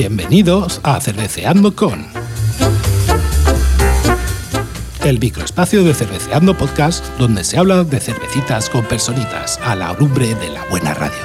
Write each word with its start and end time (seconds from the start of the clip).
Bienvenidos 0.00 0.80
a 0.84 1.00
Cerveceando 1.00 1.74
con. 1.74 2.06
El 5.04 5.18
microespacio 5.18 5.82
de 5.82 5.92
Cerveceando 5.92 6.56
Podcast, 6.56 7.04
donde 7.18 7.42
se 7.42 7.58
habla 7.58 7.82
de 7.82 7.98
cervecitas 7.98 8.70
con 8.70 8.84
personitas 8.84 9.58
a 9.60 9.74
la 9.74 9.92
lumbre 9.94 10.36
de 10.36 10.50
la 10.50 10.64
buena 10.70 10.94
radio. 10.94 11.18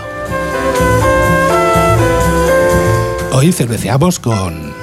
Hoy 3.33 3.51
cerveceamos 3.51 4.19
con. 4.19 4.73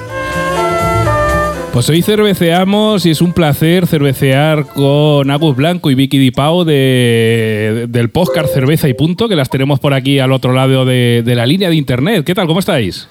Pues 1.73 1.89
hoy 1.89 2.01
cerveceamos 2.01 3.05
y 3.05 3.09
es 3.09 3.21
un 3.21 3.33
placer 3.33 3.87
cervecear 3.87 4.67
con 4.67 5.29
Agus 5.29 5.57
Blanco 5.57 5.91
y 5.91 5.95
Vicky 5.95 6.17
Dipao 6.17 6.63
de, 6.63 7.87
del 7.89 8.09
podcast 8.09 8.53
Cerveza 8.53 8.87
y 8.87 8.93
Punto, 8.93 9.27
que 9.27 9.35
las 9.35 9.49
tenemos 9.49 9.81
por 9.81 9.93
aquí 9.93 10.19
al 10.19 10.31
otro 10.31 10.53
lado 10.53 10.85
de 10.85 11.33
la 11.35 11.45
línea 11.45 11.67
de 11.67 11.75
internet. 11.75 12.23
¿Qué 12.23 12.33
tal? 12.33 12.47
¿Cómo 12.47 12.61
estáis? 12.61 13.09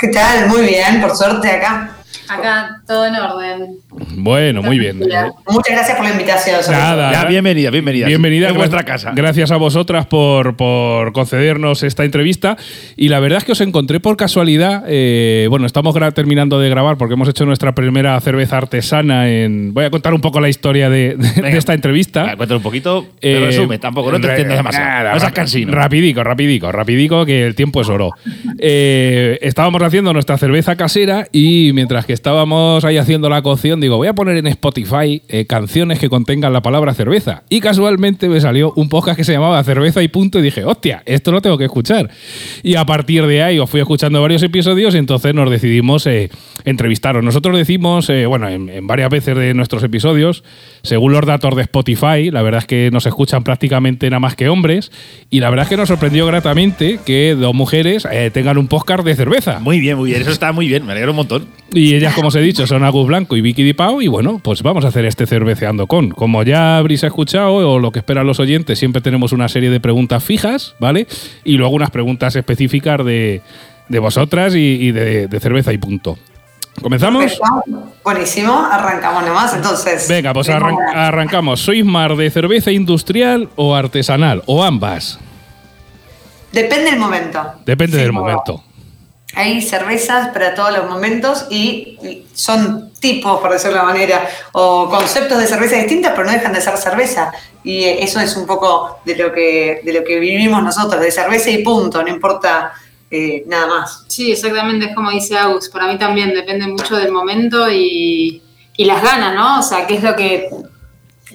¿Qué 0.00 0.08
tal? 0.08 0.48
Muy 0.48 0.62
bien, 0.62 0.98
por 1.02 1.14
suerte 1.14 1.50
acá. 1.50 1.90
Acá 2.26 2.79
todo 2.90 3.06
en 3.06 3.14
orden. 3.14 3.76
Bueno, 4.16 4.62
muy 4.64 4.80
bien. 4.80 4.98
Muchas 4.98 5.76
gracias 5.76 5.96
por 5.96 6.04
la 6.06 6.10
invitación. 6.10 6.56
Nada. 6.72 7.12
Ya, 7.12 7.24
bienvenida, 7.26 7.70
bienvenida. 7.70 8.08
Bienvenida 8.08 8.48
en 8.48 8.54
gra- 8.54 8.58
vuestra 8.58 8.82
casa. 8.82 9.12
Gracias 9.14 9.52
a 9.52 9.56
vosotras 9.58 10.06
por, 10.06 10.56
por 10.56 11.12
concedernos 11.12 11.84
esta 11.84 12.04
entrevista. 12.04 12.56
Y 12.96 13.08
la 13.08 13.20
verdad 13.20 13.38
es 13.38 13.44
que 13.44 13.52
os 13.52 13.60
encontré 13.60 14.00
por 14.00 14.16
casualidad. 14.16 14.82
eh, 14.88 15.46
bueno, 15.50 15.66
estamos 15.66 15.94
terminando 16.14 16.58
de 16.58 16.68
grabar 16.68 16.96
porque 16.96 17.14
hemos 17.14 17.28
hecho 17.28 17.46
nuestra 17.46 17.76
primera 17.76 18.20
cerveza 18.20 18.56
artesana. 18.56 19.30
En, 19.30 19.72
voy 19.72 19.84
a 19.84 19.90
contar 19.90 20.12
un 20.12 20.20
poco 20.20 20.40
la 20.40 20.48
historia 20.48 20.90
de, 20.90 21.14
de- 21.14 21.28
de 21.32 21.42
Venga. 21.42 21.58
esta 21.58 21.74
entrevista. 21.74 22.30
Ah, 22.32 22.36
Cuéntame 22.36 22.56
un 22.56 22.62
poquito, 22.64 23.06
Eh, 23.20 23.34
pero 23.34 23.46
resume, 23.46 23.78
tampoco, 23.78 24.10
no 24.10 24.20
te 24.20 24.26
extiendas 24.26 24.56
demasiado. 24.56 24.86
nada, 24.88 25.12
no 25.14 25.20
seas 25.20 25.32
cansino. 25.32 25.72
Rapidico, 25.72 26.24
rapidico, 26.24 26.72
rapidico, 26.72 27.24
que 27.24 27.46
el 27.46 27.54
tiempo 27.54 27.82
es 27.82 27.88
oro. 27.88 28.10
Eh, 28.62 29.38
estábamos 29.42 29.82
haciendo 29.82 30.12
nuestra 30.12 30.36
cerveza 30.36 30.76
casera 30.76 31.28
y 31.32 31.70
mientras 31.72 32.04
que 32.04 32.12
estábamos 32.12 32.79
ahí 32.84 32.96
haciendo 32.96 33.28
la 33.28 33.42
cocción, 33.42 33.80
digo, 33.80 33.96
voy 33.96 34.08
a 34.08 34.14
poner 34.14 34.36
en 34.36 34.46
Spotify 34.46 35.22
eh, 35.28 35.46
canciones 35.46 35.98
que 35.98 36.08
contengan 36.08 36.52
la 36.52 36.62
palabra 36.62 36.94
cerveza. 36.94 37.42
Y 37.48 37.60
casualmente 37.60 38.28
me 38.28 38.40
salió 38.40 38.72
un 38.76 38.88
podcast 38.88 39.16
que 39.16 39.24
se 39.24 39.32
llamaba 39.32 39.62
Cerveza 39.64 40.02
y 40.02 40.08
Punto 40.08 40.38
y 40.38 40.42
dije, 40.42 40.64
hostia, 40.64 41.02
esto 41.06 41.32
lo 41.32 41.40
tengo 41.40 41.58
que 41.58 41.64
escuchar. 41.64 42.10
Y 42.62 42.76
a 42.76 42.84
partir 42.84 43.26
de 43.26 43.42
ahí 43.42 43.58
os 43.58 43.68
fui 43.68 43.80
escuchando 43.80 44.20
varios 44.22 44.42
episodios 44.42 44.94
y 44.94 44.98
entonces 44.98 45.34
nos 45.34 45.50
decidimos 45.50 46.06
eh, 46.06 46.30
entrevistaros. 46.64 47.22
Nosotros 47.24 47.56
decimos, 47.56 48.08
eh, 48.10 48.26
bueno, 48.26 48.48
en, 48.48 48.68
en 48.68 48.86
varias 48.86 49.10
veces 49.10 49.36
de 49.36 49.54
nuestros 49.54 49.82
episodios, 49.82 50.44
según 50.82 51.12
los 51.12 51.26
datos 51.26 51.54
de 51.56 51.62
Spotify, 51.62 52.30
la 52.30 52.42
verdad 52.42 52.60
es 52.60 52.66
que 52.66 52.90
nos 52.92 53.06
escuchan 53.06 53.44
prácticamente 53.44 54.08
nada 54.10 54.20
más 54.20 54.34
que 54.36 54.48
hombres 54.48 54.90
y 55.30 55.40
la 55.40 55.50
verdad 55.50 55.64
es 55.64 55.68
que 55.70 55.76
nos 55.76 55.88
sorprendió 55.88 56.26
gratamente 56.26 56.98
que 57.04 57.34
dos 57.34 57.54
mujeres 57.54 58.06
eh, 58.10 58.30
tengan 58.32 58.58
un 58.58 58.68
podcast 58.68 59.04
de 59.04 59.14
cerveza. 59.14 59.58
Muy 59.60 59.80
bien, 59.80 59.96
muy 59.96 60.10
bien. 60.10 60.22
Eso 60.22 60.30
está 60.30 60.52
muy 60.52 60.68
bien. 60.68 60.84
Me 60.84 60.92
alegro 60.92 61.10
un 61.10 61.16
montón. 61.16 61.46
Y 61.72 61.94
ellas, 61.94 62.14
como 62.14 62.28
os 62.28 62.34
he 62.34 62.40
dicho, 62.40 62.66
son 62.70 62.82
Agus 62.84 63.06
Blanco 63.06 63.36
y 63.36 63.42
Vicky 63.42 63.62
Dipao. 63.62 64.00
Y 64.00 64.08
bueno, 64.08 64.40
pues 64.42 64.62
vamos 64.62 64.84
a 64.86 64.88
hacer 64.88 65.04
este 65.04 65.26
cerveceando 65.26 65.86
con. 65.86 66.10
Como 66.10 66.42
ya 66.42 66.78
habréis 66.78 67.02
escuchado, 67.02 67.56
o 67.56 67.78
lo 67.78 67.92
que 67.92 67.98
esperan 67.98 68.26
los 68.26 68.40
oyentes, 68.40 68.78
siempre 68.78 69.02
tenemos 69.02 69.32
una 69.32 69.48
serie 69.48 69.68
de 69.68 69.78
preguntas 69.80 70.24
fijas, 70.24 70.74
¿vale? 70.80 71.06
Y 71.44 71.58
luego 71.58 71.74
unas 71.74 71.90
preguntas 71.90 72.34
específicas 72.36 73.04
de, 73.04 73.42
de 73.88 73.98
vosotras 73.98 74.54
y, 74.54 74.58
y 74.58 74.92
de, 74.92 75.28
de 75.28 75.40
cerveza 75.40 75.72
y 75.72 75.78
punto. 75.78 76.18
¿Comenzamos? 76.80 77.24
Perfecto. 77.24 77.92
Buenísimo, 78.02 78.54
arrancamos 78.70 79.26
nomás 79.26 79.52
entonces. 79.54 80.08
Venga, 80.08 80.32
pues 80.32 80.48
arran- 80.48 80.78
arrancamos. 80.94 81.60
¿Sois 81.60 81.84
más 81.84 82.16
de 82.16 82.30
cerveza 82.30 82.70
industrial 82.70 83.50
o 83.56 83.74
artesanal? 83.74 84.42
O 84.46 84.64
ambas. 84.64 85.18
Depende 86.52 86.90
del 86.90 86.98
momento. 86.98 87.40
Depende 87.66 87.96
Sí, 87.96 88.02
del 88.02 88.12
momento. 88.12 88.64
Hay 89.34 89.62
cervezas 89.62 90.28
para 90.28 90.54
todos 90.54 90.72
los 90.76 90.90
momentos 90.90 91.46
y 91.50 92.24
son 92.34 92.92
tipos, 92.98 93.40
por 93.40 93.52
decirlo 93.52 93.76
de 93.76 93.82
una 93.82 93.92
manera, 93.92 94.28
o 94.52 94.88
conceptos 94.90 95.38
de 95.38 95.46
cerveza 95.46 95.76
distintas, 95.76 96.12
pero 96.12 96.24
no 96.24 96.32
dejan 96.32 96.52
de 96.52 96.60
ser 96.60 96.76
cerveza. 96.76 97.32
Y 97.62 97.84
eh, 97.84 98.02
eso 98.02 98.18
es 98.20 98.36
un 98.36 98.46
poco 98.46 98.98
de 99.04 99.16
lo 99.16 99.32
que, 99.32 99.82
de 99.84 99.92
lo 99.92 100.02
que 100.04 100.18
vivimos 100.18 100.62
nosotros, 100.62 101.00
de 101.00 101.12
cerveza 101.12 101.50
y 101.50 101.62
punto, 101.62 102.02
no 102.02 102.08
importa 102.08 102.72
eh, 103.10 103.44
nada 103.46 103.66
más. 103.68 104.04
Sí, 104.08 104.32
exactamente, 104.32 104.86
es 104.86 104.94
como 104.94 105.10
dice 105.10 105.38
Agus. 105.38 105.68
Para 105.68 105.86
mí 105.86 105.96
también 105.96 106.34
depende 106.34 106.66
mucho 106.66 106.96
del 106.96 107.12
momento 107.12 107.70
y, 107.70 108.42
y 108.76 108.84
las 108.84 109.02
ganas, 109.02 109.34
¿no? 109.34 109.60
O 109.60 109.62
sea, 109.62 109.86
qué 109.86 109.94
es 109.94 110.02
lo 110.02 110.16
que. 110.16 110.48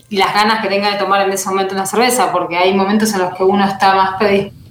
y 0.09 0.17
las 0.17 0.33
ganas 0.33 0.61
que 0.61 0.67
tenga 0.67 0.91
de 0.91 0.97
tomar 0.97 1.21
en 1.21 1.31
ese 1.31 1.47
momento 1.47 1.73
una 1.73 1.85
cerveza, 1.85 2.31
porque 2.33 2.57
hay 2.57 2.73
momentos 2.73 3.13
en 3.13 3.19
los 3.19 3.35
que 3.35 3.43
uno 3.43 3.65
está 3.65 3.95
más 3.95 4.17
predispuesto 4.17 4.64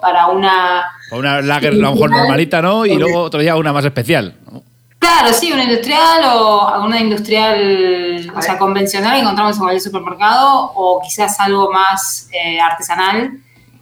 para 0.00 0.26
una. 0.28 0.84
Una 1.10 1.40
lager 1.42 1.72
a 1.72 1.76
lo 1.76 1.92
mejor 1.92 2.10
normalita, 2.10 2.62
¿no? 2.62 2.86
Y 2.86 2.94
luego 2.94 3.20
otro 3.22 3.40
día 3.40 3.56
una 3.56 3.72
más 3.72 3.84
especial. 3.84 4.34
¿no? 4.50 4.62
Claro, 4.98 5.32
sí, 5.32 5.52
una 5.52 5.64
industrial 5.64 6.22
o 6.32 6.84
una 6.84 7.00
industrial, 7.00 8.30
o 8.36 8.40
sea, 8.40 8.56
convencional 8.56 9.14
que 9.14 9.20
encontramos 9.20 9.56
en 9.56 9.62
cualquier 9.62 9.82
supermercado, 9.82 10.72
o 10.76 11.00
quizás 11.02 11.38
algo 11.40 11.70
más 11.72 12.28
eh, 12.32 12.60
artesanal, 12.60 13.32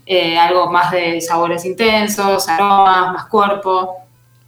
eh, 0.06 0.38
algo 0.38 0.70
más 0.72 0.90
de 0.90 1.20
sabores 1.20 1.64
intensos, 1.66 2.48
aromas, 2.48 3.12
más 3.12 3.26
cuerpo. 3.26 3.96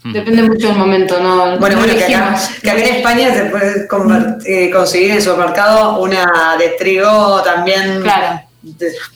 Depende 0.04 0.42
mucho 0.42 0.66
del 0.66 0.76
momento, 0.78 1.20
¿no? 1.20 1.58
Bueno, 1.58 1.76
no 1.76 1.82
bueno, 1.82 1.94
que 1.94 2.12
acá, 2.12 2.36
que 2.60 2.70
acá 2.70 2.80
en 2.80 2.94
España 2.96 3.32
se 3.32 3.44
puede 3.44 3.86
conver- 3.88 4.38
eh, 4.46 4.68
conseguir 4.70 5.10
en 5.10 5.16
el 5.18 5.22
supermercado 5.22 6.00
una 6.00 6.56
de 6.58 6.70
trigo 6.70 7.40
también 7.42 8.00
Claro. 8.02 8.40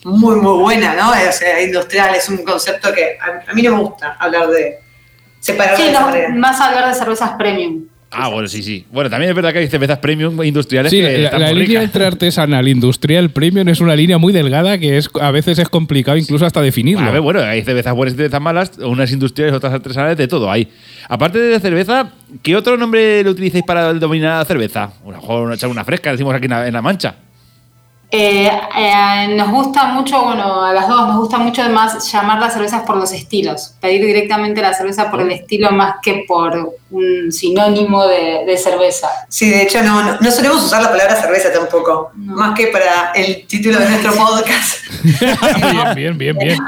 Muy, 0.05 0.37
muy 0.37 0.59
buena, 0.59 0.95
¿no? 0.95 1.11
O 1.11 1.33
sea, 1.33 1.63
industrial 1.63 2.15
es 2.15 2.29
un 2.29 2.39
concepto 2.39 2.93
que 2.93 3.17
a, 3.21 3.51
a 3.51 3.55
mí 3.55 3.63
no 3.63 3.77
me 3.77 3.83
gusta 3.83 4.17
hablar 4.19 4.49
de 4.49 4.79
separar 5.41 5.77
Sí, 5.77 5.85
de 5.85 5.93
no, 5.93 6.37
más 6.39 6.61
hablar 6.61 6.89
de 6.89 6.95
cervezas 6.95 7.31
premium. 7.39 7.85
Ah, 8.11 8.29
bueno, 8.29 8.47
sí, 8.49 8.63
sí. 8.63 8.87
Bueno, 8.93 9.11
también 9.11 9.31
es 9.31 9.37
verdad 9.37 9.53
que 9.53 9.59
hay 9.59 9.69
cervezas 9.69 9.99
premium 9.99 10.43
industriales 10.43 10.91
Sí, 10.91 11.01
que 11.01 11.19
la, 11.19 11.25
están 11.25 11.41
la 11.41 11.47
muy 11.49 11.55
línea 11.57 11.81
ricas. 11.81 11.85
entre 11.85 12.07
artesanal 12.07 12.67
e 12.67 12.71
industrial 12.71 13.31
premium 13.31 13.69
es 13.69 13.81
una 13.81 13.97
línea 13.97 14.17
muy 14.17 14.33
delgada 14.33 14.79
que 14.79 14.97
es 14.97 15.11
a 15.21 15.33
veces 15.33 15.59
es 15.59 15.69
complicado 15.69 16.17
incluso 16.17 16.47
hasta 16.47 16.63
definirlo. 16.63 17.07
A 17.07 17.11
ver, 17.11 17.21
bueno, 17.21 17.41
hay 17.43 17.63
cervezas 17.63 17.93
buenas 17.95 18.15
y 18.15 18.17
cervezas 18.17 18.41
malas, 18.41 18.73
unas 18.79 19.11
industriales, 19.11 19.55
otras 19.55 19.73
artesanales, 19.75 20.17
de 20.17 20.29
todo 20.29 20.51
hay. 20.51 20.73
Aparte 21.09 21.39
de 21.39 21.61
cerveza, 21.61 22.11
¿qué 22.43 22.57
otro 22.57 22.77
nombre 22.77 23.23
le 23.25 23.29
utilizáis 23.31 23.65
para 23.65 23.93
denominar 23.93 24.33
a 24.35 24.39
la 24.39 24.45
cerveza? 24.45 24.85
A 24.85 24.91
lo 25.11 25.13
mejor 25.13 25.53
echar 25.53 25.69
una 25.69 25.85
fresca, 25.85 26.13
decimos 26.13 26.35
aquí 26.35 26.45
en 26.47 26.51
la, 26.53 26.67
en 26.69 26.73
la 26.73 26.83
mancha. 26.83 27.17
Eh, 28.19 28.51
eh, 28.79 29.29
nos 29.37 29.51
gusta 29.51 29.85
mucho, 29.89 30.23
bueno, 30.23 30.65
a 30.65 30.73
las 30.73 30.89
dos 30.89 31.07
nos 31.07 31.19
gusta 31.19 31.37
mucho 31.37 31.63
más 31.69 32.11
llamar 32.11 32.39
las 32.39 32.55
cervezas 32.55 32.81
por 32.87 32.97
los 32.97 33.13
estilos, 33.13 33.75
pedir 33.79 34.07
directamente 34.07 34.63
la 34.63 34.73
cerveza 34.73 35.11
por 35.11 35.21
el 35.21 35.31
estilo 35.33 35.71
más 35.71 35.97
que 36.01 36.25
por 36.27 36.77
un 36.91 37.31
sinónimo 37.31 38.07
de, 38.07 38.45
de 38.47 38.57
cerveza. 38.57 39.11
Sí, 39.29 39.51
de 39.51 39.65
hecho 39.65 39.83
no, 39.83 40.03
no, 40.03 40.17
no 40.19 40.31
solemos 40.31 40.65
usar 40.65 40.81
la 40.81 40.89
palabra 40.89 41.15
cerveza 41.21 41.53
tampoco, 41.53 42.11
No. 42.15 42.37
más 42.37 42.55
que 42.57 42.69
para 42.69 43.13
el 43.13 43.47
título 43.47 43.79
de 43.79 43.87
nuestro 43.91 44.15
podcast, 44.15 44.79
bien, 45.95 45.95
bien, 45.95 46.17
bien, 46.17 46.39
bien. 46.39 46.59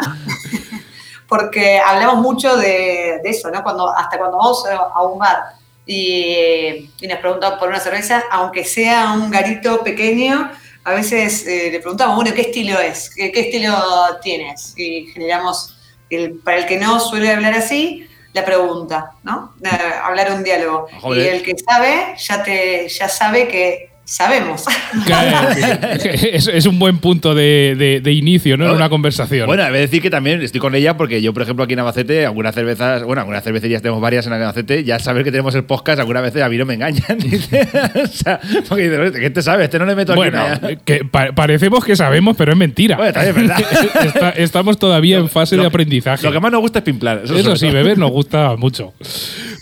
porque 1.27 1.79
hablamos 1.81 2.17
mucho 2.17 2.59
de, 2.59 3.21
de 3.23 3.31
eso, 3.31 3.51
¿no? 3.51 3.63
Cuando, 3.63 3.89
hasta 3.97 4.19
cuando 4.19 4.37
vamos 4.37 4.67
a, 4.67 4.77
a 4.77 5.03
un 5.03 5.19
bar 5.19 5.45
y, 5.87 6.91
y 7.01 7.07
nos 7.09 7.19
preguntan 7.21 7.59
por 7.59 7.71
una 7.71 7.81
cerveza, 7.81 8.23
aunque 8.31 8.65
sea 8.65 9.13
un 9.13 9.31
garito 9.31 9.83
pequeño, 9.83 10.51
a 10.89 10.95
veces 10.95 11.47
eh, 11.47 11.69
le 11.71 11.81
preguntamos, 11.81 12.17
bueno, 12.17 12.33
¿qué 12.35 12.43
estilo 12.43 12.81
es? 12.81 13.11
¿Qué, 13.11 13.31
qué 13.31 13.41
estilo 13.41 13.75
tienes? 14.23 14.73
Y 14.77 15.07
generamos, 15.13 15.77
el, 16.09 16.39
para 16.39 16.59
el 16.59 16.67
que 16.67 16.79
no 16.79 16.99
suele 16.99 17.31
hablar 17.31 17.53
así, 17.53 18.09
la 18.33 18.45
pregunta, 18.45 19.13
¿no? 19.23 19.55
Eh, 19.63 19.69
hablar 20.03 20.33
un 20.33 20.43
diálogo. 20.43 20.87
Joder. 21.01 21.27
Y 21.27 21.29
el 21.29 21.43
que 21.43 21.55
sabe, 21.59 22.15
ya, 22.17 22.43
te, 22.43 22.89
ya 22.89 23.09
sabe 23.09 23.49
que 23.49 23.88
sabemos. 24.09 24.65
Claro, 25.05 25.49
es, 26.05 26.49
es 26.49 26.67
un 26.67 26.79
buen 26.79 26.99
punto 26.99 27.35
de, 27.35 27.75
de- 27.79 28.01
de 28.01 28.13
inicio, 28.13 28.57
¿no? 28.57 28.65
En 28.67 28.71
una 28.77 28.89
conversación. 28.89 29.47
Bueno, 29.47 29.67
he 29.67 29.71
de 29.71 29.81
decir 29.81 30.01
que 30.01 30.09
también 30.11 30.41
estoy 30.41 30.61
con 30.61 30.75
ella 30.75 30.97
porque 30.97 31.21
yo, 31.21 31.35
por 31.35 31.43
ejemplo, 31.43 31.65
aquí 31.65 31.75
en 31.75 31.81
Albacete, 31.81 32.25
algunas 32.25 32.55
cervezas, 32.55 33.03
bueno, 33.05 33.21
algunas 33.21 33.45
cervecerías 33.45 33.83
tenemos 33.83 34.01
varias 34.01 34.27
en 34.27 34.33
Albacete, 34.33 34.83
ya 34.85 34.99
sabes 34.99 35.25
que 35.25 35.31
tenemos 35.31 35.55
el 35.55 35.65
podcast, 35.65 36.01
algunas 36.01 36.23
veces 36.23 36.43
a 36.43 36.49
mí 36.49 36.57
no 36.57 36.65
me 36.65 36.75
engañan. 36.75 37.03
dice. 37.19 37.69
o 38.03 38.07
sea, 38.07 38.41
porque 38.69 38.89
dices, 38.89 39.13
¿qué 39.21 39.31
te 39.31 39.43
sabes? 39.43 39.65
Este 39.65 39.79
no 39.79 39.85
le 39.85 39.95
meto 39.95 40.13
aquí 40.13 40.19
Bueno, 40.19 40.43
una- 40.45 40.77
que 40.77 41.05
pa- 41.05 41.33
parecemos 41.33 41.85
que 41.85 41.95
sabemos, 41.95 42.35
pero 42.37 42.53
es 42.53 42.59
mentira. 42.59 42.97
Bueno, 42.97 43.13
también 43.13 43.37
es 43.37 43.43
verdad. 43.49 43.65
Está- 44.07 44.31
estamos 44.31 44.79
todavía 44.79 45.19
en 45.19 45.29
fase 45.29 45.57
Lo- 45.57 45.63
de 45.63 45.69
aprendizaje. 45.69 46.25
Lo 46.25 46.33
que 46.33 46.41
más 46.41 46.51
nos 46.51 46.61
gusta 46.63 46.79
es 46.79 46.85
pimplar. 46.85 47.21
Eso, 47.25 47.37
Eso 47.37 47.57
sí, 47.57 47.67
todo. 47.67 47.75
beber 47.75 47.99
nos 47.99 48.11
gusta 48.11 48.57
mucho. 48.57 48.95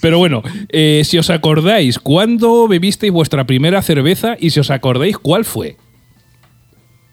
Pero 0.00 0.18
bueno, 0.18 0.42
eh, 0.68 1.02
si 1.04 1.18
os 1.18 1.30
acordáis, 1.30 1.98
¿cuándo 1.98 2.68
bebisteis 2.68 3.12
vuestra 3.12 3.44
primera 3.44 3.82
cerveza? 3.82 4.35
Y 4.38 4.50
si 4.50 4.60
os 4.60 4.70
acordáis, 4.70 5.18
¿cuál 5.18 5.44
fue? 5.44 5.76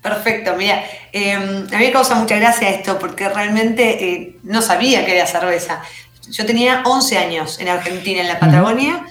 Perfecto, 0.01 0.55
mira, 0.57 0.83
eh, 1.13 1.33
a 1.33 1.39
mí 1.39 1.85
me 1.85 1.91
causa 1.91 2.15
mucha 2.15 2.35
gracia 2.35 2.69
esto 2.69 2.99
porque 2.99 3.29
realmente 3.29 4.03
eh, 4.13 4.37
no 4.43 4.61
sabía 4.61 5.05
que 5.05 5.15
era 5.15 5.25
cerveza. 5.25 5.81
Yo 6.29 6.45
tenía 6.45 6.83
11 6.85 7.17
años 7.17 7.57
en 7.59 7.69
Argentina, 7.69 8.19
en 8.21 8.27
la 8.27 8.39
Patagonia, 8.39 9.05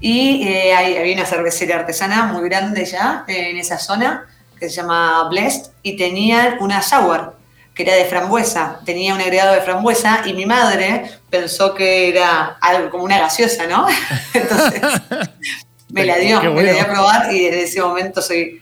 y 0.00 0.46
eh, 0.46 0.74
hay- 0.74 0.96
había 0.98 1.14
una 1.14 1.24
cervecería 1.24 1.76
artesana 1.76 2.24
muy 2.26 2.46
grande 2.48 2.84
ya 2.84 3.24
eh, 3.26 3.50
en 3.50 3.56
esa 3.56 3.78
zona, 3.78 4.26
que 4.60 4.68
se 4.68 4.76
llama 4.76 5.26
Blessed, 5.30 5.70
y 5.82 5.96
tenían 5.96 6.56
una 6.60 6.82
sour, 6.82 7.36
que 7.74 7.82
era 7.84 7.94
de 7.94 8.04
frambuesa, 8.04 8.80
tenía 8.84 9.14
un 9.14 9.20
agregado 9.22 9.54
de 9.54 9.62
frambuesa, 9.62 10.22
y 10.26 10.34
mi 10.34 10.44
madre 10.44 11.10
pensó 11.30 11.74
que 11.74 12.10
era 12.10 12.58
algo 12.60 12.90
como 12.90 13.04
una 13.04 13.18
gaseosa, 13.18 13.66
¿no? 13.66 13.86
Entonces 14.34 14.82
me 15.94 16.04
la 16.06 16.16
dio, 16.18 16.40
me 16.52 16.62
la 16.62 16.72
dio 16.72 16.82
a 16.82 16.86
probar 16.86 17.32
y 17.32 17.44
desde 17.44 17.62
ese 17.64 17.80
momento 17.80 18.20
soy 18.20 18.60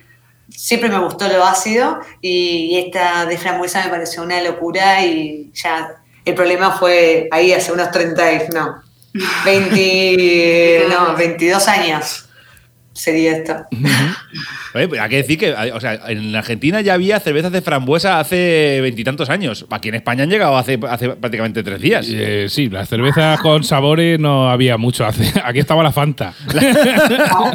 siempre 0.48 0.88
me 0.90 0.98
gustó 0.98 1.28
lo 1.28 1.44
ácido 1.44 2.00
y 2.20 2.76
esta 2.78 3.24
de 3.26 3.38
frambuesa 3.38 3.82
me 3.84 3.90
pareció 3.90 4.22
una 4.22 4.40
locura 4.42 5.04
y 5.04 5.50
ya 5.54 5.96
el 6.24 6.34
problema 6.34 6.72
fue 6.78 7.28
ahí 7.32 7.52
hace 7.52 7.72
unos 7.72 7.90
30, 7.90 8.32
y- 8.32 8.48
no, 8.54 8.82
20, 9.44 10.86
no, 10.90 11.16
22 11.16 11.68
años 11.68 12.28
sería 12.92 13.36
esto. 13.38 13.54
Oye, 14.74 14.88
pues 14.88 15.00
hay 15.00 15.08
que 15.10 15.16
decir 15.16 15.38
que, 15.38 15.52
o 15.52 15.80
sea, 15.80 15.94
en 16.08 16.34
Argentina 16.36 16.80
ya 16.80 16.94
había 16.94 17.18
cervezas 17.20 17.52
de 17.52 17.60
frambuesa 17.62 18.20
hace 18.20 18.80
veintitantos 18.82 19.28
años. 19.30 19.66
Aquí 19.70 19.88
en 19.88 19.96
España 19.96 20.24
han 20.24 20.30
llegado 20.30 20.56
hace, 20.56 20.78
hace 20.88 21.08
prácticamente 21.10 21.62
tres 21.62 21.80
días. 21.80 22.06
Eh, 22.10 22.46
sí, 22.48 22.68
las 22.68 22.88
cervezas 22.88 23.40
con 23.40 23.64
sabores 23.64 24.18
no 24.20 24.50
había 24.50 24.76
mucho. 24.76 25.04
hace- 25.06 25.32
Aquí 25.44 25.58
estaba 25.60 25.82
la 25.82 25.92
Fanta. 25.92 26.32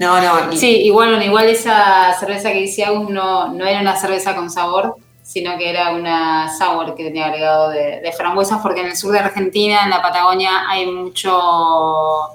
No, 0.00 0.20
no, 0.20 0.52
Sí, 0.56 0.82
igual, 0.84 1.22
igual 1.22 1.46
esa 1.48 2.14
cerveza 2.18 2.50
que 2.52 2.60
dice 2.60 2.84
Agus 2.84 3.10
no, 3.10 3.48
no 3.52 3.66
era 3.66 3.80
una 3.80 3.96
cerveza 3.96 4.34
con 4.34 4.50
sabor, 4.50 4.96
sino 5.22 5.56
que 5.58 5.68
era 5.70 5.92
una 5.92 6.50
sour 6.56 6.94
que 6.94 7.04
tenía 7.04 7.26
agregado 7.26 7.68
de, 7.70 8.00
de 8.00 8.12
frambuesas, 8.16 8.60
porque 8.62 8.80
en 8.80 8.86
el 8.88 8.96
sur 8.96 9.12
de 9.12 9.18
Argentina, 9.20 9.80
en 9.84 9.90
la 9.90 10.00
Patagonia, 10.02 10.68
hay 10.68 10.86
mucho, 10.86 11.38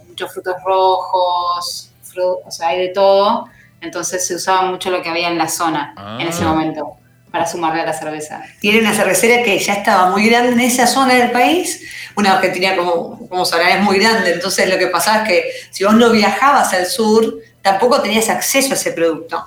muchos 0.07 0.31
frutos 0.31 0.55
rojos, 0.65 1.88
fru- 2.13 2.39
o 2.45 2.51
sea, 2.51 2.69
hay 2.69 2.79
de 2.79 2.87
todo. 2.89 3.47
Entonces 3.81 4.25
se 4.27 4.35
usaba 4.35 4.63
mucho 4.63 4.89
lo 4.89 5.01
que 5.01 5.09
había 5.09 5.29
en 5.29 5.37
la 5.37 5.47
zona 5.47 5.93
en 6.19 6.27
ese 6.27 6.43
Ah. 6.43 6.47
momento 6.47 6.95
para 7.31 7.45
sumarle 7.45 7.81
a 7.81 7.85
la 7.85 7.93
cerveza. 7.93 8.41
tiene 8.59 8.79
una 8.79 8.93
cervecera 8.93 9.43
que 9.43 9.57
ya 9.59 9.73
estaba 9.73 10.09
muy 10.09 10.27
grande 10.27 10.51
en 10.53 10.59
esa 10.61 10.87
zona 10.87 11.13
del 11.13 11.29
país. 11.31 11.81
Una 12.15 12.33
Argentina, 12.33 12.75
como, 12.75 13.27
como 13.29 13.45
sabrán, 13.45 13.77
es 13.77 13.83
muy 13.83 13.99
grande. 13.99 14.33
Entonces, 14.33 14.67
lo 14.67 14.77
que 14.79 14.87
pasaba 14.87 15.23
es 15.23 15.27
que 15.29 15.43
si 15.69 15.83
vos 15.83 15.93
no 15.93 16.09
viajabas 16.09 16.73
al 16.73 16.87
sur, 16.87 17.35
tampoco 17.61 18.01
tenías 18.01 18.29
acceso 18.29 18.71
a 18.71 18.73
ese 18.73 18.91
producto. 18.93 19.45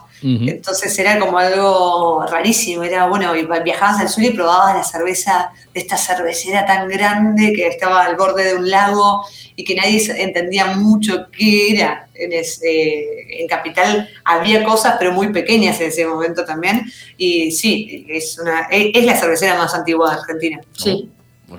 Entonces, 0.49 0.97
era 0.99 1.19
como 1.19 1.37
algo 1.39 2.25
rarísimo. 2.31 2.83
Era, 2.85 3.07
bueno, 3.09 3.33
viajabas 3.65 4.01
al 4.01 4.09
sur 4.09 4.23
y 4.23 4.31
probabas 4.31 4.75
la 4.77 4.85
cerveza 4.85 5.51
de 5.75 5.81
esta 5.81 5.97
cervecera 5.97 6.65
tan 6.65 6.89
grande 6.89 7.53
que 7.53 7.67
estaba 7.67 8.05
al 8.05 8.17
borde 8.17 8.45
de 8.45 8.55
un 8.55 8.71
lago 8.71 9.25
y 9.57 9.65
que 9.65 9.75
nadie 9.75 10.01
entendía 10.23 10.67
mucho 10.77 11.27
qué 11.37 11.73
era. 11.75 12.09
En, 12.15 12.33
ese- 12.33 13.41
en 13.41 13.49
Capital 13.49 14.09
había 14.25 14.63
cosas, 14.63 14.95
pero 14.99 15.13
muy 15.13 15.33
pequeñas 15.33 15.81
en 15.81 15.89
ese 15.89 16.07
momento 16.07 16.45
también. 16.45 16.85
Y 17.17 17.51
sí, 17.51 18.07
es, 18.09 18.39
una, 18.39 18.69
es 18.71 18.93
es 18.95 19.05
la 19.05 19.17
cervecera 19.17 19.57
más 19.59 19.75
antigua 19.75 20.11
de 20.15 20.21
Argentina. 20.21 20.61
Sí. 20.73 21.11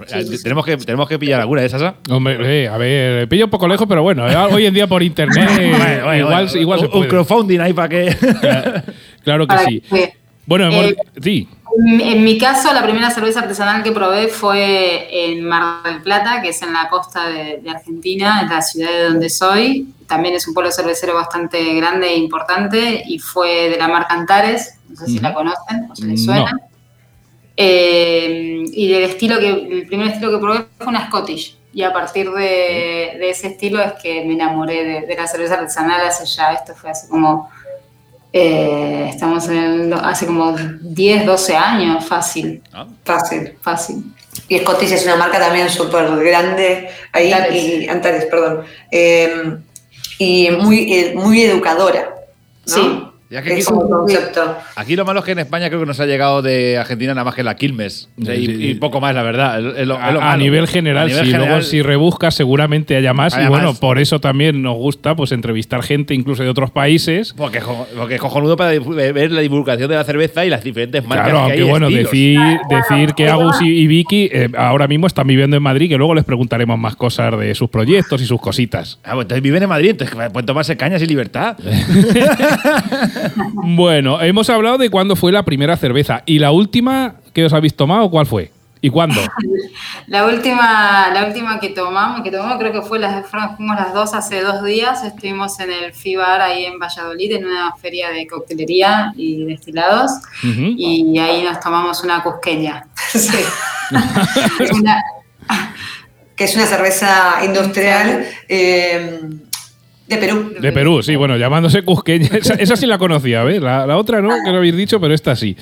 Eh, 0.01 0.25
tenemos, 0.42 0.66
que, 0.66 0.78
tenemos 0.78 1.07
que 1.07 1.18
pillar 1.19 1.40
alguna 1.42 1.62
de 1.62 1.68
esas. 1.68 1.81
¿ah? 1.81 1.95
Hombre, 2.10 2.63
eh, 2.63 2.68
a 2.68 2.78
ver, 2.78 3.28
pillo 3.30 3.45
un 3.45 3.51
poco 3.51 3.68
lejos, 3.68 3.88
pero 3.88 4.04
bueno, 4.04 4.30
eh, 4.30 4.36
hoy 4.36 4.66
en 4.66 4.74
día 4.74 4.88
por 4.88 5.01
internet 5.04 5.50
Bueno, 5.56 5.78
bueno, 5.78 6.16
igual, 6.18 6.45
bueno, 6.45 6.60
igual 6.62 6.80
se 6.80 6.86
un, 6.86 6.92
un 6.92 6.98
puede. 7.00 7.07
crowdfunding 7.10 7.60
ahí 7.60 7.74
para 7.74 7.90
que. 7.90 8.16
Claro 9.24 9.48
que 9.48 9.57
sí. 9.60 9.81
que- 9.81 10.13
Bueno, 10.45 10.66
hemos- 10.66 10.86
Eh, 10.86 10.95
sí. 11.22 11.48
En 11.88 12.01
en 12.01 12.24
mi 12.24 12.38
caso, 12.38 12.72
la 12.72 12.84
primera 12.84 13.10
cerveza 13.10 13.40
artesanal 13.40 13.81
que 13.81 13.92
probé 13.92 14.28
fue 14.28 15.07
en 15.31 15.44
Mar 15.44 15.81
del 15.86 16.01
Plata, 16.04 16.39
que 16.42 16.50
es 16.50 16.62
en 16.62 16.72
la 16.72 16.88
costa 16.88 17.28
de, 17.30 17.62
de 17.63 17.69
Argentina, 17.69 18.42
en 18.44 18.50
la 18.50 18.62
ciudad 18.62 18.92
de 18.92 19.04
donde 19.06 19.28
soy. 19.30 19.88
También 20.06 20.36
es 20.36 20.48
un 20.48 20.54
pueblo 20.54 20.72
cervecero 20.72 21.16
bastante 21.16 21.74
grande 21.74 22.10
e 22.10 22.18
importante 22.18 23.01
y 23.07 23.18
fue 23.18 23.69
de 23.72 23.78
la 23.78 23.88
marca 23.88 24.13
Antares, 24.13 24.75
no 24.88 24.96
sé 24.98 25.06
si 25.07 25.19
la 25.19 25.34
conocen 25.34 25.88
o 25.89 25.96
se 25.96 26.06
les 26.06 26.25
No. 26.28 26.46
Eh, 27.55 28.63
y 28.71 28.91
del 28.91 29.03
estilo 29.03 29.39
que, 29.39 29.50
el 29.50 29.88
primer 29.88 30.07
estilo 30.07 30.31
que 30.31 30.38
probé 30.38 30.65
fue 30.77 30.88
una 30.88 31.07
Scottish. 31.07 31.57
Y 31.73 31.83
a 31.83 31.91
partir 31.91 32.31
de, 32.31 33.15
de 33.19 33.29
ese 33.29 33.47
estilo 33.47 33.81
es 33.81 33.94
que 33.94 34.23
me 34.25 34.33
enamoré 34.33 34.83
de, 34.83 35.01
de 35.07 35.15
la 35.15 35.27
cerveza 35.27 35.55
artesanal 35.55 36.01
hace 36.01 36.25
ya, 36.25 36.53
esto 36.53 36.73
fue 36.75 36.91
hace 36.91 37.07
como 37.07 37.50
eh, 38.35 39.09
estamos 39.09 39.47
en, 39.47 39.94
hace 39.94 40.25
como 40.25 40.55
10, 40.57 41.25
12 41.27 41.55
años, 41.55 42.03
fácil, 42.03 42.63
¿no? 42.73 42.88
Fácil. 43.05 43.55
fácil. 43.61 44.03
Y 44.50 44.57
Scottish 44.57 44.91
es 44.91 45.05
una 45.05 45.17
marca 45.17 45.39
también 45.39 45.69
súper 45.69 46.09
grande. 46.23 46.89
Ahí, 47.11 47.31
Antares. 47.31 47.63
y, 47.63 47.88
Antares, 47.88 48.25
perdón. 48.25 48.65
Eh, 48.89 49.57
y 50.17 50.50
muy, 50.50 50.91
eh, 50.91 51.13
muy 51.15 51.44
educadora. 51.44 52.15
¿no? 52.65 52.73
Sí. 52.73 53.03
Ya 53.33 53.41
que 53.41 53.50
es 53.57 53.65
aquí- 53.68 53.75
como 53.75 53.89
concepto. 53.89 54.57
Aquí 54.75 54.95
lo 54.95 55.06
malo 55.06 55.21
es 55.21 55.25
que 55.25 55.31
en 55.31 55.39
España 55.39 55.68
creo 55.69 55.80
que 55.80 55.88
nos 55.88 56.00
ha 56.00 56.06
llegado 56.06 56.44
de 56.44 56.77
Argentina 56.77 57.15
nada 57.15 57.25
más 57.25 57.33
que 57.33 57.41
la 57.41 57.56
Quilmes. 57.56 58.07
O 58.21 58.25
sea, 58.25 58.35
y, 58.35 58.45
Sí, 58.45 58.56
sí. 58.56 58.68
y 58.69 58.74
poco 58.75 59.01
más, 59.01 59.15
la 59.15 59.24
verdad. 59.24 59.59
Es- 59.59 59.80
es 59.81 59.88
lo- 59.88 59.95
es 59.95 60.13
lo 60.13 60.21
A, 60.21 60.38
nivel 60.38 60.68
general, 60.68 61.06
A 61.06 61.07
nivel 61.07 61.25
sí. 61.25 61.31
Luego, 61.31 61.44
general, 61.45 61.63
si 61.63 61.81
rebuscas, 61.81 62.35
seguramente 62.35 62.95
haya 62.95 63.13
más. 63.13 63.33
Haya 63.33 63.45
y 63.45 63.50
bueno, 63.50 63.69
más. 63.69 63.80
por 63.80 63.97
eso 63.97 64.19
también 64.21 64.62
nos 64.62 64.75
gusta 64.75 65.15
pues 65.15 65.31
entrevistar 65.31 65.81
gente, 65.81 66.13
incluso 66.13 66.44
de 66.44 66.50
otros 66.50 66.69
países. 66.69 67.33
Porque, 67.35 67.57
es 67.57 67.63
jo- 67.63 67.88
porque 67.97 68.15
es 68.15 68.21
cojonudo 68.21 68.56
para 68.56 68.75
difu- 68.75 68.94
ver 69.13 69.31
la 69.31 69.41
divulgación 69.41 69.89
de 69.89 69.95
la 69.95 70.03
cerveza 70.03 70.45
y 70.45 70.51
las 70.51 70.63
diferentes 70.63 71.03
marcas 71.03 71.29
Claro, 71.29 71.38
que 71.39 71.44
aunque 71.53 71.63
hay. 71.63 71.69
bueno, 71.69 71.88
estilos. 71.88 72.12
decir, 72.12 72.39
decir 72.69 73.13
que 73.15 73.29
Agus 73.29 73.59
y, 73.63 73.69
y 73.69 73.88
Vicky 73.88 74.29
eh, 74.31 74.50
ahora 74.56 74.88
mismo 74.88 75.07
están 75.07 75.25
viviendo 75.25 75.57
en 75.57 75.63
Madrid, 75.63 75.89
que 75.89 75.97
luego 75.97 76.13
les 76.13 76.24
preguntaremos 76.24 76.77
más 76.77 76.95
cosas 76.95 77.36
de 77.39 77.56
sus 77.56 77.69
proyectos 77.69 78.21
y 78.21 78.27
sus 78.27 78.39
cositas. 78.39 79.00
Ah, 79.03 79.13
pues 79.13 79.24
entonces 79.24 79.41
viven 79.41 79.63
en 79.63 79.69
Madrid, 79.69 79.89
entonces 79.89 80.15
pueden 80.31 80.45
tomarse 80.45 80.77
cañas 80.77 81.01
y 81.01 81.07
libertad. 81.07 81.57
Bueno, 83.54 84.22
hemos 84.22 84.50
hablado 84.50 84.78
de 84.78 84.90
cuándo 84.90 85.16
fue 85.16 85.31
la 85.31 85.44
primera 85.44 85.78
cerveza. 85.78 86.24
¿Y 86.25 86.40
la 86.40 86.52
última 86.52 87.16
que 87.34 87.46
os 87.46 87.54
habéis 87.54 87.75
tomado, 87.75 88.10
cuál 88.10 88.25
fue? 88.25 88.52
¿Y 88.81 88.90
cuándo? 88.90 89.22
La 90.08 90.25
última, 90.25 91.10
la 91.14 91.25
última 91.28 91.58
que 91.62 91.70
tomamos, 91.70 92.22
que 92.22 92.30
tomamos 92.30 92.58
creo 92.58 92.74
que 92.74 92.81
fue 92.81 93.00
las, 93.00 93.25
fuimos 93.56 93.78
las 93.78 93.94
dos 93.94 94.14
hace 94.14 94.42
dos 94.42 94.62
días, 94.66 95.02
estuvimos 95.06 95.58
en 95.62 95.72
el 95.72 95.94
FIBAR 95.94 96.42
ahí 96.42 96.66
en 96.66 96.78
Valladolid, 96.78 97.31
en 97.31 97.46
una 97.46 97.74
feria 97.78 98.10
de 98.10 98.28
coctelería 98.28 99.14
y 99.16 99.46
destilados, 99.46 100.12
y 100.44 101.18
ahí 101.18 101.44
nos 101.44 101.62
tomamos 101.62 102.04
una 102.04 102.22
cusqueña. 102.22 102.86
Sí. 103.14 103.38
Una- 104.74 105.02
Que 106.36 106.44
es 106.46 106.56
una 106.56 106.66
cerveza 106.66 107.36
industrial 107.46 108.25
eh, 108.50 109.22
de 110.07 110.17
Perú. 110.17 110.53
De 110.59 110.71
Perú, 110.71 111.01
sí, 111.01 111.15
bueno, 111.15 111.38
llamándose 111.38 111.83
Cusqueña. 111.83 112.27
Esa, 112.33 112.55
esa 112.55 112.75
sí 112.75 112.85
la 112.85 112.97
conocía, 112.97 113.44
¿ves? 113.44 113.61
La, 113.61 113.88
la 113.88 113.97
otra 113.97 114.21
no, 114.21 114.29
que 114.44 114.51
lo 114.51 114.57
habéis 114.57 114.75
dicho, 114.75 115.00
pero 115.00 115.13
esta 115.13 115.35
sí. 115.35 115.55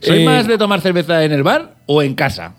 ¿Soy 0.00 0.22
Eh, 0.22 0.24
más 0.24 0.46
de 0.46 0.58
tomar 0.58 0.80
cerveza 0.80 1.24
en 1.24 1.32
el 1.32 1.42
bar 1.42 1.74
o 1.86 2.02
en 2.02 2.14
casa? 2.14 2.54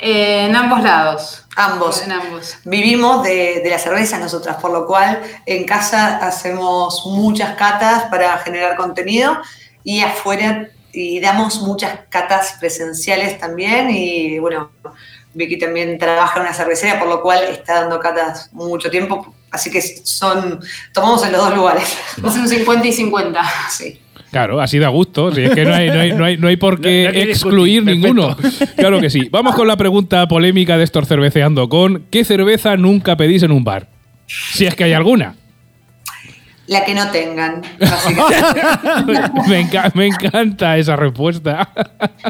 eh, 0.00 0.46
en 0.46 0.56
ambos 0.56 0.82
lados. 0.82 1.44
Ambos. 1.56 2.02
En 2.02 2.12
ambos. 2.12 2.56
Vivimos 2.64 3.22
de, 3.22 3.60
de 3.62 3.70
la 3.70 3.78
cerveza 3.78 4.18
nosotras, 4.18 4.56
por 4.60 4.72
lo 4.72 4.86
cual 4.86 5.20
en 5.46 5.64
casa 5.64 6.16
hacemos 6.16 7.04
muchas 7.06 7.54
catas 7.56 8.04
para 8.04 8.38
generar 8.38 8.76
contenido 8.76 9.38
y 9.84 10.00
afuera 10.00 10.68
y 10.94 11.20
damos 11.20 11.60
muchas 11.62 12.00
catas 12.08 12.56
presenciales 12.60 13.38
también 13.38 13.90
y 13.90 14.38
bueno, 14.38 14.70
Vicky 15.34 15.58
también 15.58 15.98
trabaja 15.98 16.40
en 16.40 16.46
una 16.46 16.54
cervecería, 16.54 16.98
por 16.98 17.08
lo 17.08 17.22
cual 17.22 17.44
está 17.50 17.80
dando 17.80 17.98
catas 17.98 18.50
mucho 18.52 18.90
tiempo, 18.90 19.34
así 19.50 19.70
que 19.70 19.80
son, 19.80 20.60
tomamos 20.92 21.24
en 21.24 21.32
los 21.32 21.40
dos 21.42 21.56
lugares. 21.56 21.96
Es 22.16 22.36
un 22.36 22.48
50 22.48 22.86
y 22.86 22.92
50. 22.92 23.42
Sí. 23.70 23.98
Claro, 24.30 24.60
así 24.62 24.78
da 24.78 24.88
gusto. 24.88 25.30
Si 25.34 25.42
es 25.42 25.54
que 25.54 25.64
no 25.64 25.74
hay, 25.74 25.88
no 25.88 26.00
hay, 26.00 26.12
no 26.12 26.24
hay, 26.24 26.36
no 26.38 26.48
hay 26.48 26.56
por 26.56 26.80
qué 26.80 27.06
excluir 27.30 27.84
ninguno. 27.84 28.34
Claro 28.76 28.98
que 28.98 29.10
sí. 29.10 29.28
Vamos 29.30 29.54
con 29.54 29.68
la 29.68 29.76
pregunta 29.76 30.26
polémica 30.26 30.78
de 30.78 30.84
estos 30.84 31.06
cerveceando 31.06 31.68
con 31.68 32.06
¿qué 32.10 32.24
cerveza 32.24 32.78
nunca 32.78 33.14
pedís 33.16 33.42
en 33.42 33.52
un 33.52 33.62
bar? 33.62 33.88
Si 34.26 34.64
es 34.64 34.74
que 34.74 34.84
hay 34.84 34.94
alguna. 34.94 35.36
La 36.72 36.84
que 36.84 36.94
no 36.94 37.10
tengan, 37.10 37.60
me, 39.48 39.60
enca- 39.60 39.90
me 39.94 40.06
encanta 40.06 40.76
esa 40.78 40.96
respuesta. 40.96 41.68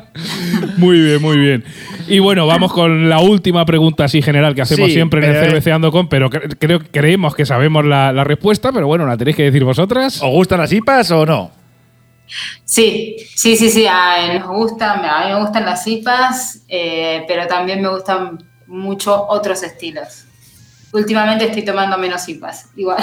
muy 0.76 1.00
bien, 1.00 1.22
muy 1.22 1.36
bien. 1.36 1.64
Y 2.08 2.18
bueno, 2.18 2.46
vamos 2.46 2.72
con 2.72 3.08
la 3.08 3.20
última 3.20 3.64
pregunta 3.64 4.04
así 4.04 4.20
general 4.22 4.54
que 4.54 4.62
hacemos 4.62 4.88
Sí, 4.88 4.94
siempre 4.94 5.20
en 5.20 5.26
el 5.26 5.32
pero- 5.32 5.46
cerveceando 5.46 5.92
con, 5.92 6.08
pero 6.08 6.28
cre- 6.30 6.56
creo 6.58 6.80
creemos 6.90 7.34
que 7.34 7.46
sabemos 7.46 7.84
la, 7.84 8.12
la 8.12 8.24
respuesta, 8.24 8.72
pero 8.72 8.86
bueno, 8.86 9.06
la 9.06 9.16
tenéis 9.16 9.36
que 9.36 9.44
decir 9.44 9.64
vosotras. 9.64 10.20
¿Os 10.22 10.30
gustan 10.30 10.58
las 10.60 10.72
IPAs 10.72 11.10
o 11.12 11.24
no? 11.26 11.50
Sí, 12.64 13.16
sí, 13.36 13.56
sí, 13.56 13.68
sí, 13.70 13.86
a, 13.86 14.38
nos 14.38 14.48
gustan, 14.48 15.04
a 15.04 15.26
mí 15.26 15.34
me 15.34 15.40
gustan 15.40 15.64
las 15.66 15.86
IPAs, 15.86 16.62
eh, 16.68 17.24
pero 17.28 17.46
también 17.46 17.82
me 17.82 17.88
gustan 17.88 18.38
mucho 18.66 19.26
otros 19.28 19.62
estilos. 19.62 20.24
Últimamente 20.92 21.44
estoy 21.46 21.62
tomando 21.64 21.96
menos 21.98 22.28
IPAs, 22.28 22.68
igual. 22.76 23.02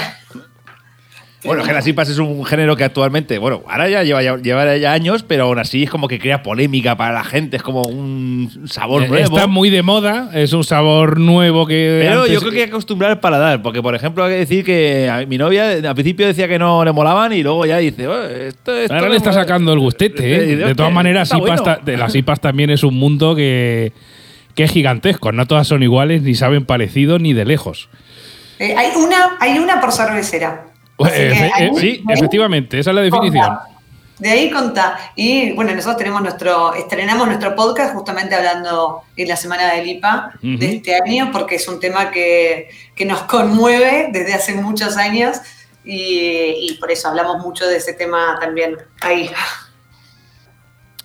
Bueno, 1.42 1.64
que 1.64 1.72
las 1.72 1.88
IPAs 1.88 2.10
es 2.10 2.18
un 2.18 2.44
género 2.44 2.76
que 2.76 2.84
actualmente, 2.84 3.38
bueno, 3.38 3.62
ahora 3.70 3.88
ya 3.88 4.04
lleva, 4.04 4.22
ya 4.22 4.36
lleva 4.36 4.76
ya 4.76 4.92
años, 4.92 5.24
pero 5.24 5.46
aún 5.46 5.58
así 5.58 5.84
es 5.84 5.90
como 5.90 6.10
que 6.10 6.20
crea 6.20 6.44
polémica 6.44 6.98
para 6.98 7.14
la 7.14 7.24
gente, 7.24 7.56
es 7.56 7.64
como 7.64 7.84
un 7.84 8.64
sabor 8.66 9.08
nuevo. 9.08 9.16
Eh, 9.16 9.22
Está 9.22 9.48
muy 9.48 9.70
de 9.70 9.82
moda, 9.82 10.32
es 10.34 10.52
un 10.52 10.66
sabor 10.66 11.18
nuevo 11.18 11.66
que. 11.66 12.00
Pero 12.04 12.22
antes- 12.24 12.34
yo 12.34 12.40
creo 12.42 12.52
que 12.52 12.58
hay 12.60 12.66
que 12.66 12.72
acostumbrar 12.72 13.12
el 13.12 13.20
paladar, 13.20 13.62
porque 13.62 13.82
por 13.82 13.96
ejemplo 13.96 14.26
hay 14.26 14.34
que 14.34 14.38
decir 14.40 14.66
que 14.66 15.10
a 15.10 15.26
mi 15.26 15.38
novia 15.38 15.70
al 15.72 15.96
principio 15.96 16.28
decía 16.28 16.50
que 16.50 16.60
no 16.60 16.84
le 16.84 16.92
molaban 16.92 17.32
y 17.32 17.42
luego 17.42 17.66
ya 17.66 17.78
dice, 17.78 18.06
"Oh, 18.10 18.22
esto, 18.22 18.76
esto 18.76 18.94
Ahora 18.94 19.08
le 19.08 19.16
está 19.16 19.30
mola". 19.30 19.42
sacando 19.44 19.72
el 19.72 19.80
gustete, 19.80 20.24
¿eh? 20.36 20.52
Eh, 20.52 20.56
De 20.58 20.76
todas 20.76 20.92
maneras, 20.92 21.30
está 21.30 21.38
IPAs 21.38 21.62
bueno. 21.62 21.64
ta- 21.64 21.80
de 21.86 21.96
las 21.96 22.14
IPAs 22.16 22.42
también 22.42 22.70
es 22.70 22.84
un 22.84 22.96
mundo 22.96 23.34
que, 23.34 23.94
que 24.56 24.64
es 24.66 24.72
gigantesco. 24.72 25.32
No 25.32 25.46
todas 25.48 25.68
son 25.68 25.84
iguales, 25.84 26.22
ni 26.22 26.36
saben 26.36 26.66
parecido, 26.66 27.18
ni 27.18 27.32
de 27.32 27.46
lejos. 27.46 27.88
Eh, 28.60 28.76
hay, 28.78 28.90
una, 28.98 29.38
hay 29.40 29.58
una 29.58 29.80
por 29.80 29.94
cervecera. 29.94 30.66
Pues, 31.00 31.14
eh, 31.16 31.52
eh, 31.60 31.72
sí, 31.78 32.04
efectivamente, 32.10 32.78
esa 32.78 32.90
es 32.90 32.96
la 32.96 33.02
definición. 33.02 33.58
De 34.18 34.30
ahí 34.30 34.52
conta. 34.52 35.00
Y 35.16 35.54
bueno, 35.54 35.72
nosotros 35.72 35.96
tenemos 35.96 36.22
nuestro, 36.22 36.74
estrenamos 36.74 37.26
nuestro 37.26 37.56
podcast 37.56 37.96
justamente 37.96 38.36
hablando 38.36 39.04
en 39.16 39.30
la 39.30 39.38
semana 39.38 39.74
del 39.74 39.88
IPA 39.88 40.34
de 40.42 40.76
este 40.76 40.96
año, 40.96 41.30
porque 41.32 41.56
es 41.56 41.70
un 41.70 41.80
tema 41.80 42.12
que, 42.12 42.68
que, 42.96 43.06
nos 43.06 43.22
conmueve 43.22 44.10
desde 44.12 44.34
hace 44.34 44.56
muchos 44.56 44.98
años 44.98 45.38
y, 45.86 46.68
y 46.70 46.78
por 46.82 46.92
eso 46.92 47.08
hablamos 47.08 47.38
mucho 47.38 47.66
de 47.66 47.78
ese 47.78 47.94
tema 47.94 48.38
también 48.42 48.76
ahí. 49.00 49.32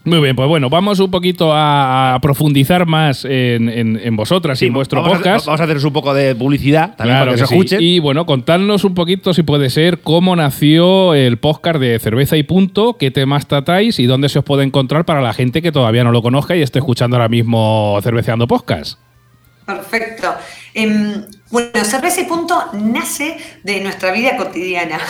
Muy 0.04 0.20
bien, 0.20 0.36
pues 0.36 0.46
bueno, 0.46 0.68
vamos 0.68 1.00
un 1.00 1.10
poquito 1.10 1.50
a, 1.54 2.18
profundizar 2.20 2.84
más 2.84 3.24
en, 3.24 4.16
vosotras 4.16 4.60
y 4.60 4.66
en 4.66 4.74
vuestro 4.74 5.02
podcast. 5.02 5.46
vamos 5.46 5.60
a 5.60 5.64
haceros 5.64 5.84
un 5.84 5.92
poco 5.94 6.12
de 6.12 6.34
publicidad 6.34 6.94
también 6.94 7.18
para 7.20 7.32
que, 7.32 7.38
se 7.38 7.44
escuchen. 7.44 7.78
Y 7.80 8.00
bueno, 8.00 8.26
contadnos 8.26 8.84
un 8.84 8.94
poquito, 8.94 9.32
si 9.32 9.42
puede 9.42 9.70
ser, 9.70 10.00
cómo 10.00 10.36
nació 10.36 11.14
el 11.14 11.38
podcast 11.38 11.80
de 11.80 11.98
Cerveza 11.98 12.36
y 12.36 12.42
Punto, 12.42 12.98
qué 12.98 13.10
temas 13.10 13.46
tratáis 13.46 13.98
y 13.98 14.04
dónde 14.04 14.28
se 14.28 14.40
os 14.40 14.44
puede 14.44 14.64
encontrar 14.64 15.06
para 15.06 15.22
la 15.22 15.32
gente 15.32 15.62
que 15.62 15.72
todavía 15.72 16.04
no 16.04 16.12
lo 16.12 16.20
conozca 16.20 16.54
y 16.54 16.60
esté 16.60 16.80
escuchando 16.80 17.16
ahora 17.16 17.30
mismo 17.30 17.98
Cerveceando 18.02 18.46
Podcast. 18.46 18.98
Perfecto. 19.64 20.34
Em, 20.74 21.24
bueno, 21.50 21.84
Cerveza 21.84 22.26
Punto 22.26 22.70
nace 22.72 23.38
de 23.62 23.80
nuestra 23.80 24.10
vida 24.12 24.36
cotidiana. 24.36 24.98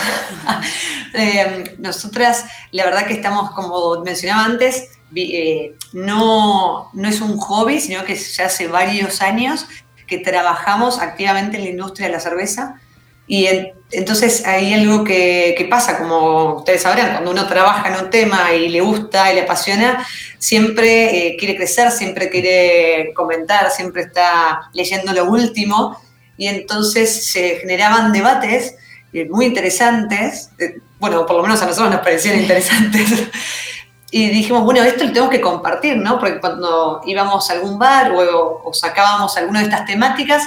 Em, 1.17 1.63
nosotras, 1.79 2.43
la 2.71 2.83
verdad 2.83 3.07
que 3.07 3.13
estamos, 3.13 3.51
como 3.51 4.01
mencionaba 4.03 4.43
antes, 4.43 4.89
eh, 5.15 5.75
no, 5.93 6.89
no 6.91 7.07
es 7.07 7.21
un 7.21 7.37
hobby, 7.37 7.79
sino 7.79 8.03
que 8.03 8.15
ya 8.15 8.47
hace 8.47 8.67
varios 8.67 9.21
años 9.21 9.65
que 10.07 10.17
trabajamos 10.17 10.99
activamente 10.99 11.55
en 11.55 11.63
la 11.63 11.69
industria 11.69 12.07
de 12.07 12.13
la 12.13 12.19
cerveza. 12.19 12.81
Y 13.27 13.47
entonces 13.91 14.45
hay 14.45 14.73
algo 14.73 15.03
que, 15.03 15.67
pasa, 15.69 15.97
como 15.97 16.57
ustedes 16.57 16.83
sabrán, 16.83 17.11
cuando 17.13 17.31
uno 17.31 17.47
trabaja 17.47 17.87
en 17.89 18.03
un 18.03 18.09
tema 18.11 18.53
y 18.53 18.69
le 18.69 18.81
gusta 18.81 19.31
y 19.31 19.35
le 19.35 19.41
apasiona, 19.41 20.05
siempre 20.37 21.27
eh, 21.27 21.37
quiere 21.37 21.55
crecer, 21.55 21.91
siempre 21.91 22.29
quiere 22.29 23.13
comentar, 23.15 23.71
siempre 23.71 24.03
está 24.03 24.69
leyendo 24.73 25.11
lo 25.13 25.25
último. 25.25 25.99
Y 26.37 26.47
entonces 26.47 27.31
se 27.31 27.57
generaban 27.57 28.11
debates 28.11 28.75
eh, 29.13 29.27
muy 29.29 29.45
interesantes, 29.45 30.49
eh, 30.59 30.79
bueno, 30.99 31.25
por 31.25 31.37
lo 31.37 31.43
menos 31.43 31.61
a 31.61 31.65
nosotros 31.65 31.91
nos 31.91 32.01
parecían 32.01 32.39
interesantes. 32.39 33.29
y 34.11 34.29
dijimos, 34.29 34.63
bueno, 34.63 34.83
esto 34.83 35.05
lo 35.05 35.09
tenemos 35.09 35.29
que 35.29 35.41
compartir, 35.41 35.97
¿no? 35.97 36.19
Porque 36.19 36.39
cuando 36.39 37.01
íbamos 37.05 37.49
a 37.49 37.53
algún 37.53 37.79
bar 37.79 38.13
o, 38.13 38.73
sacábamos 38.73 39.37
alguna 39.37 39.59
de 39.59 39.65
estas 39.65 39.85
temáticas, 39.85 40.43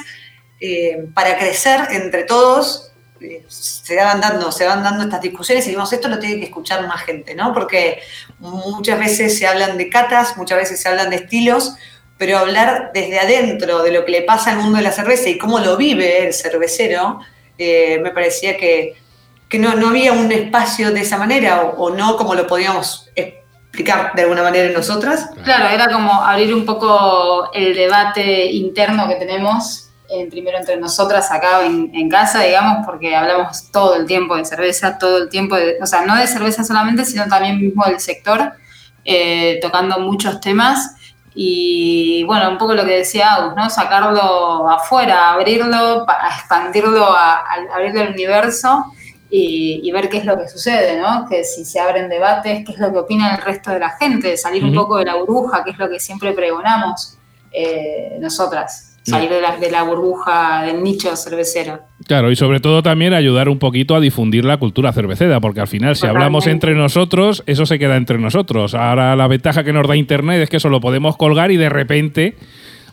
eh, 0.60 1.06
para 1.14 1.38
crecer 1.38 1.88
entre 1.92 2.24
todos, 2.24 2.92
se 3.48 3.96
van 3.96 4.20
dando, 4.20 4.52
se 4.52 4.66
van 4.66 4.82
dando 4.82 5.04
estas 5.04 5.20
discusiones 5.20 5.66
y 5.66 5.70
digamos, 5.70 5.92
esto 5.92 6.08
lo 6.08 6.18
tiene 6.18 6.38
que 6.38 6.46
escuchar 6.46 6.86
más 6.86 7.02
gente, 7.02 7.34
¿no? 7.34 7.52
Porque 7.52 8.00
muchas 8.38 8.98
veces 8.98 9.38
se 9.38 9.46
hablan 9.46 9.76
de 9.76 9.88
catas, 9.88 10.36
muchas 10.36 10.58
veces 10.58 10.80
se 10.80 10.88
hablan 10.88 11.10
de 11.10 11.16
estilos, 11.16 11.74
pero 12.18 12.38
hablar 12.38 12.90
desde 12.92 13.18
adentro 13.18 13.82
de 13.82 13.92
lo 13.92 14.04
que 14.04 14.12
le 14.12 14.22
pasa 14.22 14.50
al 14.50 14.58
mundo 14.58 14.78
de 14.78 14.84
la 14.84 14.92
cerveza 14.92 15.28
y 15.28 15.38
cómo 15.38 15.60
lo 15.60 15.76
vive 15.76 16.26
el 16.26 16.34
cervecero, 16.34 17.20
eh, 17.56 17.98
me 18.02 18.10
parecía 18.10 18.56
que, 18.56 18.96
no, 19.58 19.74
no, 19.74 19.88
había 19.88 20.12
un 20.12 20.30
espacio 20.30 20.90
de 20.90 21.00
esa 21.00 21.16
manera 21.16 21.62
o, 21.62 21.84
o, 21.84 21.90
no 21.90 22.16
como 22.16 22.34
lo 22.34 22.46
podíamos 22.46 23.08
explicar 23.14 24.12
de 24.14 24.22
alguna 24.22 24.42
manera 24.42 24.66
en 24.66 24.74
nosotras. 24.74 25.30
Claro, 25.44 25.68
era 25.68 25.90
como 25.90 26.12
abrir 26.22 26.52
un 26.52 26.66
poco 26.66 27.50
el 27.54 27.74
debate 27.74 28.46
interno 28.46 29.08
que 29.08 29.14
tenemos 29.14 29.88
primero 30.30 30.58
entre 30.58 30.76
nosotras 30.76 31.30
acá 31.30 31.64
en, 31.64 32.08
casa, 32.08 32.42
digamos, 32.42 32.86
porque 32.86 33.14
hablamos 33.14 33.70
todo 33.70 33.94
el 33.96 34.06
tiempo 34.06 34.36
de 34.36 34.44
cerveza, 34.44 34.98
todo 34.98 35.18
el 35.18 35.28
tiempo, 35.28 35.56
de, 35.56 35.78
o 35.82 35.86
sea, 35.86 36.04
no 36.06 36.16
de 36.16 36.26
cerveza 36.26 36.64
solamente, 36.64 37.04
sino 37.04 37.26
también 37.26 37.60
mismo 37.60 37.84
del 37.84 38.00
sector, 38.00 38.52
eh, 39.04 39.58
tocando 39.60 39.98
muchos 40.00 40.40
temas. 40.40 40.94
Y 41.40 42.24
bueno, 42.24 42.50
un 42.50 42.58
poco 42.58 42.74
lo 42.74 42.84
que 42.84 42.96
decía 42.96 43.34
Agus, 43.34 43.54
¿no? 43.54 43.70
Sacarlo 43.70 44.68
afuera, 44.68 45.34
abrirlo, 45.34 46.04
expandirlo, 46.34 47.12
a, 47.12 47.44
abrirlo 47.72 48.00
al 48.00 48.08
universo 48.08 48.86
y, 49.30 49.88
ver 49.92 50.08
qué 50.08 50.16
es 50.16 50.24
lo 50.24 50.36
que 50.36 50.48
sucede, 50.48 51.00
¿no? 51.00 51.28
Que 51.28 51.44
si 51.44 51.64
se 51.64 51.78
abren 51.78 52.08
debates, 52.08 52.64
qué 52.66 52.72
es 52.72 52.78
lo 52.80 52.90
que 52.90 52.98
opina 52.98 53.36
el 53.36 53.40
resto 53.40 53.70
de 53.70 53.78
la 53.78 53.90
gente, 53.90 54.36
salir 54.36 54.64
un 54.64 54.74
poco 54.74 54.96
de 54.96 55.04
la 55.04 55.14
burbuja, 55.14 55.62
que 55.62 55.70
es 55.70 55.78
lo 55.78 55.88
que 55.88 56.00
siempre 56.00 56.32
pregonamos 56.32 57.16
eh, 57.52 58.16
nosotras 58.18 58.96
salir 59.04 59.30
de 59.30 59.40
la, 59.40 59.56
de 59.56 59.70
la 59.70 59.84
burbuja 59.84 60.62
del 60.62 60.82
nicho 60.82 61.14
cervecero. 61.14 61.78
Claro, 62.08 62.30
y 62.30 62.36
sobre 62.36 62.58
todo 62.58 62.82
también 62.82 63.12
ayudar 63.12 63.50
un 63.50 63.58
poquito 63.58 63.94
a 63.94 64.00
difundir 64.00 64.42
la 64.46 64.56
cultura 64.56 64.94
cervecera, 64.94 65.40
porque 65.40 65.60
al 65.60 65.68
final 65.68 65.94
si 65.94 66.06
hablamos 66.06 66.46
entre 66.46 66.74
nosotros, 66.74 67.42
eso 67.44 67.66
se 67.66 67.78
queda 67.78 67.98
entre 67.98 68.16
nosotros. 68.16 68.74
Ahora 68.74 69.14
la 69.14 69.28
ventaja 69.28 69.62
que 69.62 69.74
nos 69.74 69.86
da 69.86 69.94
Internet 69.94 70.40
es 70.40 70.48
que 70.48 70.56
eso 70.56 70.70
lo 70.70 70.80
podemos 70.80 71.18
colgar 71.18 71.50
y 71.50 71.58
de 71.58 71.68
repente 71.68 72.34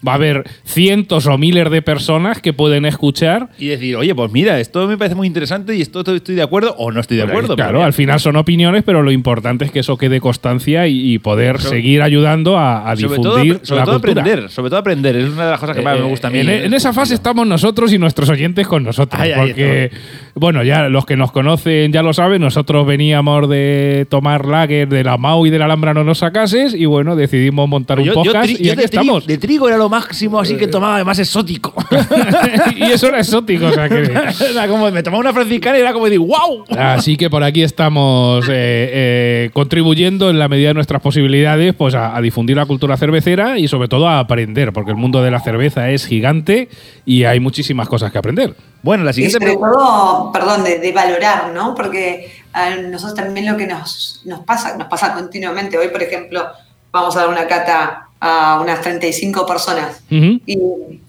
va 0.06 0.14
a 0.14 0.16
haber 0.16 0.44
cientos 0.64 1.26
o 1.28 1.38
miles 1.38 1.70
de 1.70 1.82
personas 1.82 2.42
que 2.42 2.54
pueden 2.54 2.86
escuchar. 2.86 3.50
Y 3.58 3.68
decir, 3.68 3.96
oye, 3.96 4.14
pues 4.14 4.32
mira, 4.32 4.60
esto 4.60 4.88
me 4.88 4.98
parece 4.98 5.16
muy 5.16 5.28
interesante 5.28 5.76
y 5.76 5.82
esto 5.82 6.02
estoy 6.02 6.36
de 6.36 6.42
acuerdo 6.42 6.76
o 6.78 6.92
no 6.92 7.00
estoy 7.00 7.18
de 7.18 7.24
acuerdo. 7.24 7.56
Claro, 7.56 7.84
al 7.84 7.94
final 7.94 8.20
son 8.20 8.36
opiniones, 8.36 8.84
pero 8.84 9.02
lo 9.02 9.12
importante 9.12 9.66
es 9.66 9.72
que 9.72 9.80
eso 9.80 9.98
quede 9.98 10.20
constancia 10.20 10.88
y, 10.88 11.16
poder 11.20 11.62
seguir 11.62 12.02
ayudando 12.02 12.60
a, 12.60 12.94
difundir 12.96 13.60
sobre 13.64 13.84
todo, 13.84 13.96
aprender, 13.96 14.50
sobre 14.50 14.70
todo 14.70 14.80
aprender, 14.80 15.16
es 15.16 15.30
una 15.30 15.46
de 15.46 15.52
las 15.52 15.60
cosas 15.60 15.76
que 15.76 15.82
más 15.82 15.98
me 15.98 16.06
gusta 16.06 16.28
a 16.28 16.32
mí. 16.32 16.40
En, 16.40 16.74
esa 16.74 16.94
fase 16.94 17.14
estamos 17.14 17.48
nosotros 17.48 17.94
y 17.94 17.98
nuestros 17.98 18.30
oyentes 18.30 18.68
con 18.68 18.84
nosotros, 18.84 19.22
porque 19.36 19.92
bueno, 20.36 20.64
ya 20.64 20.90
los 20.90 21.06
que 21.06 21.16
nos 21.16 21.32
conocen 21.32 21.92
ya 21.92 22.04
lo 22.04 22.14
saben, 22.14 22.42
nosotros 22.42 22.86
veníamos 22.86 23.50
de 23.50 24.06
tomar 24.10 24.46
lager 24.46 24.90
de 24.90 25.04
la 25.04 25.18
Mau 25.18 25.46
y 25.46 25.50
de 25.50 25.58
la 25.58 25.66
Alhambra 25.66 25.94
no 25.94 26.04
nos 26.04 26.20
sacases 26.20 26.74
y 26.74 26.86
bueno, 26.86 27.16
decidimos 27.16 27.68
montar 27.68 28.00
un 28.00 28.10
podcast 28.10 28.50
y 28.50 28.70
aquí 28.70 28.84
estamos. 28.84 29.26
De 29.26 29.38
trigo 29.38 29.68
era 29.68 29.78
lo 29.78 29.90
máximo, 29.96 30.40
así 30.40 30.58
que 30.58 30.68
tomaba 30.68 31.04
más 31.04 31.20
exótico. 31.20 31.74
y 32.76 32.84
eso 32.84 33.08
era 33.08 33.20
exótico, 33.20 33.68
o 33.68 33.72
sea 33.72 33.88
que. 33.88 34.04
era 34.52 34.68
como, 34.68 34.92
me 34.92 35.02
tomaba 35.02 35.22
una 35.22 35.34
franciscana 35.34 35.78
y 35.78 35.82
era 35.82 35.94
como 35.94 36.06
decir, 36.06 36.20
¡wow! 36.20 36.66
Así 36.78 37.16
que 37.16 37.30
por 37.30 37.44
aquí 37.44 37.64
estamos 37.64 38.46
eh, 38.50 38.52
eh, 38.52 39.50
contribuyendo 39.54 40.30
en 40.30 40.38
la 40.38 40.48
medida 40.48 40.70
de 40.70 40.74
nuestras 40.74 41.02
posibilidades 41.02 41.74
pues 41.74 41.96
a, 41.96 42.20
difundir 42.22 42.58
la 42.58 42.66
cultura 42.66 42.98
cervecera 42.98 43.58
y 43.58 43.68
sobre 43.68 43.88
todo 43.88 44.08
a 44.08 44.20
aprender, 44.20 44.74
porque 44.74 44.92
el 44.92 44.98
mundo 44.98 45.24
de 45.24 45.32
la 45.32 45.40
cerveza 45.40 45.90
es 45.90 46.06
gigante 46.06 46.70
y 47.06 47.24
hay 47.24 47.40
muchísimas 47.40 47.88
cosas 47.88 48.12
que 48.12 48.18
aprender. 48.18 48.54
Bueno, 48.82 49.04
la 49.04 49.14
siguiente 49.14 49.40
pregunta. 49.40 49.72
todo, 49.72 50.32
perdón, 50.32 50.64
de, 50.64 50.92
valorar, 50.92 51.52
¿no? 51.54 51.74
Porque 51.74 52.32
a 52.54 52.76
nosotros 52.76 53.16
también 53.16 53.52
lo 53.52 53.58
que 53.58 53.66
nos, 53.66 54.22
nos 54.26 54.42
pasa, 54.42 54.78
nos 54.78 54.88
pasa 54.88 55.14
continuamente. 55.14 55.78
Hoy, 55.78 55.88
por 55.88 56.04
ejemplo, 56.04 56.46
vamos 56.92 57.16
a 57.16 57.22
dar 57.22 57.30
una 57.30 57.48
cata 57.48 58.05
a 58.20 58.60
unas 58.62 58.82
35 58.82 59.46
personas. 59.46 60.02
Y 60.10 61.02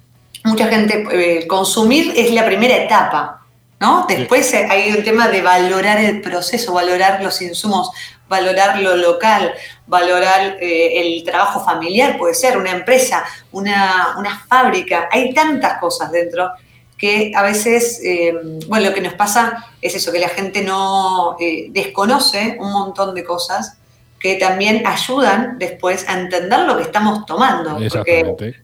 mucha 0.45 0.69
gente, 0.69 1.07
eh, 1.11 1.47
consumir 1.47 2.13
es 2.17 2.33
la 2.33 2.47
primera 2.47 2.77
etapa, 2.77 3.43
¿no? 3.81 4.07
Después 4.09 4.55
hay 4.55 4.93
un 4.93 5.03
tema 5.03 5.29
de 5.29 5.43
valorar 5.43 5.99
el 5.99 6.21
proceso, 6.21 6.73
valorar 6.73 7.23
los 7.23 7.43
insumos, 7.43 7.91
valorar 8.29 8.81
lo 8.81 8.97
local, 8.97 9.53
valorar 9.87 10.57
eh, 10.61 11.01
el 11.01 11.25
trabajo 11.25 11.65
familiar, 11.65 12.17
puede 12.17 12.35
ser 12.35 12.57
una 12.57 12.71
empresa, 12.71 13.25
una, 13.53 14.45
fábrica, 14.49 15.09
hay 15.11 15.35
tantas 15.35 15.79
cosas 15.79 16.11
dentro 16.11 16.51
que 16.97 17.33
a 17.35 17.43
veces, 17.43 18.01
eh, 18.03 18.33
bueno, 18.69 18.89
lo 18.89 18.95
que 18.95 19.03
nos 19.03 19.15
pasa 19.15 19.67
es 19.83 19.95
eso, 19.95 20.13
que 20.13 20.19
la 20.19 20.31
gente 20.31 20.63
no 20.63 21.37
desconoce 21.71 22.57
un 22.59 22.73
montón 22.73 23.15
de 23.15 23.23
cosas 23.23 23.77
que 24.19 24.37
también 24.37 24.87
ayudan 24.87 25.59
después 25.59 26.09
a 26.09 26.19
entender 26.19 26.61
lo 26.61 26.77
que 26.77 26.85
estamos 26.85 27.27
tomando. 27.27 27.79
Porque, 27.91 28.57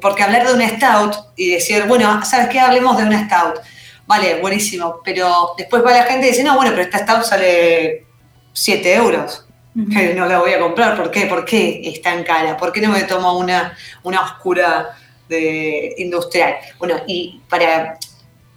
porque 0.00 0.22
hablar 0.22 0.46
de 0.46 0.54
un 0.54 0.68
stout 0.68 1.14
y 1.36 1.50
decir, 1.52 1.84
bueno, 1.86 2.24
¿sabes 2.24 2.48
qué? 2.48 2.60
Hablemos 2.60 2.96
de 2.96 3.04
un 3.04 3.12
stout. 3.12 3.60
Vale, 4.06 4.40
buenísimo. 4.40 5.00
Pero 5.04 5.54
después 5.56 5.84
va 5.84 5.92
la 5.92 6.04
gente 6.04 6.26
y 6.26 6.30
dice, 6.30 6.44
no, 6.44 6.56
bueno, 6.56 6.72
pero 6.72 6.82
esta 6.82 6.98
stout 6.98 7.24
sale 7.24 8.06
7 8.52 8.94
euros. 8.94 9.44
No 9.74 10.26
la 10.26 10.38
voy 10.38 10.54
a 10.54 10.58
comprar. 10.58 10.96
¿Por 10.96 11.10
qué? 11.10 11.26
¿Por 11.26 11.44
qué 11.44 11.82
es 11.84 12.00
tan 12.00 12.24
cara? 12.24 12.56
¿Por 12.56 12.72
qué 12.72 12.80
no 12.80 12.90
me 12.90 13.02
tomo 13.02 13.36
una, 13.38 13.76
una 14.04 14.22
oscura 14.22 14.96
de 15.28 15.94
industrial? 15.98 16.56
Bueno, 16.78 16.96
y 17.06 17.42
para 17.48 17.98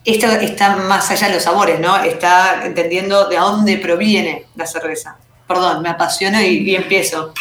esto 0.06 0.28
está 0.28 0.78
más 0.78 1.12
allá 1.12 1.28
de 1.28 1.34
los 1.34 1.44
sabores, 1.44 1.80
¿no? 1.80 1.98
Está 1.98 2.66
entendiendo 2.66 3.28
de 3.28 3.36
dónde 3.36 3.78
proviene 3.78 4.46
la 4.56 4.66
cerveza. 4.66 5.18
Perdón, 5.50 5.82
me 5.82 5.90
apasiono 5.90 6.40
y, 6.40 6.76
empiezo. 6.76 7.34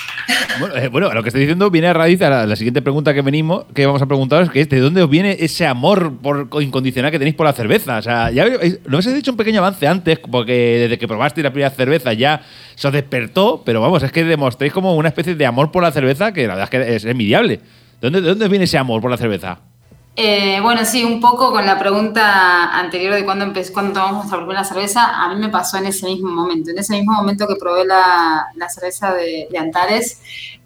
Eh, 0.74 0.88
bueno, 0.88 1.12
lo 1.12 1.22
que 1.22 1.28
estoy 1.28 1.42
diciendo 1.42 1.70
viene 1.70 1.88
a 1.88 1.92
raíz 1.92 2.18
de 2.18 2.30
la, 2.30 2.56
siguiente 2.56 2.80
pregunta 2.80 3.12
que 3.12 3.20
venimos, 3.20 3.66
que 3.74 3.84
vamos 3.84 4.00
a 4.00 4.06
preguntaros, 4.06 4.50
que 4.50 4.62
es 4.62 4.68
¿de 4.70 4.80
dónde 4.80 5.02
os 5.02 5.10
viene 5.10 5.36
ese 5.40 5.66
amor 5.66 6.16
por, 6.16 6.48
incondicional 6.62 7.10
que 7.10 7.18
tenéis 7.18 7.36
por 7.36 7.44
la 7.44 7.52
cerveza? 7.52 7.98
O 7.98 8.02
sea, 8.02 8.30
ya 8.30 8.46
lo 8.46 8.96
habéis 8.96 9.14
dicho 9.14 9.30
un 9.30 9.36
pequeño 9.36 9.60
avance 9.60 9.86
antes, 9.86 10.18
porque 10.20 10.78
desde 10.80 10.96
que 10.96 11.06
probaste 11.06 11.42
la 11.42 11.50
primera 11.50 11.68
cerveza 11.68 12.14
ya 12.14 12.40
se 12.76 12.88
os 12.88 12.94
despertó, 12.94 13.62
pero 13.62 13.82
vamos, 13.82 14.02
es 14.02 14.10
que 14.10 14.24
demostréis 14.24 14.72
como 14.72 14.96
una 14.96 15.08
especie 15.08 15.34
de 15.34 15.44
amor 15.44 15.70
por 15.70 15.82
la 15.82 15.92
cerveza 15.92 16.32
que 16.32 16.46
la 16.46 16.54
verdad 16.54 16.70
es 16.72 16.86
que 16.86 16.96
es 16.96 17.04
envidiable. 17.04 17.58
¿De 17.58 17.62
dónde, 18.00 18.22
¿De 18.22 18.28
dónde 18.30 18.48
viene 18.48 18.64
ese 18.64 18.78
amor 18.78 19.02
por 19.02 19.10
la 19.10 19.18
cerveza? 19.18 19.60
Eh, 20.20 20.58
bueno, 20.60 20.84
sí, 20.84 21.04
un 21.04 21.20
poco 21.20 21.52
con 21.52 21.64
la 21.64 21.78
pregunta 21.78 22.76
anterior 22.76 23.14
de 23.14 23.24
cuándo, 23.24 23.52
cuándo 23.72 23.92
tomamos 23.92 24.16
nuestra 24.16 24.38
primera 24.38 24.64
cerveza, 24.64 25.22
a 25.22 25.28
mí 25.32 25.36
me 25.40 25.48
pasó 25.48 25.76
en 25.78 25.86
ese 25.86 26.06
mismo 26.06 26.28
momento. 26.28 26.72
En 26.72 26.78
ese 26.78 26.94
mismo 26.94 27.12
momento 27.12 27.46
que 27.46 27.54
probé 27.54 27.84
la, 27.84 28.48
la 28.56 28.68
cerveza 28.68 29.14
de, 29.14 29.46
Antares, 29.56 30.20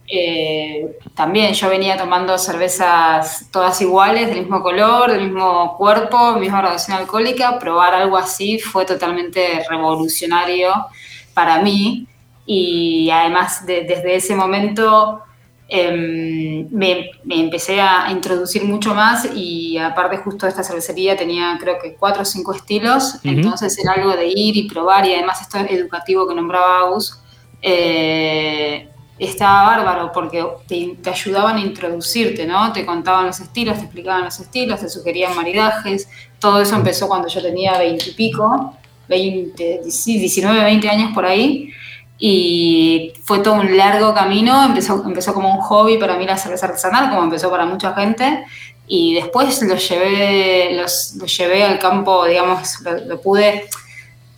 eh, 0.08 0.96
también 1.14 1.52
yo 1.52 1.68
venía 1.68 1.98
tomando 1.98 2.38
cervezas 2.38 3.50
todas 3.50 3.78
iguales, 3.82 4.28
del 4.28 4.40
mismo 4.40 4.62
color, 4.62 5.10
del 5.12 5.24
mismo 5.24 5.76
cuerpo, 5.76 6.32
misma 6.36 6.60
graduación 6.62 6.96
alcohólica. 6.96 7.58
Probar 7.58 7.94
algo 7.94 8.16
así 8.16 8.58
fue 8.58 8.86
totalmente 8.86 9.62
revolucionario 9.68 10.72
para 11.34 11.60
mí 11.60 12.06
y 12.46 13.10
además 13.10 13.66
de, 13.66 13.82
desde 13.82 14.16
ese 14.16 14.34
momento 14.34 15.20
eh, 15.74 16.66
me, 16.70 17.10
me, 17.24 17.40
empecé 17.40 17.80
a 17.80 18.10
introducir 18.10 18.62
mucho 18.62 18.94
más 18.94 19.26
y 19.34 19.78
aparte 19.78 20.18
justo 20.18 20.46
esta 20.46 20.62
cervecería 20.62 21.16
tenía 21.16 21.56
creo 21.58 21.78
que 21.82 21.94
cuatro 21.94 22.22
o 22.22 22.24
cinco 22.26 22.52
estilos, 22.52 23.14
uh 23.14 23.18
-huh. 23.18 23.30
entonces 23.30 23.78
era 23.78 23.92
algo 23.92 24.14
de 24.14 24.28
ir 24.28 24.54
y 24.54 24.68
probar 24.68 25.06
y 25.06 25.14
además 25.14 25.40
esto 25.40 25.56
educativo 25.56 26.28
que 26.28 26.34
nombraba 26.34 26.80
Agus. 26.80 27.18
Eh, 27.62 28.86
estaba 29.18 29.62
bárbaro 29.62 30.12
porque 30.12 30.44
te, 30.66 30.94
te, 31.02 31.08
ayudaban 31.08 31.56
a 31.56 31.60
introducirte, 31.60 32.44
¿no? 32.44 32.70
Te 32.72 32.84
contaban 32.84 33.26
los 33.26 33.40
estilos, 33.40 33.78
te 33.78 33.84
explicaban 33.84 34.24
los 34.24 34.38
estilos, 34.40 34.78
te 34.78 34.90
sugerían 34.90 35.34
maridajes. 35.34 36.06
Todo 36.38 36.60
eso 36.60 36.76
empezó 36.76 37.08
cuando 37.08 37.28
yo 37.28 37.40
tenía 37.40 37.78
20 37.78 38.10
y 38.10 38.12
pico, 38.12 38.76
20, 39.08 39.80
19, 39.84 40.64
20 40.64 40.88
años 40.90 41.14
por 41.14 41.24
ahí. 41.24 41.72
Y 42.24 43.14
fue 43.24 43.40
todo 43.40 43.54
un 43.54 43.76
largo 43.76 44.14
camino. 44.14 44.64
Empezó, 44.64 45.02
empezó 45.04 45.34
como 45.34 45.52
un 45.52 45.60
hobby 45.60 45.98
para 45.98 46.16
mí 46.16 46.24
la 46.24 46.36
cerveza 46.36 46.66
artesanal, 46.66 47.10
como 47.10 47.24
empezó 47.24 47.50
para 47.50 47.66
mucha 47.66 47.92
gente. 47.94 48.44
Y 48.86 49.14
después 49.14 49.60
lo 49.62 49.74
llevé, 49.74 50.76
los, 50.80 51.16
lo 51.18 51.26
llevé 51.26 51.64
al 51.64 51.80
campo, 51.80 52.24
digamos, 52.24 52.78
lo 53.06 53.20
pude 53.20 53.68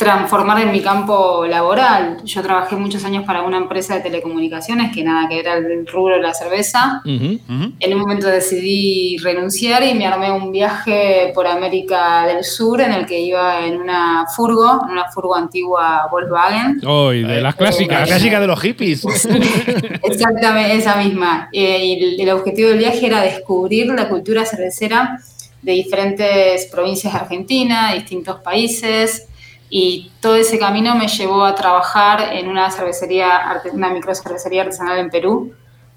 transformar 0.05 0.61
en 0.61 0.71
mi 0.71 0.81
campo 0.81 1.47
laboral. 1.47 2.19
Yo 2.25 2.43
trabajé 2.43 2.77
muchos 2.77 3.03
años 3.05 3.25
para 3.25 3.43
una 3.43 3.57
empresa 3.57 3.95
de 3.95 4.03
telecomunicaciones 4.03 4.95
que 4.95 5.03
nada 5.03 5.27
que 5.29 5.41
era 5.41 5.55
el 5.55 5.87
rubro 5.87 6.17
de 6.17 6.21
la 6.21 6.35
cerveza. 6.35 7.01
Uh 7.05 7.09
-huh, 7.09 7.41
uh 7.49 7.53
-huh. 7.53 7.73
En 7.81 7.95
un 7.95 8.01
momento 8.01 8.27
decidí 8.27 9.17
renunciar 9.23 9.83
y 9.83 9.95
me 9.95 10.07
armé 10.07 10.31
un 10.31 10.53
viaje 10.53 11.33
por 11.35 11.47
América 11.47 12.27
del 12.27 12.45
Sur 12.45 12.83
en 12.83 12.93
el 12.93 13.07
que 13.07 13.19
iba 13.19 13.67
en 13.67 13.81
una 13.81 14.27
furgo, 14.37 14.83
en 14.85 14.91
una 14.93 15.07
furgo 15.11 15.35
antigua 15.35 16.07
Volkswagen. 16.11 16.81
Oh, 16.87 17.11
y 17.13 17.23
de 17.23 17.41
las 17.41 17.55
clásicas. 17.55 18.01
La 18.01 18.07
clásica 18.07 18.41
de 18.41 18.47
los 18.47 18.61
hippies. 18.61 19.05
Exactamente, 20.11 20.77
esa 20.77 20.97
misma. 20.97 21.49
Eh, 21.51 21.85
y 21.85 22.21
el 22.21 22.31
objetivo 22.31 22.69
del 22.69 22.79
viaje 22.79 23.07
era 23.07 23.23
descubrir 23.23 23.87
la 23.87 24.07
cultura 24.09 24.45
cervecera 24.45 25.19
de 25.63 25.73
diferentes 25.73 26.67
provincias 26.67 27.15
de 27.15 27.19
Argentina, 27.21 27.95
distintos 27.95 28.37
países, 28.41 29.29
y 29.71 30.11
todo 30.21 30.37
ese 30.37 30.59
camino 30.59 30.95
me 30.95 31.09
llevó 31.09 31.45
a 31.45 31.55
trabajar 31.55 32.33
en 32.33 32.49
una 32.49 32.71
cervecería, 32.71 33.61
una 33.73 33.91
microcervecería 33.91 34.63
artesanal 34.63 34.99
en 34.99 35.11
Perú. 35.11 35.55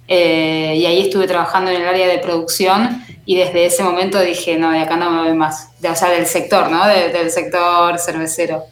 Eh, 0.09 0.75
y 0.77 0.85
ahí 0.85 1.01
estuve 1.01 1.27
trabajando 1.27 1.69
en 1.69 1.81
el 1.81 1.87
área 1.87 2.07
de 2.07 2.19
producción 2.19 3.03
y 3.25 3.35
desde 3.35 3.65
ese 3.65 3.83
momento 3.83 4.21
dije, 4.21 4.57
no, 4.57 4.71
de 4.71 4.79
acá 4.79 4.95
no 4.95 5.11
me 5.11 5.21
voy 5.27 5.37
más. 5.37 5.69
De, 5.81 5.89
o 5.89 5.95
sea, 5.95 6.09
del 6.09 6.25
sector, 6.25 6.71
¿no? 6.71 6.87
De, 6.87 7.09
del 7.09 7.29
sector 7.29 7.99
cervecero. 7.99 8.63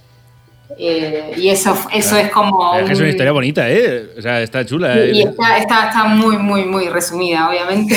Eh, 0.77 1.33
y 1.37 1.49
eso, 1.49 1.77
eso 1.93 2.17
es 2.17 2.31
como... 2.31 2.73
Es, 2.75 2.85
un... 2.85 2.91
es 2.91 2.99
una 2.99 3.09
historia 3.09 3.31
bonita, 3.31 3.69
¿eh? 3.69 4.07
O 4.17 4.21
sea, 4.21 4.41
está 4.41 4.65
chula. 4.65 5.05
Y, 5.05 5.19
y 5.19 5.21
está, 5.23 5.57
está, 5.57 5.87
está, 5.89 6.03
muy, 6.05 6.37
muy, 6.37 6.65
muy 6.65 6.89
resumida, 6.89 7.49
obviamente. 7.49 7.95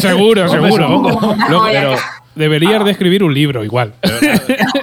seguro, 0.00 0.48
seguro. 0.48 1.18
Deberías 2.34 2.84
de 2.84 2.92
escribir 2.92 3.24
un 3.24 3.34
libro 3.34 3.64
igual. 3.64 3.92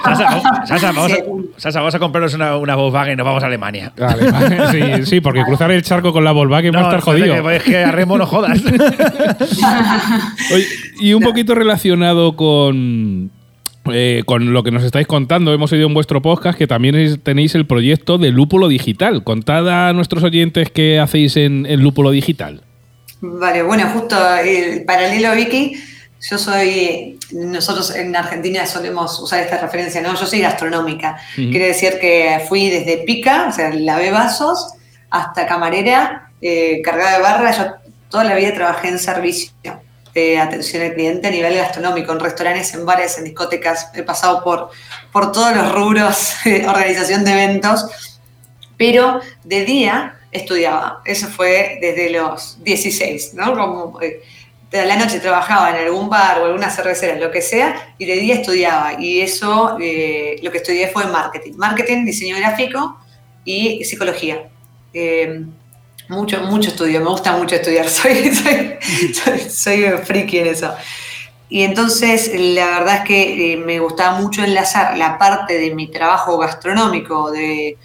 Sasa, 0.04 0.66
Sasa, 0.66 0.92
vamos, 0.92 1.12
a, 1.12 1.16
Sasa, 1.60 1.80
vamos 1.80 1.94
a 1.94 1.98
comprarnos 1.98 2.34
una, 2.34 2.56
una, 2.56 2.74
Volkswagen 2.76 3.14
y 3.14 3.16
nos 3.16 3.26
vamos 3.26 3.42
a 3.42 3.46
Alemania. 3.46 3.92
Sí, 4.70 5.06
sí, 5.06 5.20
porque 5.20 5.42
cruzar 5.44 5.70
el 5.70 5.82
charco 5.82 6.12
con 6.12 6.24
la 6.24 6.32
Volkswagen 6.32 6.72
no, 6.72 6.80
va 6.80 6.86
a 6.86 6.88
estar 6.88 7.00
jodido. 7.00 7.50
Es 7.50 7.62
que 7.62 7.78
a 7.78 7.90
Remo 7.90 8.18
no 8.18 8.26
jodas. 8.26 8.60
Oye, 10.54 10.66
y 11.00 11.12
un 11.12 11.22
poquito 11.22 11.54
relacionado 11.54 12.36
con, 12.36 13.30
eh, 13.92 14.22
con 14.26 14.52
lo 14.52 14.62
que 14.62 14.70
nos 14.70 14.84
estáis 14.84 15.06
contando, 15.06 15.52
hemos 15.52 15.72
oído 15.72 15.86
en 15.86 15.94
vuestro 15.94 16.22
podcast 16.22 16.58
que 16.58 16.66
también 16.66 16.94
es, 16.94 17.22
tenéis 17.22 17.54
el 17.54 17.66
proyecto 17.66 18.18
de 18.18 18.30
Lúpulo 18.30 18.68
Digital. 18.68 19.24
Contad 19.24 19.88
a 19.88 19.92
nuestros 19.92 20.22
oyentes 20.22 20.70
qué 20.70 20.98
hacéis 21.00 21.36
en, 21.36 21.66
en 21.66 21.82
Lúpulo 21.82 22.10
Digital. 22.10 22.62
Vale, 23.20 23.62
bueno, 23.62 23.84
justo 23.92 24.16
el 24.44 24.84
paralelo 24.84 25.34
Vicky 25.34 25.74
yo 26.20 26.38
soy, 26.38 27.18
nosotros 27.32 27.94
en 27.94 28.14
Argentina 28.16 28.66
solemos 28.66 29.20
usar 29.20 29.40
esta 29.40 29.58
referencia, 29.58 30.00
¿no? 30.00 30.14
Yo 30.14 30.26
soy 30.26 30.40
gastronómica. 30.40 31.16
Uh 31.36 31.40
-huh. 31.40 31.50
Quiere 31.50 31.66
decir 31.68 31.98
que 32.00 32.44
fui 32.48 32.70
desde 32.70 32.98
pica, 32.98 33.46
o 33.48 33.52
sea, 33.52 33.70
lavé 33.72 34.10
vasos, 34.10 34.74
hasta 35.10 35.46
camarera, 35.46 36.30
eh, 36.40 36.82
cargada 36.82 37.16
de 37.16 37.22
barra. 37.22 37.50
Yo 37.52 37.64
toda 38.10 38.24
la 38.24 38.34
vida 38.34 38.52
trabajé 38.52 38.88
en 38.88 38.98
servicio 38.98 39.52
de 40.14 40.38
atención 40.38 40.82
al 40.82 40.94
cliente 40.94 41.28
a 41.28 41.30
nivel 41.30 41.54
gastronómico, 41.54 42.12
en 42.12 42.20
restaurantes, 42.20 42.74
en 42.74 42.84
bares, 42.84 43.18
en 43.18 43.24
discotecas. 43.24 43.90
He 43.94 44.02
pasado 44.02 44.42
por, 44.42 44.70
por 45.12 45.30
todos 45.30 45.54
los 45.54 45.72
rubros 45.72 46.34
organización 46.66 47.24
de 47.24 47.32
eventos, 47.32 47.86
pero 48.76 49.20
de 49.44 49.64
día 49.64 50.16
estudiaba. 50.32 51.00
Eso 51.04 51.28
fue 51.28 51.78
desde 51.80 52.10
los 52.10 52.62
16, 52.64 53.34
¿no? 53.34 53.54
Como, 53.54 54.00
eh, 54.00 54.20
de 54.70 54.84
la 54.84 54.96
noche 54.96 55.18
trabajaba 55.20 55.70
en 55.70 55.86
algún 55.86 56.10
bar 56.10 56.40
o 56.40 56.46
alguna 56.46 56.70
cervecera, 56.70 57.18
lo 57.18 57.30
que 57.30 57.40
sea, 57.40 57.94
y 57.96 58.04
de 58.04 58.16
día 58.16 58.34
estudiaba. 58.34 59.00
Y 59.00 59.20
eso, 59.20 59.78
eh, 59.80 60.38
lo 60.42 60.50
que 60.50 60.58
estudié 60.58 60.88
fue 60.88 61.06
marketing. 61.06 61.54
Marketing, 61.56 62.04
diseño 62.04 62.36
gráfico 62.36 62.98
y 63.44 63.82
psicología. 63.84 64.48
Eh, 64.92 65.44
mucho, 66.08 66.40
mucho 66.42 66.70
estudio, 66.70 67.00
me 67.00 67.08
gusta 67.08 67.36
mucho 67.36 67.54
estudiar, 67.56 67.88
soy, 67.88 68.34
soy, 68.34 68.78
soy, 69.14 69.40
soy 69.40 69.84
friki 70.04 70.38
en 70.38 70.46
eso. 70.48 70.74
Y 71.50 71.62
entonces, 71.62 72.30
la 72.34 72.66
verdad 72.78 72.96
es 72.96 73.04
que 73.04 73.52
eh, 73.52 73.56
me 73.56 73.78
gustaba 73.80 74.20
mucho 74.20 74.44
enlazar 74.44 74.98
la 74.98 75.16
parte 75.16 75.58
de 75.58 75.74
mi 75.74 75.90
trabajo 75.90 76.36
gastronómico, 76.36 77.30
de 77.30 77.78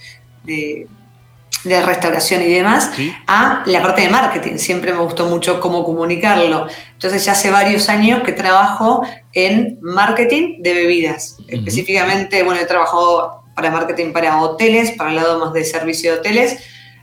de 1.63 1.81
restauración 1.81 2.41
y 2.41 2.49
demás, 2.49 2.91
¿Sí? 2.95 3.13
a 3.27 3.63
la 3.65 3.81
parte 3.81 4.01
de 4.01 4.09
marketing. 4.09 4.57
Siempre 4.57 4.93
me 4.93 4.99
gustó 4.99 5.25
mucho 5.25 5.59
cómo 5.59 5.83
comunicarlo. 5.83 6.67
Entonces 6.93 7.23
ya 7.25 7.31
hace 7.31 7.51
varios 7.51 7.89
años 7.89 8.23
que 8.23 8.33
trabajo 8.33 9.05
en 9.31 9.79
marketing 9.81 10.61
de 10.61 10.73
bebidas. 10.73 11.37
Uh 11.39 11.43
-huh. 11.43 11.57
Específicamente, 11.59 12.43
bueno, 12.43 12.59
he 12.59 12.65
trabajado 12.65 13.43
para 13.55 13.71
marketing 13.71 14.11
para 14.11 14.41
hoteles, 14.41 14.91
para 14.91 15.11
el 15.11 15.15
lado 15.15 15.39
más 15.39 15.53
de 15.53 15.63
servicio 15.63 16.13
de 16.13 16.19
hoteles, 16.19 16.59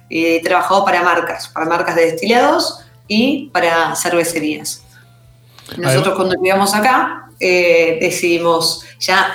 y 0.09 0.27
he 0.27 0.43
trabajado 0.43 0.85
para 0.85 1.03
marcas, 1.03 1.49
para 1.49 1.67
marcas 1.67 1.95
de 1.95 2.07
destilados 2.07 2.81
y 3.07 3.51
para 3.53 3.95
cervecerías. 3.95 4.83
Nosotros 5.77 6.17
cuando 6.17 6.35
llegamos 6.43 6.75
acá, 6.75 7.30
eh, 7.41 7.97
decidimos 8.01 8.85
ya 8.99 9.33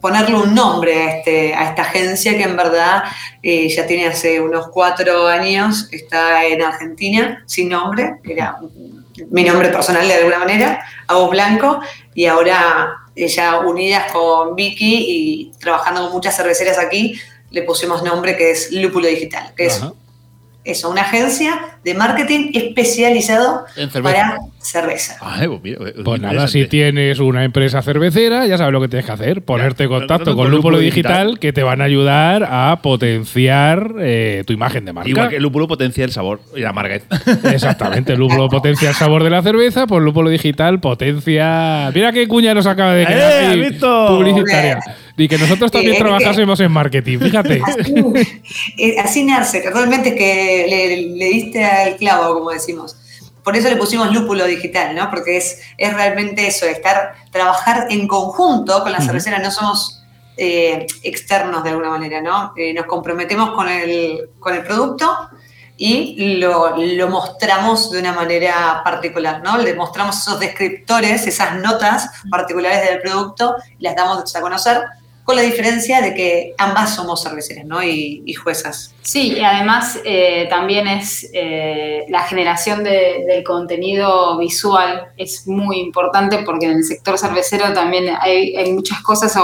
ponerle 0.00 0.34
un 0.34 0.54
nombre 0.54 0.94
a, 1.02 1.16
este, 1.16 1.54
a 1.54 1.68
esta 1.68 1.82
agencia 1.82 2.36
que 2.38 2.44
en 2.44 2.56
verdad 2.56 3.04
eh, 3.42 3.68
ya 3.68 3.86
tiene 3.86 4.06
hace 4.06 4.40
unos 4.40 4.68
cuatro 4.68 5.26
años, 5.26 5.88
está 5.92 6.46
en 6.46 6.62
Argentina, 6.62 7.44
sin 7.46 7.68
nombre, 7.68 8.16
era 8.24 8.58
mi 9.30 9.44
nombre 9.44 9.68
personal 9.68 10.08
de 10.08 10.14
alguna 10.14 10.38
manera, 10.38 10.82
a 11.06 11.16
voz 11.16 11.30
blanco, 11.30 11.80
y 12.14 12.24
ahora 12.26 12.94
ya 13.14 13.58
unidas 13.58 14.10
con 14.10 14.54
Vicky 14.54 15.04
y 15.08 15.52
trabajando 15.58 16.04
con 16.04 16.12
muchas 16.12 16.34
cerveceras 16.34 16.78
aquí, 16.78 17.20
le 17.50 17.62
pusimos 17.62 18.02
nombre 18.02 18.36
que 18.36 18.52
es 18.52 18.72
Lúpulo 18.72 19.06
Digital, 19.06 19.52
que 19.54 19.66
es 19.66 19.82
eso, 20.68 20.90
una 20.90 21.02
agencia 21.02 21.58
de 21.82 21.94
marketing 21.94 22.50
especializado 22.52 23.64
cerveza. 23.74 24.02
para 24.02 24.38
cerveza. 24.60 25.16
Ay, 25.20 25.48
pues, 25.48 25.62
mira, 25.62 25.78
pues 26.04 26.20
nada, 26.20 26.46
si 26.46 26.66
tienes 26.66 27.18
una 27.20 27.44
empresa 27.44 27.80
cervecera, 27.80 28.46
ya 28.46 28.58
sabes 28.58 28.72
lo 28.72 28.80
que 28.80 28.88
tienes 28.88 29.06
que 29.06 29.12
hacer, 29.12 29.42
ponerte 29.42 29.84
en 29.84 29.88
contacto 29.88 30.36
con 30.36 30.50
Lúpulo 30.50 30.78
digital, 30.78 31.38
que 31.38 31.52
te 31.52 31.62
van 31.62 31.80
a 31.80 31.84
ayudar 31.84 32.46
a 32.50 32.80
potenciar 32.82 33.94
eh, 33.98 34.44
tu 34.46 34.52
imagen 34.52 34.84
de 34.84 34.92
marca. 34.92 35.08
Igual 35.08 35.28
que 35.30 35.40
Lúpulo 35.40 35.66
potencia 35.66 36.04
el 36.04 36.12
sabor 36.12 36.40
y 36.54 36.60
la 36.60 36.72
marca. 36.72 37.00
Exactamente, 37.50 38.12
el 38.12 38.18
Lúpulo 38.18 38.48
potencia 38.50 38.90
el 38.90 38.94
sabor 38.94 39.24
de 39.24 39.30
la 39.30 39.42
cerveza, 39.42 39.86
pues 39.86 40.02
Lúpulo 40.02 40.28
digital 40.28 40.80
potencia... 40.80 41.90
Mira 41.94 42.12
qué 42.12 42.28
cuña 42.28 42.52
nos 42.52 42.66
acaba 42.66 42.92
de 42.92 43.06
quedar 43.06 43.56
¡Eh, 43.56 43.70
visto! 43.70 44.06
publicitaria. 44.08 44.80
Y 45.18 45.28
que 45.28 45.36
nosotros 45.36 45.70
también 45.70 45.96
eh, 45.96 45.98
trabajásemos 45.98 46.60
eh, 46.60 46.64
en 46.64 46.72
marketing, 46.72 47.18
fíjate. 47.18 47.60
Así, 48.78 48.96
así 48.98 49.24
nace, 49.24 49.68
realmente 49.68 50.10
es 50.10 50.14
que 50.14 50.66
le, 50.68 51.16
le, 51.16 51.24
diste 51.26 51.64
al 51.64 51.96
clavo, 51.96 52.34
como 52.34 52.50
decimos. 52.50 52.96
Por 53.42 53.56
eso 53.56 53.68
le 53.68 53.76
pusimos 53.76 54.12
lúpulo 54.12 54.46
digital, 54.46 54.94
¿no? 54.94 55.10
Porque 55.10 55.36
es, 55.36 55.60
es 55.76 55.92
realmente 55.92 56.46
eso, 56.46 56.66
estar, 56.66 57.14
trabajar 57.32 57.88
en 57.90 58.06
conjunto 58.06 58.82
con 58.82 58.92
la 58.92 59.00
cervecera, 59.00 59.38
uh 59.38 59.40
-huh. 59.40 59.44
no 59.44 59.50
somos 59.50 59.98
eh, 60.36 60.86
externos 61.02 61.64
de 61.64 61.70
alguna 61.70 61.90
manera, 61.90 62.20
¿no? 62.20 62.52
Eh, 62.56 62.72
nos 62.72 62.86
comprometemos 62.86 63.50
con 63.50 63.68
el, 63.68 64.30
con 64.38 64.54
el 64.54 64.62
producto 64.62 65.30
y 65.76 66.36
lo, 66.36 66.76
lo, 66.76 67.08
mostramos 67.08 67.90
de 67.90 67.98
una 67.98 68.12
manera 68.12 68.82
particular, 68.84 69.42
¿no? 69.42 69.58
Le 69.58 69.74
mostramos 69.74 70.16
esos 70.16 70.38
descriptores, 70.38 71.26
esas 71.26 71.56
notas 71.56 72.10
particulares 72.30 72.88
del 72.88 73.00
producto, 73.00 73.56
las 73.80 73.96
damos 73.96 74.36
a 74.36 74.40
conocer, 74.40 74.80
con 75.28 75.36
la 75.36 75.42
diferencia 75.42 76.00
de 76.00 76.14
que 76.14 76.54
ambas 76.56 76.94
somos 76.94 77.22
cerveceras, 77.22 77.66
¿no? 77.66 77.82
Y, 77.82 78.32
juezas. 78.32 78.94
Sí, 79.02 79.34
y 79.34 79.44
además 79.44 79.98
eh, 80.06 80.46
también 80.48 80.88
es 80.88 81.28
eh, 81.34 82.06
la 82.08 82.22
generación 82.22 82.82
de, 82.82 83.26
del 83.26 83.44
contenido 83.44 84.38
visual 84.38 85.08
es 85.18 85.46
muy 85.46 85.80
importante 85.80 86.38
porque 86.46 86.64
en 86.64 86.78
el 86.78 86.84
sector 86.84 87.18
cervecero 87.18 87.74
también 87.74 88.06
hay, 88.18 88.72
muchas 88.72 89.02
cosas 89.02 89.38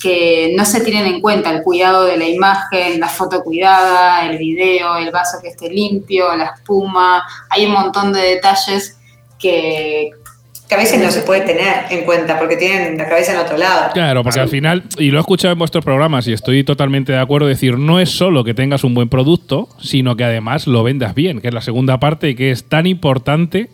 que 0.00 0.54
no 0.56 0.64
se 0.64 0.82
tienen 0.82 1.06
en 1.06 1.20
cuenta, 1.20 1.50
el 1.50 1.64
cuidado 1.64 2.04
de 2.04 2.18
la 2.18 2.28
imagen, 2.28 3.00
la 3.00 3.08
foto 3.08 3.42
cuidada, 3.42 4.30
el 4.30 4.38
video, 4.38 4.96
el 4.96 5.10
vaso 5.10 5.38
que 5.42 5.48
esté 5.48 5.68
limpio, 5.68 6.36
la 6.36 6.54
espuma, 6.54 7.24
hay 7.50 7.66
un 7.66 7.72
montón 7.72 8.12
de 8.12 8.20
detalles 8.20 8.96
que, 9.40 10.12
que 10.68 10.74
a 10.74 10.78
veces 10.78 11.00
no 11.00 11.10
se 11.10 11.22
puede 11.22 11.42
tener 11.42 11.84
en 11.90 12.04
cuenta 12.04 12.38
porque 12.38 12.56
tienen 12.56 12.96
la 12.98 13.08
cabeza 13.08 13.32
en 13.32 13.38
otro 13.38 13.56
lado. 13.56 13.92
Claro, 13.92 14.22
porque 14.22 14.40
al 14.40 14.48
final, 14.48 14.84
y 14.98 15.10
lo 15.10 15.18
he 15.18 15.20
escuchado 15.20 15.52
en 15.52 15.58
vuestros 15.58 15.84
programas 15.84 16.26
y 16.26 16.32
estoy 16.32 16.64
totalmente 16.64 17.12
de 17.12 17.18
acuerdo, 17.18 17.46
decir, 17.46 17.78
no 17.78 18.00
es 18.00 18.10
solo 18.10 18.42
que 18.44 18.54
tengas 18.54 18.82
un 18.82 18.94
buen 18.94 19.08
producto, 19.08 19.68
sino 19.80 20.16
que 20.16 20.24
además 20.24 20.66
lo 20.66 20.82
vendas 20.82 21.14
bien, 21.14 21.40
que 21.40 21.48
es 21.48 21.54
la 21.54 21.60
segunda 21.60 22.00
parte 22.00 22.30
y 22.30 22.34
que 22.34 22.50
es 22.50 22.68
tan 22.68 22.86
importante 22.86 23.70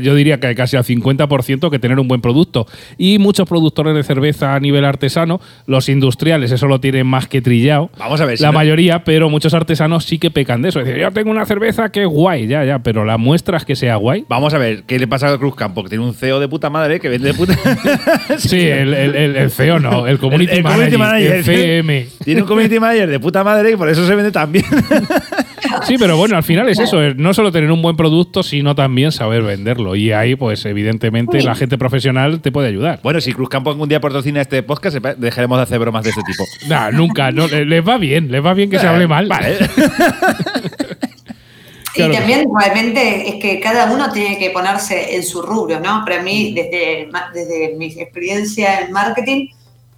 yo 0.00 0.14
diría 0.14 0.40
que 0.40 0.54
casi 0.54 0.76
al 0.76 0.84
50% 0.84 1.70
que 1.70 1.78
tener 1.78 1.98
un 1.98 2.08
buen 2.08 2.20
producto. 2.20 2.66
Y 2.96 3.18
muchos 3.18 3.48
productores 3.48 3.94
de 3.94 4.02
cerveza 4.02 4.54
a 4.54 4.60
nivel 4.60 4.84
artesano, 4.84 5.40
los 5.66 5.88
industriales, 5.88 6.50
eso 6.50 6.66
lo 6.66 6.80
tienen 6.80 7.06
más 7.06 7.28
que 7.28 7.40
trillado. 7.40 7.90
Vamos 7.98 8.20
a 8.20 8.26
ver. 8.26 8.40
la 8.40 8.52
mayoría, 8.52 9.04
pero 9.04 9.28
muchos 9.28 9.54
artesanos 9.54 10.04
sí 10.04 10.18
que 10.18 10.30
pecan 10.30 10.62
de 10.62 10.70
eso. 10.70 10.80
Es 10.80 10.86
decir, 10.86 11.00
yo 11.00 11.10
tengo 11.12 11.30
una 11.30 11.46
cerveza 11.46 11.90
que 11.90 12.02
es 12.02 12.08
guay, 12.08 12.46
ya, 12.46 12.64
ya, 12.64 12.80
pero 12.80 13.04
la 13.04 13.18
muestra 13.18 13.58
es 13.58 13.64
que 13.64 13.76
sea 13.76 13.96
guay. 13.96 14.24
Vamos 14.28 14.54
a 14.54 14.58
ver, 14.58 14.84
¿qué 14.84 14.98
le 14.98 15.06
pasa 15.06 15.32
a 15.32 15.38
Cruz 15.38 15.54
Campo? 15.54 15.82
Que 15.82 15.90
tiene 15.90 16.04
un 16.04 16.14
CEO 16.14 16.40
de 16.40 16.48
puta 16.48 16.70
madre 16.70 17.00
que 17.00 17.08
vende 17.08 17.28
de 17.28 17.34
puta. 17.34 17.56
sí, 18.38 18.60
el, 18.60 18.94
el, 18.94 19.50
CEO 19.50 19.78
no, 19.78 20.06
el 20.06 20.18
Community, 20.18 20.62
manager, 20.62 21.36
el 21.36 21.44
CM. 21.44 22.06
Tiene 22.24 22.42
un 22.42 22.48
Community 22.48 22.78
Manager 22.78 23.08
de 23.08 23.20
puta 23.20 23.44
madre 23.44 23.72
y 23.72 23.76
por 23.76 23.88
eso 23.88 24.06
se 24.06 24.14
vende 24.14 24.30
tan 24.30 24.52
bien. 24.52 24.64
sí, 25.86 25.96
pero 25.98 26.16
bueno, 26.16 26.36
al 26.36 26.42
final 26.42 26.68
es 26.68 26.78
eso, 26.78 27.00
no 27.16 27.32
solo 27.32 27.52
tener 27.52 27.70
un 27.70 27.80
buen 27.82 27.96
producto, 27.96 28.42
sino 28.42 28.74
también 28.74 29.12
saber 29.12 29.42
vender 29.42 29.78
y 29.96 30.12
ahí, 30.12 30.34
pues 30.34 30.64
evidentemente, 30.64 31.42
la 31.42 31.54
gente 31.54 31.78
profesional 31.78 32.40
te 32.40 32.50
puede 32.50 32.68
ayudar. 32.68 33.00
Bueno, 33.02 33.20
si 33.20 33.32
Cruz 33.32 33.48
Campo 33.48 33.70
algún 33.70 33.88
día 33.88 34.00
patrocina 34.00 34.40
este 34.40 34.62
podcast, 34.62 34.96
dejaremos 34.96 35.58
de 35.58 35.62
hacer 35.62 35.78
bromas 35.78 36.04
de 36.04 36.10
ese 36.10 36.22
tipo. 36.22 36.44
No, 36.68 36.92
nunca. 36.92 37.30
No, 37.30 37.46
les 37.46 37.86
va 37.86 37.96
bien, 37.96 38.30
les 38.30 38.44
va 38.44 38.52
bien 38.52 38.68
que 38.68 38.78
se 38.78 38.86
hable 38.86 39.06
mal. 39.06 39.26
Vale. 39.26 39.56
Y 41.94 42.12
también 42.12 42.46
realmente 42.56 43.28
es 43.28 43.42
que 43.42 43.58
cada 43.58 43.92
uno 43.92 44.12
tiene 44.12 44.38
que 44.38 44.50
ponerse 44.50 45.16
en 45.16 45.24
su 45.24 45.42
rubro, 45.42 45.80
¿no? 45.80 46.04
Para 46.04 46.22
mí, 46.22 46.54
desde, 46.54 47.08
desde 47.34 47.74
mi 47.76 47.86
experiencia 47.86 48.82
en 48.82 48.92
marketing, 48.92 49.48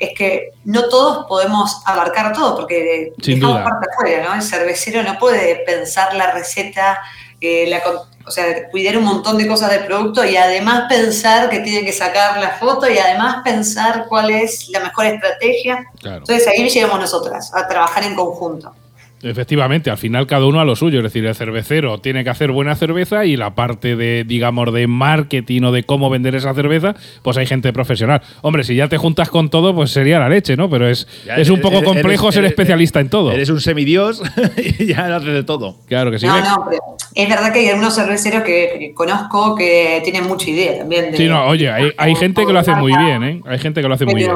es 0.00 0.10
que 0.16 0.52
no 0.64 0.88
todos 0.88 1.26
podemos 1.26 1.82
abarcar 1.84 2.32
todo, 2.32 2.56
porque 2.56 3.12
Sin 3.22 3.38
duda. 3.38 3.62
parte 3.62 3.86
afuera, 3.92 4.24
¿no? 4.24 4.34
El 4.34 4.42
cervecero 4.42 5.02
no 5.02 5.18
puede 5.18 5.56
pensar 5.66 6.14
la 6.14 6.32
receta, 6.32 6.98
eh, 7.38 7.66
la, 7.68 7.82
o 8.26 8.30
sea, 8.30 8.70
cuidar 8.70 8.96
un 8.96 9.04
montón 9.04 9.36
de 9.36 9.46
cosas 9.46 9.70
del 9.70 9.84
producto 9.84 10.24
y 10.24 10.36
además 10.36 10.86
pensar 10.88 11.50
que 11.50 11.60
tiene 11.60 11.84
que 11.84 11.92
sacar 11.92 12.38
la 12.38 12.52
foto 12.52 12.88
y 12.88 12.96
además 12.96 13.42
pensar 13.44 14.06
cuál 14.08 14.30
es 14.30 14.70
la 14.70 14.80
mejor 14.80 15.04
estrategia. 15.04 15.84
Entonces 16.02 16.48
ahí 16.48 16.68
llegamos 16.68 16.98
nosotras 16.98 17.54
a 17.54 17.68
trabajar 17.68 18.02
en 18.04 18.14
conjunto. 18.14 18.74
Efectivamente, 19.22 19.90
al 19.90 19.98
final 19.98 20.26
cada 20.26 20.46
uno 20.46 20.60
a 20.60 20.64
lo 20.64 20.74
suyo, 20.76 20.98
es 20.98 21.04
decir, 21.04 21.26
el 21.26 21.34
cervecero 21.34 21.98
tiene 21.98 22.24
que 22.24 22.30
hacer 22.30 22.52
buena 22.52 22.74
cerveza 22.74 23.26
y 23.26 23.36
la 23.36 23.54
parte 23.54 23.94
de, 23.94 24.24
digamos, 24.24 24.72
de 24.72 24.86
marketing 24.86 25.62
o 25.64 25.72
de 25.72 25.82
cómo 25.82 26.08
vender 26.08 26.34
esa 26.34 26.54
cerveza, 26.54 26.94
pues 27.22 27.36
hay 27.36 27.46
gente 27.46 27.72
profesional. 27.72 28.22
Hombre, 28.40 28.64
si 28.64 28.74
ya 28.74 28.88
te 28.88 28.96
juntas 28.96 29.28
con 29.28 29.50
todo, 29.50 29.74
pues 29.74 29.90
sería 29.90 30.18
la 30.18 30.28
leche, 30.30 30.56
¿no? 30.56 30.70
Pero 30.70 30.88
es, 30.88 31.06
es 31.36 31.50
un 31.50 31.60
poco 31.60 31.82
complejo 31.82 32.32
ser 32.32 32.46
especialista 32.46 33.00
en 33.00 33.10
todo. 33.10 33.32
Eres 33.32 33.50
un 33.50 33.60
semidios 33.60 34.22
y 34.56 34.86
ya 34.86 35.14
haces 35.14 35.34
de 35.34 35.44
todo. 35.44 35.76
Claro 35.86 36.10
que 36.10 36.18
sí. 36.18 36.26
No, 36.26 36.40
no, 36.40 36.66
pero 36.68 36.80
es 37.14 37.28
verdad 37.28 37.52
que 37.52 37.58
hay 37.58 37.68
algunos 37.68 37.94
cerveceros 37.94 38.42
que, 38.42 38.92
conozco 38.94 39.54
que 39.54 40.00
tienen 40.02 40.26
mucha 40.26 40.48
idea 40.48 40.78
también. 40.78 41.10
De, 41.10 41.18
sí, 41.18 41.28
no, 41.28 41.46
oye, 41.46 41.70
hay, 41.70 41.92
hay 41.98 42.14
gente 42.14 42.46
que 42.46 42.52
lo 42.52 42.58
hace 42.58 42.74
muy 42.74 42.96
bien, 42.96 43.22
¿eh? 43.22 43.40
Hay 43.44 43.58
gente 43.58 43.82
que 43.82 43.88
lo 43.88 43.94
hace 43.94 44.06
muy 44.06 44.14
bien 44.14 44.30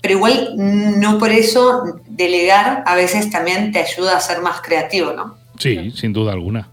pero 0.00 0.14
igual 0.14 0.54
no 0.56 1.18
por 1.18 1.30
eso 1.30 1.82
delegar 2.08 2.82
a 2.86 2.94
veces 2.94 3.30
también 3.30 3.72
te 3.72 3.80
ayuda 3.80 4.16
a 4.16 4.20
ser 4.20 4.40
más 4.40 4.60
creativo, 4.60 5.12
¿no? 5.12 5.36
Sí, 5.58 5.90
sin 5.94 6.12
duda 6.12 6.32
alguna. 6.32 6.68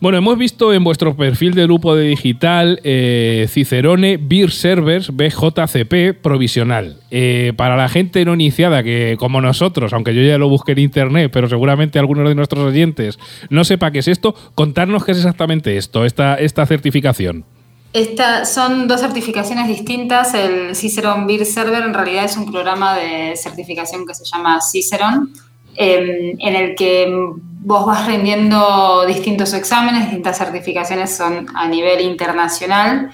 Bueno, 0.00 0.18
hemos 0.18 0.38
visto 0.38 0.72
en 0.72 0.84
vuestro 0.84 1.16
perfil 1.16 1.54
de 1.54 1.64
grupo 1.64 1.94
de 1.94 2.08
digital 2.08 2.80
eh, 2.82 3.46
Cicerone 3.48 4.16
Beer 4.16 4.50
Servers 4.50 5.10
BJCP 5.14 6.20
provisional. 6.20 6.96
Eh, 7.10 7.52
para 7.56 7.76
la 7.76 7.88
gente 7.88 8.24
no 8.24 8.34
iniciada, 8.34 8.82
que 8.82 9.16
como 9.18 9.40
nosotros, 9.40 9.92
aunque 9.92 10.14
yo 10.14 10.22
ya 10.22 10.38
lo 10.38 10.48
busqué 10.48 10.72
en 10.72 10.80
internet, 10.80 11.30
pero 11.32 11.48
seguramente 11.48 11.98
algunos 11.98 12.28
de 12.28 12.34
nuestros 12.34 12.64
oyentes 12.64 13.18
no 13.50 13.64
sepa 13.64 13.90
qué 13.90 14.00
es 14.00 14.08
esto, 14.08 14.34
contarnos 14.54 15.04
qué 15.04 15.12
es 15.12 15.18
exactamente 15.18 15.76
esto, 15.76 16.04
esta, 16.04 16.36
esta 16.36 16.66
certificación. 16.66 17.44
Esta, 17.92 18.44
son 18.44 18.88
dos 18.88 19.00
certificaciones 19.00 19.68
distintas. 19.68 20.34
El 20.34 20.76
Cicerone 20.76 21.26
Beer 21.26 21.46
Server 21.46 21.82
en 21.82 21.94
realidad 21.94 22.24
es 22.24 22.36
un 22.36 22.50
programa 22.50 22.96
de 22.96 23.34
certificación 23.36 24.06
que 24.06 24.14
se 24.14 24.24
llama 24.24 24.60
Cicerone, 24.60 25.28
em, 25.76 26.36
en 26.38 26.56
el 26.56 26.74
que 26.74 27.06
vos 27.66 27.84
vas 27.84 28.06
rindiendo 28.06 29.04
distintos 29.06 29.52
exámenes, 29.52 30.02
distintas 30.02 30.38
certificaciones 30.38 31.16
son 31.16 31.46
a 31.54 31.66
nivel 31.66 32.00
internacional 32.00 33.10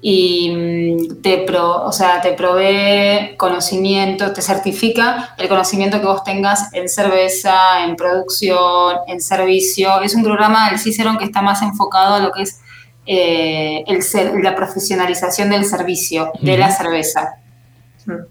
y 0.00 0.50
mm, 0.54 1.22
te, 1.22 1.38
pro, 1.38 1.84
o 1.84 1.90
sea, 1.90 2.20
te 2.20 2.32
provee 2.32 3.36
conocimiento, 3.36 4.32
te 4.32 4.42
certifica 4.42 5.34
el 5.38 5.48
conocimiento 5.48 6.00
que 6.00 6.06
vos 6.06 6.22
tengas 6.22 6.72
en 6.74 6.88
cerveza, 6.88 7.84
en 7.84 7.96
producción, 7.96 8.98
en 9.08 9.20
servicio. 9.20 10.00
Es 10.02 10.14
un 10.14 10.22
programa 10.22 10.70
del 10.70 10.78
Cicerone 10.78 11.18
que 11.18 11.24
está 11.24 11.42
más 11.42 11.62
enfocado 11.62 12.14
a 12.14 12.20
lo 12.20 12.30
que 12.30 12.42
es 12.42 12.60
eh, 13.06 13.84
el, 13.86 14.42
la 14.42 14.54
profesionalización 14.54 15.50
del 15.50 15.64
servicio 15.64 16.32
de 16.40 16.58
la 16.58 16.70
cerveza. 16.70 17.36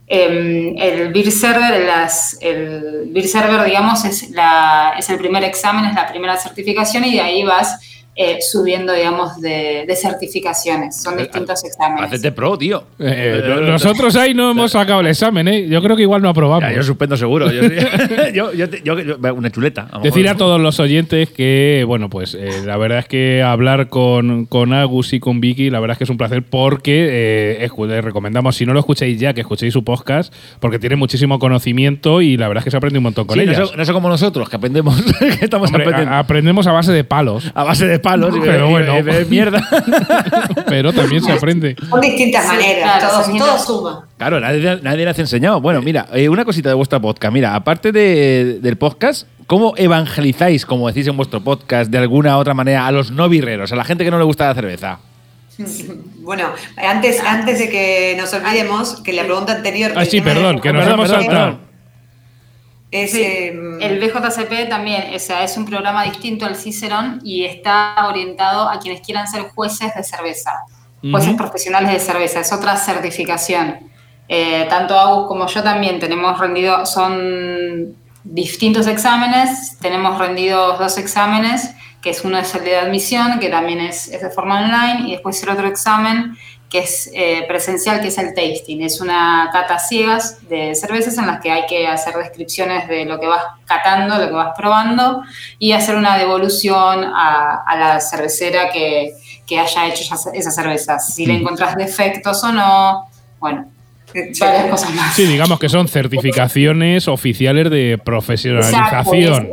Em, 0.08 0.76
el 0.78 1.12
Beer 1.12 1.32
Server, 1.32 1.86
las, 1.86 2.38
el 2.40 3.10
Beer 3.12 3.28
Server, 3.28 3.64
digamos, 3.66 4.06
es, 4.06 4.30
la, 4.30 4.94
es 4.98 5.10
el 5.10 5.18
primer 5.18 5.44
examen, 5.44 5.86
es 5.86 5.96
la 5.96 6.08
primera 6.08 6.38
certificación 6.38 7.04
y 7.06 7.14
de 7.14 7.22
ahí 7.22 7.44
vas 7.44 7.80
eh, 8.18 8.38
subiendo, 8.42 8.94
digamos, 8.94 9.42
de, 9.42 9.94
certificaciones. 10.02 11.02
Son 11.02 11.18
distintos 11.18 11.66
exámenes. 11.66 12.06
Hacete 12.06 12.32
pro, 12.32 12.58
tío. 12.58 12.84
Eh, 12.98 13.42
eh, 13.44 13.62
nosotros 13.68 14.16
ahí 14.16 14.34
no 14.34 14.52
hemos 14.52 14.72
sacado 14.72 15.02
el 15.02 15.08
examen, 15.08 15.50
¿eh? 15.50 15.68
Yo 15.68 15.82
creo 15.82 15.98
que 15.98 16.04
igual 16.04 16.22
no 16.22 16.30
aprobamos. 16.30 16.74
yo 16.74 16.82
suspendo 16.82 17.18
seguro. 17.18 17.52
Yo, 17.52 18.52
una 19.36 19.52
chuleta. 19.52 19.90
Decir 20.02 20.30
a 20.30 20.38
todos 20.38 20.62
los 20.62 20.80
oyentes 20.80 21.30
que, 21.30 21.84
bueno, 21.86 22.10
pues 22.10 22.38
la 22.66 22.78
verdad 22.78 23.00
es 23.00 23.08
que 23.10 23.44
hablar 23.44 23.90
con, 23.90 24.46
con, 24.46 24.72
Agus 24.72 25.12
y 25.12 25.20
con 25.20 25.42
Vicky, 25.42 25.70
la 25.70 25.82
verdad 25.82 25.96
es 25.96 25.98
que 25.98 26.04
es 26.06 26.10
un 26.10 26.18
placer 26.18 26.44
porque 26.44 27.60
les 27.60 28.04
recomendamos, 28.04 28.56
si 28.56 28.66
no 28.66 28.74
lo 28.74 28.80
escuchéis 28.80 29.20
ya, 29.20 29.34
que 29.34 29.42
escuchéis 29.42 29.74
su 29.74 29.84
podcast, 29.84 30.34
porque 30.62 30.80
tiene 30.80 30.96
muchísimo 30.96 31.38
conocimiento 31.38 32.22
y 32.22 32.38
la 32.38 32.48
verdad 32.48 32.62
es 32.62 32.66
que 32.66 32.72
se 32.72 32.78
aprende 32.78 33.00
un 33.00 33.04
montón 33.04 33.28
con 33.28 33.38
ellos. 33.38 33.74
No, 33.76 33.84
sé 33.84 33.92
como 33.92 34.08
nosotros, 34.08 34.48
que 34.50 34.56
aprendemos, 34.56 35.04
estamos 35.42 35.70
aprendemos 35.74 36.66
a 36.68 36.72
base 36.72 36.94
de 36.94 37.04
palos. 37.04 37.52
A 37.54 37.64
base 37.66 37.86
de 37.88 38.05
palos 38.06 38.36
pero 38.40 38.70
bueno. 38.70 38.94
mierda. 39.28 39.68
pero 40.68 40.94
también 40.94 41.24
se 41.24 41.32
aprende. 41.32 41.76
Son 41.90 42.00
distintas 42.00 42.46
maneras, 42.46 43.04
todo, 43.04 43.58
suma. 43.58 44.08
Claro, 44.18 44.40
nadie, 44.40 44.80
nadie 44.84 45.06
les 45.06 45.18
ha 45.18 45.22
enseñado. 45.22 45.60
Bueno, 45.60 45.82
mira, 45.82 46.06
eh, 46.14 46.30
una 46.30 46.46
cosita 46.46 46.70
de 46.70 46.76
vuestra 46.76 47.00
podcast. 47.00 47.34
Mira, 47.34 47.56
aparte 47.56 47.92
del 47.92 48.78
podcast, 48.78 49.28
¿cómo 49.48 49.74
evangelizáis, 49.76 50.66
como 50.66 50.88
decís 50.88 51.08
en 51.08 51.18
vuestro 51.18 51.42
podcast, 51.42 51.90
de 51.90 51.98
alguna 51.98 52.38
otra 52.38 52.54
manera 52.54 52.86
a 52.86 52.92
los 52.92 53.10
no 53.10 53.28
birreros, 53.28 53.72
a 53.72 53.76
la 53.76 53.84
gente 53.84 54.04
que 54.04 54.12
no 54.12 54.20
le 54.20 54.26
gusta 54.26 54.48
la 54.48 54.54
cerveza? 54.54 55.00
Bueno, 56.26 56.50
antes, 56.76 57.22
antes 57.24 57.60
de 57.60 57.70
que 57.70 58.16
nos 58.18 58.34
olvidemos, 58.34 59.00
que 59.04 59.14
la 59.14 59.26
pregunta 59.26 59.54
anterior. 59.54 59.92
Ah, 59.96 60.06
sí, 60.06 60.22
perdón, 60.22 60.60
que 60.60 60.74
nos 60.74 60.88
hemos 60.88 61.08
saltado. 61.08 61.60
Em, 62.92 63.82
el 63.82 64.00
BJCP 64.00 64.70
también 64.70 65.14
o 65.14 65.20
sea, 65.20 65.44
es 65.44 65.58
un 65.58 65.66
programa 65.66 66.04
distinto 66.04 66.46
al 66.46 66.56
Cicerón 66.56 67.20
y 67.24 67.44
está 67.44 67.96
orientado 68.08 68.70
a 68.70 68.80
quienes 68.80 69.02
quieran 69.02 69.28
ser 69.28 69.44
jueces 69.54 69.94
de 69.96 70.04
cerveza, 70.04 70.52
jueces 71.12 71.34
profesionales 71.36 71.92
de 71.92 72.00
cerveza, 72.00 72.40
es 72.40 72.54
otra 72.54 72.78
certificación. 72.78 73.92
Eh, 74.28 74.66
tanto 74.70 74.98
Agus 74.98 75.28
como 75.28 75.48
yo 75.48 75.62
también 75.62 76.00
tenemos 76.00 76.40
rendido, 76.40 76.86
son 76.86 77.96
distintos 78.24 78.88
exámenes, 78.88 79.78
tenemos 79.80 80.18
rendidos 80.18 80.80
dos 80.80 80.98
exámenes, 80.98 81.76
que 82.02 82.12
es 82.12 82.24
uno 82.24 82.38
es 82.38 82.54
el 82.56 82.64
de 82.64 82.78
admisión, 82.78 83.40
que 83.40 83.50
también 83.50 83.82
es, 83.82 84.08
es 84.08 84.22
de 84.22 84.30
forma 84.30 84.62
online, 84.62 85.10
y 85.10 85.12
después 85.12 85.42
el 85.44 85.50
otro 85.50 85.68
examen 85.68 86.38
que 86.76 86.82
es 86.82 87.10
eh, 87.14 87.46
presencial, 87.48 88.02
que 88.02 88.10
es 88.10 88.18
el 88.18 88.34
tasting. 88.34 88.82
Es 88.84 89.00
una 89.00 89.50
cata 89.54 89.80
ciegas 89.80 90.46
de 90.50 90.76
cervezas 90.76 91.18
en 91.18 91.26
las 91.26 91.40
que 91.40 91.50
hay 91.50 91.66
que 91.68 91.88
hacer 91.88 92.14
descripciones 92.16 92.90
de 92.90 93.06
lo 93.06 93.18
que 93.18 93.28
vas 93.28 93.44
catando, 93.66 94.18
lo 94.18 94.28
que 94.28 94.34
vas 94.34 94.54
probando 94.58 95.22
y 95.58 95.72
hacer 95.72 95.96
una 95.96 96.18
devolución 96.18 97.06
a, 97.06 97.76
la 97.78 98.02
cervecera 98.02 98.70
que, 98.72 99.14
haya 99.58 99.88
hecho 99.88 100.04
esa 100.34 100.52
cerveza. 100.52 101.00
Si 101.00 101.26
le 101.26 101.36
encontrás 101.36 101.78
defectos 101.78 102.44
o 102.44 102.52
no, 102.52 103.08
bueno, 103.40 103.68
varias 104.14 104.70
cosas 104.70 104.94
más. 104.96 105.16
Sí, 105.16 105.26
digamos 105.26 105.58
que 105.58 105.70
son 105.70 105.88
certificaciones 105.88 107.08
oficiales 107.08 107.70
de 107.70 107.98
profesionalización. 108.04 109.50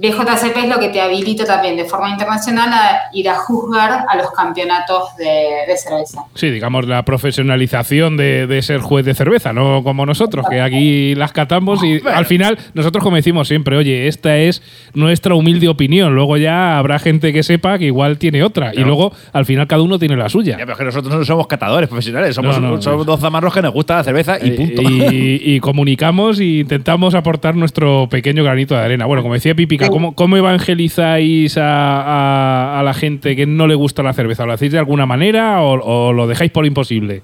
BJCP 0.00 0.56
es 0.56 0.68
lo 0.68 0.78
que 0.78 0.88
te 0.88 1.00
habilita 1.00 1.44
también 1.44 1.76
de 1.76 1.84
forma 1.84 2.08
internacional 2.08 2.72
a 2.72 3.00
ir 3.12 3.28
a 3.28 3.34
juzgar 3.34 4.06
a 4.08 4.16
los 4.16 4.30
campeonatos 4.30 5.14
de, 5.18 5.76
cerveza. 5.76 6.24
Sí, 6.34 6.50
digamos 6.50 6.86
la 6.86 7.04
profesionalización 7.04 8.16
de, 8.16 8.60
ser 8.62 8.80
juez 8.80 9.04
de 9.04 9.14
cerveza, 9.14 9.52
no 9.52 9.84
como 9.84 10.06
nosotros, 10.06 10.46
que 10.48 10.62
aquí 10.62 11.14
las 11.14 11.32
catamos 11.32 11.84
y 11.84 12.00
al 12.14 12.24
final 12.24 12.58
nosotros 12.72 13.04
como 13.04 13.16
decimos 13.16 13.46
siempre, 13.46 13.76
oye, 13.76 14.08
esta 14.08 14.38
es 14.38 14.62
nuestra 14.94 15.34
humilde 15.34 15.68
opinión, 15.68 16.14
luego 16.14 16.38
ya 16.38 16.78
habrá 16.78 16.98
gente 16.98 17.34
que 17.34 17.42
sepa 17.42 17.78
que 17.78 17.84
igual 17.84 18.16
tiene 18.16 18.42
otra 18.42 18.72
y 18.74 18.80
luego 18.80 19.12
al 19.34 19.44
final 19.44 19.66
cada 19.66 19.82
uno 19.82 19.98
tiene 19.98 20.16
la 20.16 20.30
suya. 20.30 20.56
Ya, 20.58 20.64
pero 20.64 20.78
que 20.78 20.84
nosotros 20.84 21.14
no 21.14 21.24
somos 21.26 21.46
catadores 21.46 21.90
profesionales, 21.90 22.34
somos, 22.34 23.04
dos 23.04 23.20
zamarros 23.20 23.52
que 23.52 23.60
nos 23.60 23.74
gusta 23.74 23.96
la 23.96 24.04
cerveza 24.04 24.38
y 24.40 24.48
eh, 24.48 24.52
punto. 24.52 24.82
Y, 24.82 25.60
comunicamos 25.60 26.40
e 26.40 26.60
intentamos 26.60 27.14
aportar 27.14 27.54
nuestro 27.54 28.08
pequeño 28.08 28.42
granito 28.44 28.74
de 28.74 28.80
arena. 28.80 29.04
Bueno, 29.04 29.22
como 29.22 29.34
decía 29.34 29.54
Pipica, 29.54 29.89
¿cómo, 29.90 30.14
cómo 30.14 30.36
evangelizáis 30.36 31.56
a, 31.58 32.80
la 32.84 32.94
gente 32.94 33.36
que 33.36 33.46
no 33.46 33.66
le 33.66 33.74
gusta 33.74 34.02
la 34.02 34.12
cerveza? 34.12 34.46
¿Lo 34.46 34.52
hacéis 34.52 34.72
de 34.72 34.78
alguna 34.78 35.06
manera 35.06 35.62
o, 35.62 36.12
lo 36.12 36.26
dejáis 36.26 36.50
por 36.50 36.66
imposible? 36.66 37.22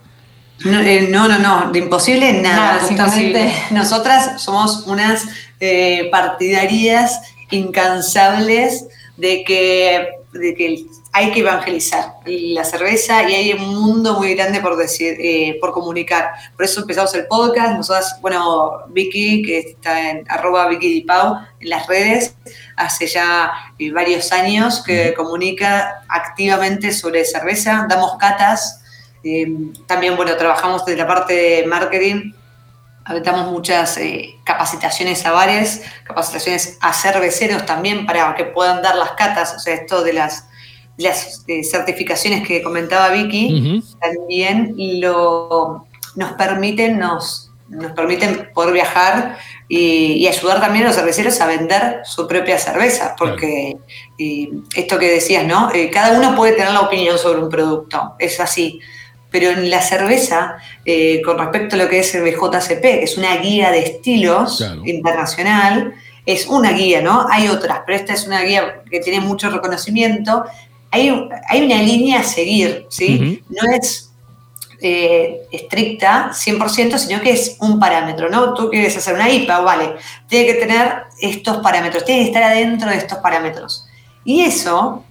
Eh, 0.65 1.09
no, 1.11 1.29
no, 1.29 1.39
no, 1.39 1.71
de 1.73 1.79
imposible 1.81 2.33
nada. 2.43 2.81
Justamente 2.81 3.53
nosotras 3.71 4.43
somos 4.43 4.87
unas 4.87 5.27
eh, 5.61 6.09
partidarias 6.11 7.21
incansables 7.51 8.87
de 9.17 9.45
que, 9.45 10.09
de 10.39 10.55
que 10.55 10.87
hay 11.13 11.33
que 11.33 11.41
evangelizar 11.41 12.17
la 12.27 12.65
cerveza 12.65 13.29
y 13.29 13.35
hay 13.35 13.53
un 13.55 13.75
mundo 13.75 14.19
muy 14.19 14.35
grande 14.35 14.61
por 14.61 14.77
decir, 14.77 15.17
eh, 15.19 15.57
por 15.61 15.73
comunicar. 15.73 16.31
Por 16.55 16.65
eso 16.65 16.83
empezamos 16.83 17.15
el 17.15 17.27
podcast. 17.27 17.75
Nosotras, 17.77 18.19
bueno, 18.21 18.83
Vicky, 18.89 19.43
que 19.43 19.59
está 19.61 20.11
en 20.11 20.25
arroba 20.29 20.69
Vicky 20.69 21.01
Pau 21.03 21.39
en 21.61 21.71
las 21.71 21.87
redes, 21.87 22.35
hace 22.77 23.07
ya 23.07 23.51
eh, 23.79 23.91
varios 23.91 24.31
años 24.33 24.83
que 24.85 25.15
comunica 25.15 26.03
activamente 26.09 26.93
sobre 26.93 27.25
cerveza. 27.25 27.87
Damos 27.89 28.17
catas. 28.19 28.83
Eh, 29.25 29.47
también, 29.87 30.17
bueno, 30.17 30.37
trabajamos 30.37 30.85
desde 30.85 30.99
la 30.99 31.07
parte 31.07 31.33
de 31.33 31.67
marketing. 31.67 32.33
Damos 33.23 33.53
muchas 33.53 33.99
capacitaciones 34.45 35.25
a 35.27 35.33
bares, 35.33 35.83
capacitaciones 36.05 36.79
a 36.81 36.93
cerveceros 36.93 37.65
también 37.65 38.05
para 38.05 38.35
que 38.35 38.45
puedan 38.45 38.83
dar 38.83 38.97
las 38.97 39.13
catas, 39.13 39.55
o 39.55 39.59
sea, 39.61 39.75
esto 39.75 40.03
de 40.03 40.13
las 40.13 40.47
las 40.97 41.45
eh, 41.47 41.63
certificaciones 41.63 42.47
que 42.47 42.63
comentaba 42.63 43.11
Vicky 43.11 43.83
también 44.01 44.75
lo, 45.01 45.87
nos 46.15 46.33
permiten, 46.33 46.99
nos, 46.99 47.53
nos 47.69 47.93
permiten 47.93 48.51
poder 48.55 48.73
viajar 48.73 49.37
y, 49.69 50.27
ayudar 50.27 50.61
también 50.61 50.85
a 50.85 50.89
los 50.89 50.97
cerveceros 50.97 51.41
a 51.41 51.47
vender 51.47 52.01
su 52.05 52.27
propia 52.27 52.59
cerveza, 52.59 53.15
porque 53.19 53.77
esto 54.75 54.99
que 54.99 55.11
decías, 55.11 55.45
¿no? 55.45 55.71
Eh, 55.73 55.91
cada 55.91 56.19
uno 56.19 56.35
puede 56.35 56.53
tener 56.53 56.73
la 56.73 56.81
opinión 56.81 57.19
sobre 57.19 57.43
un 57.43 57.51
producto, 57.51 58.15
es 58.19 58.41
así. 58.41 58.81
Pero 59.37 59.51
en 59.51 59.69
la 59.69 59.83
cerveza, 59.83 60.57
eh, 60.87 61.21
con 61.23 61.37
respecto 61.39 61.77
a 61.77 61.79
lo 61.79 61.89
que 61.89 61.99
es 61.99 62.15
el 62.15 62.23
BJCP, 62.23 62.81
que 62.81 63.03
es 63.03 63.19
una 63.19 63.37
guía 63.37 63.71
de 63.71 63.81
estilos 63.81 64.65
internacional, 64.85 65.93
es 66.25 66.47
una 66.47 66.73
guía, 66.73 67.03
¿no? 67.03 67.27
Hay 67.31 67.49
otras, 67.49 67.81
pero 67.85 67.99
esta 67.99 68.15
es 68.15 68.27
una 68.27 68.43
guía 68.43 68.83
que 68.91 69.01
tiene 69.01 69.21
mucho 69.21 69.51
reconocimiento 69.51 70.45
hay, 70.97 71.63
una 71.65 71.83
línea 71.83 72.21
a 72.21 72.25
seguir, 72.25 72.87
¿sí? 72.89 73.43
No 73.49 73.71
es 73.73 74.11
eh, 74.81 75.43
estricta 75.51 76.31
100%, 76.33 76.99
sino 76.99 77.21
que 77.21 77.31
es 77.31 77.57
un 77.61 77.79
parámetro, 77.79 78.29
¿no? 78.29 78.55
Tú 78.55 78.71
quieres 78.71 78.97
hacer 78.97 79.15
una 79.15 79.31
IPA, 79.31 79.61
vale, 79.61 79.95
tiene 80.29 80.47
que 80.47 80.55
tener 80.55 81.05
estos 81.21 81.59
parámetros, 81.59 82.05
tiene 82.05 82.23
que 82.23 82.29
estar 82.29 82.43
adentro 82.43 82.91
de 82.91 82.97
estos 82.97 83.19
parámetros. 83.19 83.87
Y 84.25 84.43
eso, 84.43 85.05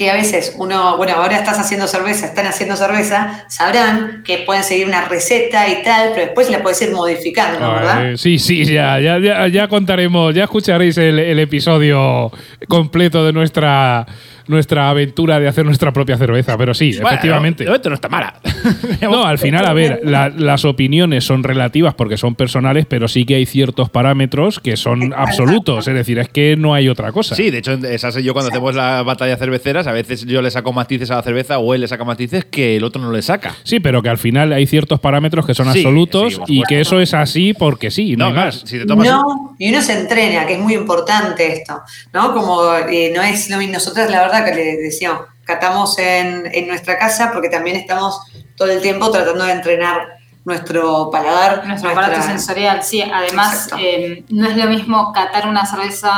que 0.00 0.08
a 0.08 0.14
veces 0.14 0.54
uno, 0.56 0.96
bueno, 0.96 1.12
ahora 1.12 1.36
estás 1.36 1.58
haciendo 1.58 1.86
cerveza, 1.86 2.24
están 2.24 2.46
haciendo 2.46 2.74
cerveza, 2.74 3.44
sabrán 3.50 4.22
que 4.24 4.38
pueden 4.38 4.64
seguir 4.64 4.86
una 4.86 5.04
receta 5.04 5.68
y 5.68 5.82
tal, 5.82 6.12
pero 6.14 6.24
después 6.24 6.48
la 6.48 6.62
puedes 6.62 6.80
ir 6.80 6.90
modificando, 6.92 7.70
¿verdad? 7.70 8.16
sí, 8.16 8.38
sí, 8.38 8.64
ya, 8.64 8.98
ya, 8.98 9.46
ya, 9.48 9.68
contaremos, 9.68 10.34
ya 10.34 10.44
escucharéis 10.44 10.96
el 10.96 11.38
episodio 11.38 12.32
completo 12.66 13.26
de 13.26 13.34
nuestra 13.34 14.06
nuestra 14.46 14.90
aventura 14.90 15.40
de 15.40 15.48
hacer 15.48 15.64
nuestra 15.64 15.92
propia 15.92 16.16
cerveza, 16.16 16.56
pero 16.56 16.74
sí, 16.74 16.90
efectivamente. 16.90 17.64
No, 17.64 17.74
esto 17.74 17.88
no 17.88 17.94
está 17.94 18.08
mala. 18.08 18.40
no, 19.02 19.24
al 19.24 19.38
final, 19.38 19.66
a 19.66 19.72
ver, 19.72 20.00
las 20.04 20.64
opiniones 20.64 21.24
son 21.24 21.42
relativas 21.42 21.94
porque 21.94 22.16
son 22.16 22.34
personales, 22.34 22.86
pero 22.86 23.08
sí 23.08 23.24
que 23.24 23.36
hay 23.36 23.46
ciertos 23.46 23.90
parámetros 23.90 24.60
que 24.60 24.76
son 24.76 25.12
absolutos, 25.14 25.88
es 25.88 25.94
decir, 25.94 26.18
es 26.18 26.28
que 26.28 26.56
no 26.56 26.74
hay 26.74 26.88
otra 26.88 27.12
cosa. 27.12 27.34
Sí, 27.34 27.50
de 27.50 27.58
hecho, 27.58 27.72
esas 27.72 28.14
yo 28.16 28.32
cuando 28.32 28.50
hacemos 28.50 28.74
la 28.74 29.02
batalla 29.02 29.32
de 29.32 29.36
cerveceras, 29.38 29.86
a 29.86 29.92
veces 29.92 30.24
yo 30.26 30.42
le 30.42 30.50
saco 30.50 30.72
matices 30.72 31.10
a 31.10 31.16
la 31.16 31.22
cerveza 31.22 31.58
o 31.58 31.74
él 31.74 31.80
le 31.80 31.88
saca 31.88 32.04
matices 32.04 32.44
que 32.44 32.76
el 32.76 32.84
otro 32.84 33.00
no 33.00 33.12
le 33.12 33.22
saca. 33.22 33.54
Sí, 33.62 33.80
pero 33.80 34.02
que 34.02 34.08
al 34.08 34.18
final 34.18 34.52
hay 34.52 34.66
ciertos 34.66 35.00
parámetros 35.00 35.46
que 35.46 35.54
son 35.54 35.68
absolutos 35.68 36.40
y 36.46 36.62
que 36.64 36.80
eso 36.80 37.00
es 37.00 37.14
así 37.14 37.54
porque 37.54 37.90
sí, 37.90 38.16
no, 38.16 38.26
hay 38.26 38.32
más. 38.32 38.64
no, 38.86 39.56
y 39.58 39.70
uno 39.70 39.82
se 39.82 39.98
entrena, 39.98 40.46
que 40.46 40.54
es 40.54 40.58
muy 40.60 40.74
importante 40.74 41.52
esto, 41.52 41.80
¿no? 42.12 42.34
Como 42.34 42.74
eh, 42.90 43.12
no 43.14 43.22
es 43.22 43.50
lo 43.50 43.58
mismo, 43.58 43.74
nosotros 43.74 44.10
la 44.10 44.22
verdad 44.22 44.39
que 44.44 44.54
le 44.54 44.76
decíamos, 44.76 45.22
catamos 45.44 45.98
en, 45.98 46.66
nuestra 46.66 46.98
casa 46.98 47.30
porque 47.32 47.48
también 47.48 47.76
estamos 47.76 48.20
todo 48.56 48.70
el 48.70 48.80
tiempo 48.80 49.10
tratando 49.10 49.44
de 49.44 49.52
entrenar 49.52 50.20
nuestro 50.44 51.10
paladar. 51.10 51.66
Nuestro 51.66 51.90
aparato 51.90 52.22
sensorial, 52.22 52.82
sí. 52.82 53.02
Además, 53.02 53.68
eh, 53.78 54.24
no 54.30 54.48
es 54.48 54.56
lo 54.56 54.66
mismo 54.66 55.12
catar 55.12 55.48
una 55.48 55.66
cerveza 55.66 56.12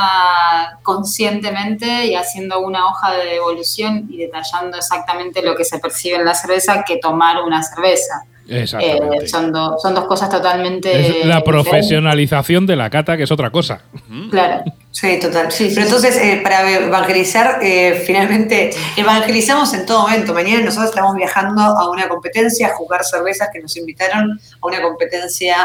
conscientemente 0.82 2.06
y 2.06 2.14
haciendo 2.14 2.61
una 2.61 2.87
hoja 2.87 3.12
de 3.12 3.37
evolución 3.37 4.06
y 4.11 4.18
detallando 4.18 4.76
exactamente 4.76 5.42
lo 5.42 5.56
que 5.56 5.64
se 5.64 5.78
percibe 5.78 6.16
en 6.16 6.24
la 6.24 6.35
cerveza 6.35 6.85
que 6.85 6.98
tomar 6.98 7.42
una 7.42 7.62
cerveza. 7.62 8.24
Exactamente. 8.52 9.24
Eh, 9.24 9.28
son, 9.28 9.52
son 9.80 9.94
dos 9.94 10.04
cosas 10.06 10.28
totalmente. 10.28 11.24
la 11.24 11.42
profesionalización 11.42 12.66
de 12.66 12.76
la 12.76 12.90
cata, 12.90 13.16
que 13.16 13.24
es 13.24 13.30
otra 13.30 13.50
cosa. 13.50 13.82
Claro. 14.30 14.62
Sí, 14.90 15.18
total. 15.18 15.48
Pero 15.56 15.80
entonces, 15.80 16.16
eh, 16.18 16.40
para 16.42 16.70
evangelizar, 16.70 17.58
eh, 17.62 18.02
finalmente 18.06 18.70
evangelizamos 18.96 19.72
en 19.74 19.86
todo 19.86 20.02
momento. 20.02 20.34
Mañana 20.34 20.64
nosotros 20.64 20.90
estamos 20.90 21.16
viajando 21.16 21.62
a 21.62 21.90
una 21.90 22.08
competencia, 22.08 22.68
a 22.68 22.74
jugar 22.74 23.04
cervezas 23.04 23.48
que 23.52 23.60
nos 23.60 23.76
invitaron 23.76 24.38
a 24.60 24.66
una 24.66 24.82
competencia 24.82 25.56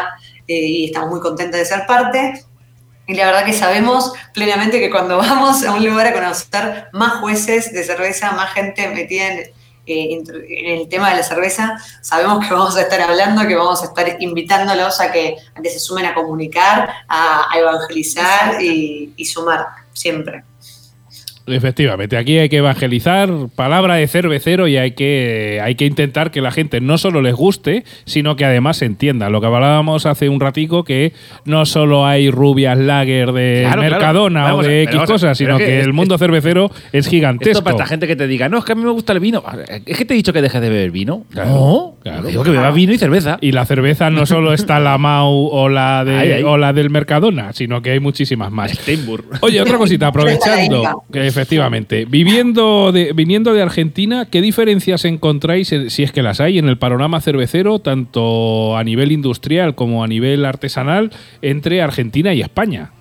y 0.47 0.86
estamos 0.86 1.10
muy 1.10 1.19
contentos 1.19 1.60
de 1.60 1.65
ser 1.65 1.86
parte. 1.86 2.45
Y 3.08 3.15
la 3.15 3.26
verdad 3.26 3.45
que 3.45 3.54
sabemos 3.54 4.13
plenamente 4.34 4.80
que 4.80 4.89
cuando 4.89 5.17
vamos 5.17 5.63
a 5.63 5.73
un 5.73 5.86
lugar 5.86 6.08
a 6.08 6.13
conocer 6.13 6.88
más 6.93 7.19
jueces 7.19 7.73
de 7.73 7.84
cerveza, 7.84 8.32
más 8.32 8.54
gente 8.54 8.88
metida 8.89 9.28
en, 9.28 9.57
en 9.88 10.80
el 10.80 10.89
tema 10.89 11.10
de 11.12 11.17
la 11.17 11.23
cerveza, 11.23 11.78
sabemos 12.02 12.45
que 12.45 12.54
vamos 12.54 12.76
a 12.76 12.82
estar 12.82 13.02
hablando, 13.02 13.47
que 13.47 13.56
vamos 13.56 13.82
a 13.82 13.86
estar 13.86 14.17
invitándolos 14.19 15.00
a 15.00 15.12
que, 15.12 15.38
se 15.63 15.80
sumen 15.80 16.06
a 16.06 16.13
comunicar, 16.13 16.89
a, 17.08 17.50
evangelizar 17.56 18.62
y, 18.62 19.13
y 19.15 19.26
sumar 19.26 19.65
siempre. 19.93 20.43
Efectivamente, 21.48 22.18
aquí 22.18 22.38
hay 22.38 22.50
que 22.50 22.58
evangelizar, 22.58 23.30
palabra 23.56 23.96
de 23.96 24.08
cervecero 24.08 24.68
y 24.68 24.76
hay 24.76 24.92
que, 24.92 25.62
hay 25.64 25.76
que 25.76 25.86
intentar 25.86 26.30
que 26.30 26.42
la 26.42 26.52
gente 26.52 26.82
no 26.82 26.98
solo 26.98 27.22
les 27.22 27.36
guste, 27.36 27.86
sino 28.04 28.36
que 28.36 28.44
además 28.44 28.82
entienda. 28.82 29.30
Lo 29.30 29.40
que 29.40 29.48
hablábamos 29.48 30.06
hace 30.06 30.28
un 30.28 30.42
ratico, 30.42 30.84
que 30.84 31.14
no 31.46 31.66
solo 31.66 32.06
hay 32.06 32.30
rubias 32.30 32.78
lager 32.78 33.32
de 33.32 33.66
Mercadona 33.78 34.56
o 34.56 34.62
de 34.62 34.84
X 34.84 35.02
cosas, 35.08 35.38
sino 35.38 35.58
que, 35.58 35.80
el 35.80 35.94
mundo 35.94 36.18
cervecero 36.18 36.70
es 36.92 37.08
gigantesco. 37.08 37.52
Esto 37.52 37.64
para 37.64 37.76
esta 37.78 37.86
gente 37.86 38.08
que 38.08 38.18
te 38.18 38.28
diga, 38.28 38.50
no, 38.50 38.58
es 38.58 38.66
que 38.66 38.74
a 38.74 38.76
mí 38.76 38.84
me 38.84 38.92
gusta 38.92 39.14
el 39.14 39.22
vino. 39.22 39.42
Es 39.86 39.98
que 39.98 40.04
te 40.04 40.14
he 40.14 40.18
dicho 40.18 40.34
que 40.34 40.42
dejes 40.42 40.60
de 40.60 40.70
beber 40.70 40.92
vino. 40.92 41.26
no, 41.34 41.96
claro. 42.04 42.28
Digo 42.28 42.44
que 42.44 42.52
beba 42.52 42.72
vino 42.72 42.92
y 42.92 42.98
cerveza. 42.98 43.38
Y 43.40 43.54
la 43.54 43.66
cerveza 43.66 44.10
no 44.10 44.26
solo 44.26 44.54
está 44.54 44.80
la 44.82 44.98
Mau 44.98 45.48
o 45.52 45.70
la, 45.70 46.04
de, 46.04 46.44
o 46.44 46.58
la 46.58 46.74
del 46.74 46.90
Mercadona, 46.90 47.54
sino 47.54 47.82
que 47.82 47.92
hay 47.92 48.00
muchísimas 48.02 48.52
más. 48.52 48.72
Steinburg. 48.72 49.26
Oye, 49.42 49.62
otra 49.62 49.78
cosita, 49.78 50.08
aprovechando 50.08 51.04
que 51.12 51.37
Efectivamente. 51.41 52.06
Viviendo 52.06 52.91
de, 52.91 53.13
viniendo 53.13 53.54
de 53.54 53.62
Argentina, 53.62 54.28
¿qué 54.30 54.41
diferencias 54.41 55.06
encontráis, 55.06 55.73
si 55.88 56.04
es 56.04 56.12
que 56.12 56.21
las 56.21 56.39
hay, 56.39 56.58
en 56.58 56.67
el 56.67 56.78
panorama 56.78 57.21
cervecero, 57.21 57.80
tanto 57.80 58.76
a 58.78 58.84
nivel 58.84 59.12
industrial 59.12 59.76
como 59.76 60.04
a 60.04 60.08
nivel 60.08 60.45
artesanal, 60.45 61.12
entre 61.41 61.82
Argentina 61.82 62.34
y 62.34 62.41
España? 62.41 62.91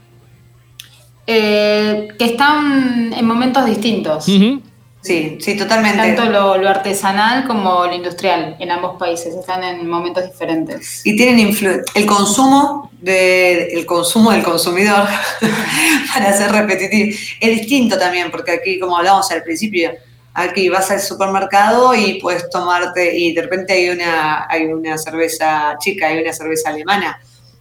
Eh, 1.27 2.09
que 2.19 2.25
están 2.25 3.13
en 3.13 3.27
momentos 3.27 3.67
distintos. 3.67 4.25
Sí, 4.25 5.39
sí, 5.41 5.57
totalmente. 5.57 5.99
Tanto 5.99 6.25
lo, 6.33 6.59
lo 6.59 6.69
artesanal 6.69 7.47
como 7.47 7.87
lo 7.87 7.95
industrial 7.95 8.57
en 8.59 8.71
ambos 8.73 8.97
países 8.99 9.35
están 9.35 9.63
en 9.63 9.89
momentos 9.89 10.25
diferentes. 10.25 11.07
Y 11.07 11.17
tienen 11.17 11.49
influ- 11.49 11.83
el 11.95 12.07
consumo 12.07 12.86
de, 13.01 13.69
el 13.75 13.85
consumo 13.87 14.33
del 14.33 14.43
consumidor, 14.43 15.07
para 16.15 16.37
ser 16.37 16.51
repetitivo, 16.53 17.17
es 17.41 17.51
distinto 17.61 17.99
también, 17.99 18.31
porque 18.31 18.53
aquí, 18.53 18.79
como 18.79 18.97
hablábamos 18.97 19.31
al 19.31 19.43
principio, 19.43 19.93
aquí 20.35 20.69
vas 20.69 20.91
al 20.91 21.01
supermercado 21.01 21.95
y 21.95 22.21
puedes 22.21 22.49
tomarte, 22.51 23.17
y 23.19 23.33
de 23.35 23.43
repente 23.43 23.73
hay 23.75 23.89
una, 23.91 24.47
hay 24.49 24.67
una 24.67 24.97
cerveza 24.99 25.77
chica, 25.81 26.09
hay 26.09 26.19
una 26.23 26.33
cerveza 26.33 26.71
alemana. 26.71 27.21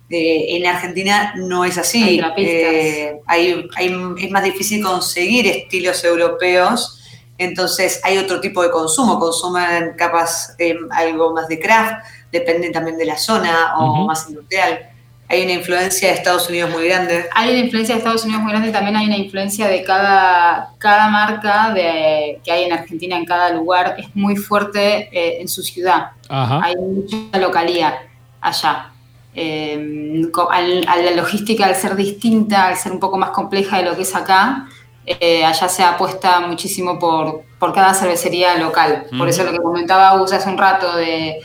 Eh, 0.10 0.58
en 0.58 0.66
Argentina 0.68 1.34
no 1.36 1.66
es 1.66 1.78
así. 1.80 2.04
Hay. 2.04 2.20
Eh, 2.48 3.20
hay- 3.26 3.68
hay- 3.76 3.96
es 4.22 4.32
más 4.32 4.44
difícil 4.44 4.84
conseguir 4.84 5.48
estilos 5.48 6.04
europeos, 6.04 7.02
entonces 7.40 8.00
hay 8.04 8.18
otro 8.20 8.40
tipo 8.40 8.62
de 8.62 8.70
consumo, 8.70 9.20
consumen 9.20 9.94
capaz 9.98 10.56
eh, 10.60 10.76
algo 10.92 11.34
más 11.34 11.48
de 11.48 11.60
craft, 11.60 12.06
depende 12.32 12.70
también 12.70 12.98
de 12.98 13.06
la 13.06 13.18
zona 13.18 13.76
o 13.78 14.06
más 14.06 14.28
industrial. 14.30 14.92
Hay 15.28 15.44
una 15.44 15.54
influencia 15.54 16.10
de 16.10 16.14
Estados 16.16 16.48
Unidos 16.50 16.70
muy 16.70 16.88
grande. 16.88 17.26
Hay 17.34 17.50
una 17.50 17.60
influencia 17.60 17.96
de 17.96 18.00
Estados 18.00 18.24
Unidos 18.26 18.44
muy 18.44 18.52
grande 18.52 18.70
y 18.70 18.72
también 18.72 18.96
hay 18.96 19.08
una 19.08 19.18
influencia 19.18 19.68
de 19.68 19.84
cada, 19.84 20.70
cada 20.78 21.10
marca 21.10 21.72
de, 21.74 22.40
que 22.44 22.52
hay 22.52 22.66
en 22.66 22.74
Argentina, 22.74 23.18
en 23.18 23.26
cada 23.26 23.50
lugar, 23.50 23.96
es 23.98 24.16
muy 24.16 24.36
fuerte 24.36 25.10
eh, 25.12 25.42
en 25.42 25.48
su 25.48 25.64
ciudad. 25.64 26.12
Ajá. 26.30 26.62
Hay 26.64 26.76
mucha 26.76 27.40
localía 27.40 27.98
allá. 28.40 28.92
Eh, 29.34 30.28
co- 30.32 30.50
al- 30.50 30.86
a 30.88 30.96
la 30.98 31.12
logística, 31.12 31.66
al 31.66 31.76
ser 31.76 31.96
distinta, 31.96 32.68
al 32.68 32.78
ser 32.78 32.92
un 32.92 33.00
poco 33.00 33.18
más 33.18 33.32
compleja 33.32 33.78
de 33.78 33.84
lo 33.84 33.96
que 33.96 34.04
es 34.04 34.16
acá, 34.16 34.68
eh, 35.06 35.44
allá 35.44 35.68
se 35.68 35.84
apuesta 35.84 36.40
muchísimo 36.40 36.98
por, 36.98 37.44
por 37.60 37.74
cada 37.74 37.94
cervecería 37.94 38.56
local. 38.58 39.06
Por 39.18 39.28
eso 39.28 39.44
lo 39.44 39.52
que 39.52 39.58
comentaba 39.58 40.18
Gus 40.18 40.32
hace 40.34 40.50
un 40.50 40.58
rato 40.58 40.96
de 40.96 41.36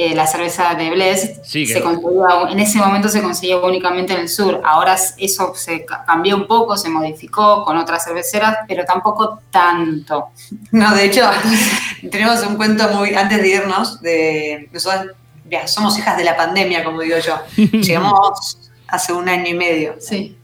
eh, 0.00 0.14
la 0.14 0.28
cerveza 0.28 0.74
de 0.76 0.90
Blessed, 0.90 1.40
Sí, 1.42 1.66
se 1.66 1.80
conseguía- 1.82 2.50
en 2.50 2.60
ese 2.60 2.78
momento 2.78 3.08
se 3.08 3.20
conseguía 3.20 3.56
únicamente 3.58 4.12
en 4.12 4.20
el 4.20 4.28
sur. 4.28 4.62
Ahora 4.64 4.96
eso 5.18 5.52
se 5.56 5.84
ca- 5.84 6.04
cambió 6.06 6.36
un 6.36 6.46
poco, 6.46 6.76
se 6.76 6.88
modificó 6.88 7.64
con 7.64 7.76
otras 7.76 8.04
cerveceras, 8.04 8.58
pero 8.68 8.84
tampoco 8.84 9.40
tanto. 9.50 10.28
No, 10.70 10.94
de 10.94 11.04
hecho, 11.06 11.28
tenemos 12.12 12.40
un 12.46 12.56
cuento 12.56 12.88
muy, 12.90 13.14
antes 13.14 13.42
de 13.42 13.48
irnos, 13.48 14.00
de 14.00 14.68
nosotros 14.72 15.12
ya, 15.50 15.66
somos 15.66 15.98
hijas 15.98 16.16
de 16.16 16.24
la 16.24 16.36
pandemia, 16.36 16.84
como 16.84 17.00
digo 17.00 17.16
yo. 17.18 17.34
Llegamos 17.80 18.70
hace 18.86 19.12
un 19.12 19.28
año 19.28 19.48
y 19.48 19.54
medio. 19.54 19.96
Sí. 20.00 20.36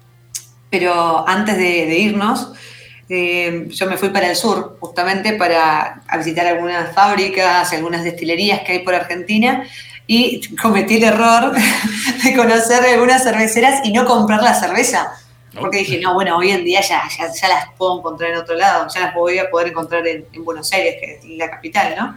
pero 0.71 1.27
antes 1.29 1.57
de, 1.57 1.87
de 1.87 1.99
irnos, 1.99 2.49
eh, 3.09 3.67
yo 3.69 3.87
me 3.89 3.97
fui 3.97 4.09
para 4.11 4.29
el 4.31 4.37
sur, 4.37 4.77
justamente 4.81 5.33
para 5.35 6.01
a 6.09 6.17
visitar 6.19 6.47
algunas 6.47 6.93
fábricas, 6.95 7.73
algunas 7.73 8.05
destilerías 8.05 8.61
que 8.61 8.73
hay 8.73 8.79
por 8.81 8.95
Argentina, 8.95 9.65
y 10.07 10.41
cometí 10.57 10.97
el 10.97 11.05
error 11.05 11.53
de 12.25 12.35
conocer 12.37 12.85
algunas 12.85 13.23
cerveceras 13.25 13.81
y 13.85 13.93
no 13.93 14.05
comprar 14.05 14.43
la 14.43 14.55
cerveza. 14.55 15.13
Porque 15.59 15.79
dije, 15.79 16.01
no, 16.01 16.15
bueno, 16.15 16.37
hoy 16.37 16.51
en 16.51 16.65
día 16.65 16.81
ya, 16.81 17.05
ya, 17.17 17.33
ya 17.33 17.49
las 17.49 17.67
puedo 17.79 17.99
encontrar 18.01 18.33
en 18.33 18.39
otro 18.39 18.57
lado, 18.57 18.89
ya 18.93 19.01
las 19.03 19.15
voy 19.15 19.39
a 19.39 19.49
poder 19.51 19.69
encontrar 19.69 20.05
en, 20.05 20.27
en 20.33 20.45
Buenos 20.45 20.73
Aires, 20.73 20.97
que 20.99 21.13
es 21.15 21.25
la 21.39 21.49
capital, 21.49 21.95
¿no? 21.97 22.17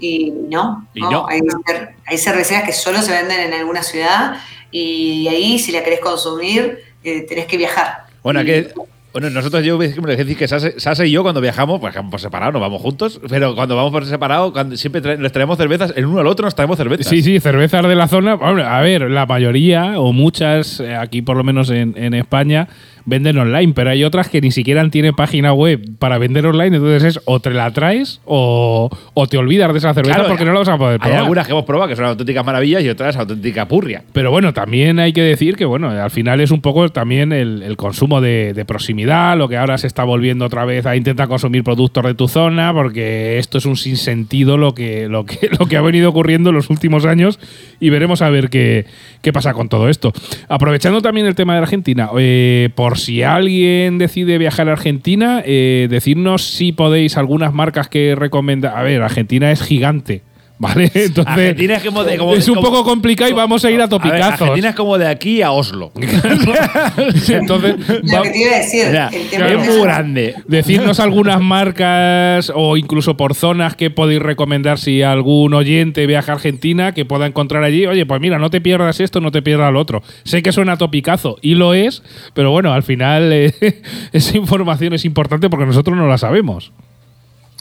Y 0.00 0.30
no, 0.30 0.88
Y 0.94 1.02
no, 1.02 1.10
no. 1.10 1.26
Hay, 1.28 1.40
cer- 1.40 1.90
hay 2.06 2.16
cerveceras 2.16 2.64
que 2.64 2.72
solo 2.72 3.02
se 3.02 3.12
venden 3.12 3.40
en 3.40 3.52
alguna 3.52 3.82
ciudad 3.82 4.36
y 4.70 5.28
ahí 5.28 5.58
si 5.58 5.70
la 5.70 5.84
querés 5.84 6.00
consumir 6.00 6.82
eh, 7.04 7.26
tenés 7.28 7.44
que 7.44 7.58
viajar. 7.58 8.04
Bueno, 8.22 8.40
Y- 8.40 8.46
que, 8.46 8.72
bueno, 9.12 9.30
nosotros 9.30 9.64
yo 9.64 9.82
es 9.82 9.96
decir 9.96 10.36
que 10.36 10.46
Sasa 10.48 11.06
y 11.06 11.10
yo 11.10 11.22
cuando 11.22 11.40
viajamos, 11.40 11.80
pues 11.80 11.94
por 12.10 12.20
separado, 12.20 12.52
no 12.52 12.60
vamos 12.60 12.82
juntos, 12.82 13.20
pero 13.28 13.54
cuando 13.54 13.74
vamos 13.74 13.90
por 13.90 14.04
separado, 14.04 14.52
siempre 14.76 15.00
trae- 15.02 15.18
les 15.18 15.32
traemos 15.32 15.56
cervezas, 15.56 15.92
el 15.96 16.06
uno 16.06 16.20
al 16.20 16.26
otro 16.26 16.44
nos 16.44 16.54
traemos 16.54 16.76
cervezas. 16.76 17.06
Sí, 17.06 17.22
sí, 17.22 17.40
cervezas 17.40 17.86
de 17.88 17.94
la 17.94 18.06
zona. 18.06 18.34
Hombre, 18.34 18.64
a 18.64 18.80
ver, 18.80 19.10
la 19.10 19.24
mayoría 19.26 19.98
o 19.98 20.12
muchas, 20.12 20.80
eh, 20.80 20.94
aquí 20.94 21.22
por 21.22 21.36
lo 21.36 21.44
menos 21.44 21.70
en, 21.70 21.94
en 21.96 22.14
España, 22.14 22.68
venden 23.08 23.38
online, 23.38 23.72
pero 23.74 23.90
hay 23.90 24.04
otras 24.04 24.28
que 24.28 24.40
ni 24.40 24.50
siquiera 24.50 24.88
tienen 24.90 25.14
página 25.14 25.52
web 25.52 25.80
para 25.98 26.18
vender 26.18 26.46
online, 26.46 26.76
entonces 26.76 27.16
es 27.16 27.20
o 27.24 27.40
te 27.40 27.50
la 27.50 27.70
traes 27.72 28.20
o, 28.24 28.90
o 29.14 29.26
te 29.26 29.38
olvidas 29.38 29.72
de 29.72 29.78
esa 29.78 29.94
cerveza 29.94 30.14
Claro, 30.16 30.28
porque 30.28 30.44
no 30.44 30.52
la 30.52 30.58
vas 30.60 30.68
a 30.68 30.76
poder 30.78 30.94
Hay 30.94 30.98
probar. 30.98 31.18
algunas 31.20 31.46
que 31.46 31.52
hemos 31.52 31.64
probado 31.64 31.88
que 31.88 31.96
son 31.96 32.04
auténticas 32.04 32.44
maravillas 32.44 32.82
y 32.82 32.88
otras 32.88 33.16
auténtica 33.16 33.66
purria. 33.66 34.02
Pero 34.12 34.30
bueno, 34.30 34.52
también 34.52 34.98
hay 34.98 35.12
que 35.12 35.22
decir 35.22 35.56
que 35.56 35.64
bueno, 35.64 35.88
al 35.90 36.10
final 36.10 36.40
es 36.40 36.50
un 36.50 36.60
poco 36.60 36.88
también 36.90 37.32
el, 37.32 37.62
el 37.62 37.76
consumo 37.76 38.20
de, 38.20 38.52
de 38.54 38.64
proximidad, 38.64 39.36
lo 39.38 39.48
que 39.48 39.56
ahora 39.56 39.78
se 39.78 39.86
está 39.86 40.04
volviendo 40.04 40.44
otra 40.44 40.64
vez 40.64 40.84
a 40.86 40.94
intentar 40.96 41.28
consumir 41.28 41.64
productos 41.64 42.04
de 42.04 42.14
tu 42.14 42.28
zona, 42.28 42.72
porque 42.74 43.38
esto 43.38 43.58
es 43.58 43.64
un 43.64 43.76
sinsentido 43.76 44.56
lo 44.56 44.74
que, 44.74 45.08
lo 45.08 45.24
que, 45.24 45.48
lo 45.58 45.66
que 45.66 45.76
ha 45.76 45.80
venido 45.82 46.10
ocurriendo 46.10 46.50
en 46.50 46.56
los 46.56 46.68
últimos 46.70 47.04
años 47.06 47.38
y 47.80 47.90
veremos 47.90 48.22
a 48.22 48.30
ver 48.30 48.50
qué, 48.50 48.84
qué 49.22 49.32
pasa 49.32 49.54
con 49.54 49.68
todo 49.68 49.88
esto. 49.88 50.12
Aprovechando 50.48 51.00
también 51.00 51.26
el 51.26 51.34
tema 51.34 51.54
de 51.54 51.60
Argentina, 51.60 52.10
eh, 52.18 52.68
por 52.74 52.97
si 52.98 53.22
alguien 53.22 53.98
decide 53.98 54.38
viajar 54.38 54.68
a 54.68 54.72
Argentina, 54.72 55.42
eh, 55.44 55.86
decirnos 55.90 56.44
si 56.44 56.72
podéis 56.72 57.16
algunas 57.16 57.54
marcas 57.54 57.88
que 57.88 58.14
recomendar. 58.14 58.76
A 58.76 58.82
ver, 58.82 59.02
Argentina 59.02 59.50
es 59.50 59.62
gigante. 59.62 60.22
¿Vale? 60.60 60.90
Entonces, 60.94 61.26
Argentina 61.32 61.74
es 61.76 61.84
como 61.84 62.02
de- 62.02 62.18
como- 62.18 62.34
es 62.34 62.48
un 62.48 62.56
como- 62.56 62.66
poco 62.70 62.84
complicado 62.84 63.30
y 63.30 63.34
vamos 63.34 63.64
a 63.64 63.70
ir 63.70 63.80
a 63.80 63.84
A 63.84 63.86
ver, 63.86 63.90
topicazos. 63.90 64.40
Argentina 64.40 64.70
es 64.70 64.74
como 64.74 64.98
de 64.98 65.06
aquí 65.06 65.40
a 65.40 65.52
Oslo. 65.52 65.92
Entonces, 67.28 67.76
Lo 68.02 68.22
que 68.22 68.30
te 68.30 68.38
iba 68.42 68.52
a 68.54 68.58
decir, 68.58 68.86
el 68.86 69.28
tema 69.30 69.46
es 69.48 69.68
muy 69.68 69.80
grande. 69.82 70.34
decirnos 70.46 71.00
algunas 71.00 71.40
marcas 71.40 72.50
o 72.54 72.76
incluso 72.76 73.16
por 73.16 73.34
zonas 73.34 73.76
que 73.76 73.90
podéis 73.90 74.20
recomendar 74.20 74.78
si 74.78 75.02
algún 75.02 75.54
oyente 75.54 76.06
viaja 76.06 76.32
a 76.32 76.34
Argentina 76.36 76.92
que 76.92 77.04
pueda 77.04 77.26
encontrar 77.26 77.62
allí. 77.62 77.86
Oye, 77.86 78.06
pues 78.06 78.20
mira, 78.20 78.38
no 78.38 78.50
te 78.50 78.60
pierdas 78.60 79.00
esto, 79.00 79.20
no 79.20 79.30
te 79.30 79.42
pierdas 79.42 79.72
lo 79.72 79.80
otro. 79.80 80.02
Sé 80.24 80.42
que 80.42 80.52
suena 80.52 80.76
topicazo 80.76 81.36
y 81.40 81.54
lo 81.54 81.74
es, 81.74 82.02
pero 82.34 82.50
bueno, 82.50 82.72
al 82.72 82.82
final 82.82 83.32
eh, 83.32 83.54
esa 84.12 84.36
información 84.36 84.92
es 84.94 85.04
importante 85.04 85.48
porque 85.50 85.66
nosotros 85.66 85.96
no 85.96 86.06
la 86.08 86.18
sabemos. 86.18 86.72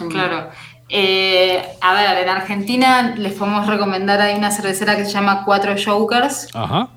Claro. 0.10 0.50
Eh, 0.90 1.62
a 1.82 1.94
ver, 1.94 2.24
en 2.24 2.30
Argentina 2.30 3.14
les 3.18 3.34
podemos 3.34 3.68
recomendar, 3.68 4.22
hay 4.22 4.36
una 4.36 4.52
cervecera 4.52 4.96
que 4.96 5.06
se 5.06 5.12
llama 5.12 5.44
Cuatro 5.46 5.76
Jokers. 5.84 6.48
Ajá. 6.54 6.90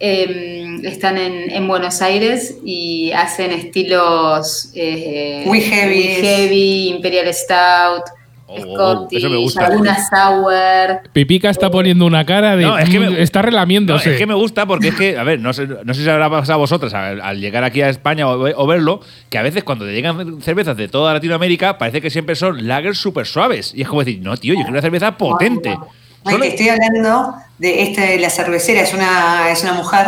Eh, 0.00 0.80
están 0.82 1.18
en, 1.18 1.50
en 1.50 1.68
Buenos 1.68 2.02
Aires 2.02 2.56
y 2.64 3.12
hacen 3.12 3.52
estilos 3.52 4.70
eh, 4.74 5.44
Muy 5.46 5.60
heavy. 5.60 5.94
muy 5.94 6.02
heavy, 6.26 6.88
Imperial 6.88 7.32
Stout, 7.32 8.02
Oh, 8.46 8.58
Scottish, 8.60 9.18
eso 9.18 9.30
me 9.30 9.36
gusta. 9.38 9.66
alguna 9.66 9.96
Sour. 10.08 11.00
Pipica 11.12 11.48
está 11.50 11.70
poniendo 11.70 12.04
una 12.04 12.24
cara 12.26 12.56
de. 12.56 12.64
No, 12.64 12.78
es 12.78 12.88
que 12.90 13.00
me- 13.00 13.22
está 13.22 13.40
No, 13.40 13.46
relamiéndose. 13.46 14.12
es 14.12 14.18
que 14.18 14.26
me 14.26 14.34
gusta 14.34 14.66
porque 14.66 14.88
es 14.88 14.94
que, 14.94 15.16
a 15.16 15.22
ver, 15.24 15.40
no 15.40 15.52
sé, 15.54 15.66
no 15.66 15.94
sé 15.94 16.02
si 16.04 16.08
habrá 16.10 16.28
pasado 16.28 16.54
a 16.54 16.56
vosotras 16.58 16.92
al, 16.92 17.20
al 17.22 17.40
llegar 17.40 17.64
aquí 17.64 17.80
a 17.80 17.88
España 17.88 18.28
o, 18.28 18.32
o 18.62 18.66
verlo, 18.66 19.00
que 19.30 19.38
a 19.38 19.42
veces 19.42 19.64
cuando 19.64 19.86
te 19.86 19.92
llegan 19.92 20.42
cervezas 20.42 20.76
de 20.76 20.88
toda 20.88 21.14
Latinoamérica 21.14 21.78
parece 21.78 22.00
que 22.02 22.10
siempre 22.10 22.34
son 22.36 22.68
lagers 22.68 22.98
súper 22.98 23.26
suaves. 23.26 23.72
Y 23.74 23.82
es 23.82 23.88
como 23.88 24.04
decir, 24.04 24.20
no, 24.22 24.36
tío, 24.36 24.52
yo 24.52 24.58
quiero 24.58 24.70
una 24.72 24.82
cerveza 24.82 25.16
potente. 25.16 25.70
No, 25.70 25.86
y 26.26 26.30
Solo- 26.32 26.42
que 26.42 26.48
estoy 26.48 26.68
hablando 26.68 27.34
de 27.58 27.82
este, 27.82 28.18
la 28.18 28.28
cervecera, 28.30 28.82
es 28.82 28.92
una, 28.92 29.50
es 29.50 29.62
una 29.62 29.72
mujer, 29.74 30.06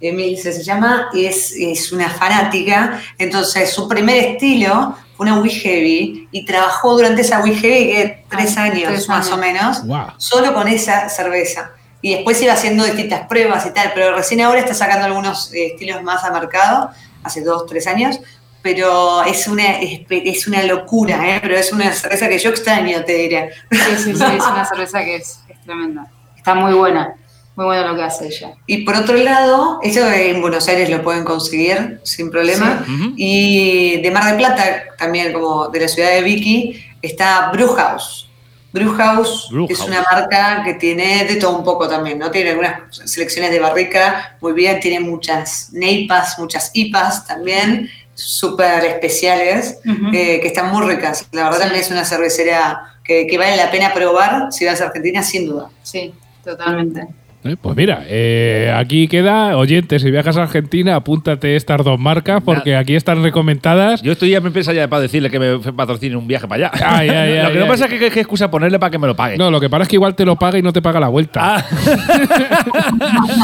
Emilce 0.00 0.52
se 0.52 0.62
llama, 0.62 1.08
y 1.12 1.24
es, 1.26 1.52
es 1.52 1.92
una 1.92 2.08
fanática. 2.08 3.00
Entonces, 3.18 3.70
su 3.72 3.88
primer 3.88 4.16
estilo 4.16 4.96
una 5.18 5.40
Wii 5.40 5.50
Heavy 5.50 6.28
y 6.30 6.44
trabajó 6.44 6.96
durante 6.96 7.22
esa 7.22 7.40
Wii 7.40 7.54
Heavy 7.56 7.86
que 7.92 8.24
tres 8.30 8.56
Ah, 8.56 8.62
años 8.64 8.84
tres 8.88 9.08
más 9.08 9.26
años. 9.26 9.38
o 9.38 9.40
menos, 9.40 9.82
solo 10.18 10.54
con 10.54 10.68
esa 10.68 11.08
cerveza. 11.08 11.72
Y 12.00 12.14
después 12.14 12.40
iba 12.40 12.52
haciendo 12.52 12.84
distintas 12.84 13.26
pruebas 13.26 13.66
y 13.66 13.70
tal, 13.70 13.90
pero 13.94 14.14
recién 14.14 14.40
ahora 14.40 14.60
está 14.60 14.72
sacando 14.74 15.04
algunos 15.06 15.52
eh, 15.52 15.72
estilos 15.72 16.02
más 16.04 16.22
a 16.22 16.30
mercado, 16.30 16.90
hace 17.24 17.42
dos, 17.42 17.66
tres 17.66 17.86
años. 17.88 18.20
Pero 18.62 19.22
es 19.24 19.46
una, 19.48 19.78
es, 19.80 20.00
es 20.10 20.46
una 20.48 20.62
locura, 20.64 21.28
¿eh? 21.36 21.38
pero 21.40 21.56
es 21.56 21.72
una 21.72 21.92
cerveza 21.92 22.28
que 22.28 22.38
yo 22.38 22.50
extraño, 22.50 23.04
te 23.04 23.14
diré. 23.14 23.50
Sí, 23.70 23.78
sí, 23.96 24.14
sí, 24.16 24.24
es 24.24 24.44
una 24.46 24.64
cerveza 24.64 25.00
que 25.04 25.16
es, 25.16 25.40
es 25.48 25.60
tremenda. 25.62 26.06
Está 26.36 26.54
muy 26.54 26.74
buena, 26.74 27.14
muy 27.58 27.66
buena 27.66 27.88
lo 27.88 27.96
que 27.96 28.02
hace 28.04 28.28
ella. 28.28 28.52
Y 28.68 28.84
por 28.84 28.94
otro 28.94 29.16
lado, 29.16 29.80
eso 29.82 30.08
en 30.08 30.40
Buenos 30.40 30.68
Aires 30.68 30.88
lo 30.88 31.02
pueden 31.02 31.24
conseguir 31.24 31.98
sin 32.04 32.30
problema. 32.30 32.84
Sí. 32.86 33.14
Y 33.16 34.00
de 34.00 34.10
Mar 34.12 34.26
del 34.26 34.36
Plata, 34.36 34.84
también 34.96 35.32
como 35.32 35.66
de 35.66 35.80
la 35.80 35.88
ciudad 35.88 36.10
de 36.12 36.22
Vicky, 36.22 36.80
está 37.02 37.50
Brewhouse. 37.52 38.28
Brewhouse, 38.72 39.48
Brewhouse. 39.50 39.70
es 39.72 39.80
una 39.80 40.04
marca 40.08 40.62
que 40.64 40.74
tiene 40.74 41.24
de 41.24 41.34
todo 41.34 41.56
un 41.58 41.64
poco 41.64 41.88
también, 41.88 42.18
¿no? 42.20 42.30
Tiene 42.30 42.50
algunas 42.50 42.74
selecciones 42.92 43.50
de 43.50 43.58
barrica 43.58 44.36
muy 44.40 44.52
bien, 44.52 44.78
tiene 44.78 45.00
muchas 45.00 45.70
neipas, 45.72 46.38
muchas 46.38 46.70
IPAs 46.74 47.26
también, 47.26 47.90
súper 48.14 48.84
especiales, 48.84 49.80
eh, 50.12 50.38
que 50.40 50.46
están 50.46 50.70
muy 50.70 50.86
ricas. 50.86 51.26
La 51.32 51.44
verdad 51.44 51.56
Sí. 51.56 51.62
también 51.64 51.82
es 51.84 51.90
una 51.90 52.04
cervecera 52.04 52.94
que, 53.02 53.26
que 53.26 53.36
vale 53.36 53.56
la 53.56 53.68
pena 53.72 53.92
probar 53.92 54.52
si 54.52 54.64
vas 54.64 54.80
a 54.80 54.84
Argentina, 54.86 55.24
sin 55.24 55.46
duda. 55.48 55.70
Sí, 55.82 56.14
totalmente. 56.44 57.08
Eh, 57.50 57.56
Pues 57.60 57.76
mira, 57.76 58.04
eh, 58.06 58.72
aquí 58.76 59.08
queda, 59.08 59.56
oyentes, 59.56 60.02
si 60.02 60.10
viajas 60.10 60.36
a 60.36 60.42
Argentina, 60.42 60.96
apúntate 60.96 61.56
estas 61.56 61.84
dos 61.84 61.98
marcas 61.98 62.42
porque 62.44 62.76
aquí 62.76 62.94
están 62.94 63.22
recomendadas. 63.22 64.02
Yo 64.02 64.12
estoy 64.12 64.30
ya 64.30 64.40
me 64.40 64.48
empresa 64.48 64.72
ya 64.72 64.88
para 64.88 65.02
decirle 65.02 65.30
que 65.30 65.38
me 65.38 65.58
patrocine 65.72 66.16
un 66.16 66.26
viaje 66.26 66.46
para 66.48 66.68
allá. 66.68 66.84
Ay, 66.84 67.08
ay, 67.08 67.16
ay, 67.38 67.42
lo 67.44 67.52
que 67.52 67.58
no 67.58 67.64
ay. 67.64 67.70
pasa 67.70 67.84
es 67.86 67.90
que 67.90 68.10
qué 68.10 68.20
excusa 68.20 68.50
ponerle 68.50 68.78
para 68.78 68.90
que 68.90 68.98
me 68.98 69.06
lo 69.06 69.14
pague. 69.16 69.36
No, 69.36 69.50
lo 69.50 69.60
que 69.60 69.68
pasa 69.70 69.82
es 69.84 69.88
que 69.88 69.96
igual 69.96 70.14
te 70.14 70.24
lo 70.24 70.36
paga 70.36 70.58
y 70.58 70.62
no 70.62 70.72
te 70.72 70.82
paga 70.82 71.00
la 71.00 71.08
vuelta. 71.08 71.40
Ah, 71.56 71.64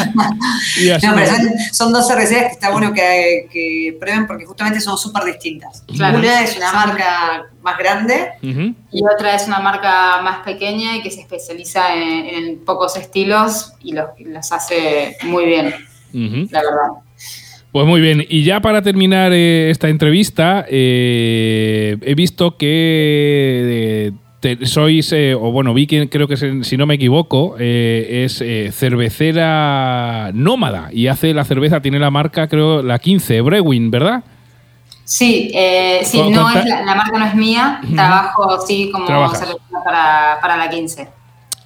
Y 0.81 0.91
así 0.91 1.07
No, 1.07 1.15
pero 1.15 1.27
son, 1.27 1.49
son 1.73 1.93
dos 1.93 2.07
cerveceras 2.07 2.45
que 2.47 2.53
está 2.53 2.71
bueno 2.71 2.93
que, 2.93 3.47
que 3.53 3.97
prueben 4.01 4.27
porque 4.27 4.45
justamente 4.45 4.81
son 4.81 4.97
súper 4.99 5.25
distintas. 5.25 5.85
Claro. 5.97 6.19
Una 6.19 6.43
es 6.43 6.57
una 6.57 6.73
marca 6.73 7.45
más 7.63 7.79
grande. 7.79 8.29
Y 8.43 9.03
otra 9.15 9.35
es 9.35 9.47
una 9.47 9.59
marca 9.61 10.21
más 10.23 10.39
pequeña 10.45 10.97
y 10.97 11.03
que 11.03 11.11
se 11.11 11.21
especializa 11.21 11.95
en, 11.95 12.27
en 12.27 12.65
pocos 12.65 12.97
estilos 12.97 13.73
y 13.83 13.93
los, 13.95 14.07
los 14.19 14.53
hace 14.53 15.17
muy 15.25 15.47
bien, 15.47 15.75
la 16.51 16.61
verdad. 16.61 16.89
Pues 17.73 17.87
muy 17.87 18.01
bien, 18.01 18.25
y 18.29 18.45
ya 18.45 18.61
para 18.61 18.83
terminar 18.83 19.33
eh, 19.35 19.69
esta 19.71 19.89
entrevista, 19.89 20.65
eh, 20.69 21.97
he 22.03 22.15
visto 22.15 22.57
que 22.57 22.69
eh, 24.09 24.13
te- 24.39 24.65
sois, 24.67 25.13
o 25.13 25.51
bueno, 25.51 25.75
vi 25.75 25.87
que 25.89 26.09
creo 26.09 26.29
que 26.29 26.37
si 26.37 26.77
no 26.77 26.87
me 26.87 26.95
equivoco, 26.95 27.57
es 27.59 28.43
cervecera 28.73 30.31
nómada 30.35 30.89
y 30.93 31.09
hace 31.09 31.35
la 31.35 31.45
cerveza, 31.45 31.81
tiene 31.81 31.99
la 31.99 32.11
marca, 32.13 32.47
creo, 32.47 32.81
la 32.83 32.99
15, 33.01 33.41
Brewin, 33.41 33.91
¿verdad? 33.91 34.23
Sí, 35.03 35.53
sí 36.05 36.19
no 36.31 36.49
es 36.51 36.65
la, 36.65 36.83
la 36.85 36.95
marca 36.95 37.19
no 37.19 37.27
es 37.27 37.35
mía, 37.35 37.81
trabajo 37.95 38.65
sí 38.67 38.91
como 38.93 39.07
cervecera 39.35 39.83
para, 39.85 40.39
para 40.41 40.57
la 40.57 40.71
15. 40.71 41.09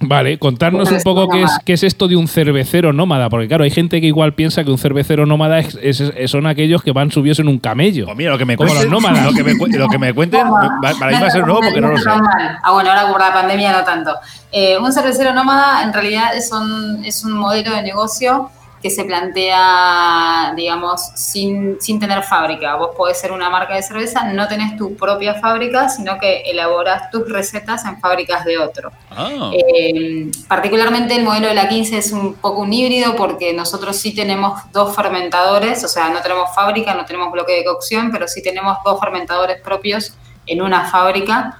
Vale, 0.01 0.39
contarnos 0.39 0.89
un 0.91 1.01
poco 1.01 1.27
qué 1.27 1.43
es, 1.43 1.51
qué 1.65 1.73
es 1.73 1.83
esto 1.83 2.07
de 2.07 2.15
un 2.15 2.27
cervecero 2.29 2.93
nómada, 2.93 3.29
porque 3.29 3.49
claro, 3.49 3.65
hay 3.65 3.69
gente 3.69 3.99
que 3.99 4.07
igual 4.07 4.33
piensa 4.33 4.63
que 4.63 4.71
un 4.71 4.77
cervecero 4.77 5.25
nómada 5.25 5.59
es- 5.59 5.75
es- 5.81 6.31
son 6.31 6.47
aquellos 6.47 6.81
que 6.81 6.93
van 6.93 7.11
subidos 7.11 7.39
en 7.39 7.49
un 7.49 7.59
camello. 7.59 8.05
pues 8.05 8.15
mira, 8.17 8.31
lo 8.31 8.37
que 8.37 8.45
me 8.45 8.55
Como 8.55 8.67
los 8.69 8.77
cuenten, 8.85 8.91
nómadas. 8.91 9.25
lo 9.25 9.33
que 9.33 9.43
me, 9.43 9.77
lo 9.77 9.87
que 9.89 9.97
me 9.97 10.13
cuenten, 10.13 10.47
para 10.81 11.11
mí 11.11 11.17
va 11.21 11.27
a 11.27 11.31
ser 11.31 11.45
nuevo 11.45 11.59
porque 11.61 11.81
no 11.81 11.89
lo 11.89 11.97
sé. 11.97 12.09
Ah, 12.09 12.71
bueno, 12.71 12.89
ahora 12.91 13.11
por 13.11 13.19
la 13.19 13.33
pandemia 13.33 13.73
no 13.73 13.83
tanto. 13.83 14.11
Eh, 14.53 14.77
un 14.77 14.91
cervecero 14.93 15.33
nómada 15.33 15.83
en 15.83 15.91
realidad 15.93 16.33
es 16.33 16.49
un, 16.53 17.03
es 17.03 17.23
un 17.25 17.33
modelo 17.33 17.75
de 17.75 17.81
negocio 17.83 18.49
que 18.81 18.89
se 18.89 19.03
plantea, 19.03 20.53
digamos, 20.55 21.01
sin, 21.15 21.81
sin 21.81 21.99
tener 21.99 22.23
fábrica. 22.23 22.75
Vos 22.75 22.91
podés 22.95 23.19
ser 23.19 23.31
una 23.33 23.49
marca 23.49 23.75
de 23.75 23.83
cerveza, 23.83 24.23
no 24.31 24.47
tenés 24.47 24.77
tu 24.77 24.95
propia 24.95 25.35
fábrica, 25.35 25.89
sino 25.89 26.17
que 26.17 26.41
elaborás 26.41 27.11
tus 27.11 27.29
recetas 27.29 27.83
en 27.85 27.99
fábricas 27.99 28.45
de 28.45 28.57
otro. 28.57 28.91
Ah. 29.11 29.51
Eh, 29.53 30.31
particularmente 30.47 31.15
el 31.15 31.25
modelo 31.25 31.47
de 31.47 31.55
la 31.55 31.67
15 31.67 31.97
es 31.97 32.11
un 32.13 32.35
poco 32.35 32.61
un 32.61 32.71
híbrido 32.71 33.15
porque 33.15 33.53
nosotros 33.53 33.97
sí 33.97 34.15
tenemos 34.15 34.61
dos 34.71 34.95
fermentadores, 34.95 35.83
o 35.83 35.89
sea, 35.89 36.09
no 36.09 36.21
tenemos 36.21 36.55
fábrica, 36.55 36.93
no 36.93 37.03
tenemos 37.05 37.31
bloque 37.33 37.53
de 37.53 37.65
cocción, 37.65 38.11
pero 38.11 38.27
sí 38.29 38.41
tenemos 38.41 38.77
dos 38.85 38.99
fermentadores 38.99 39.59
propios 39.61 40.13
en 40.45 40.61
una 40.61 40.89
fábrica, 40.89 41.57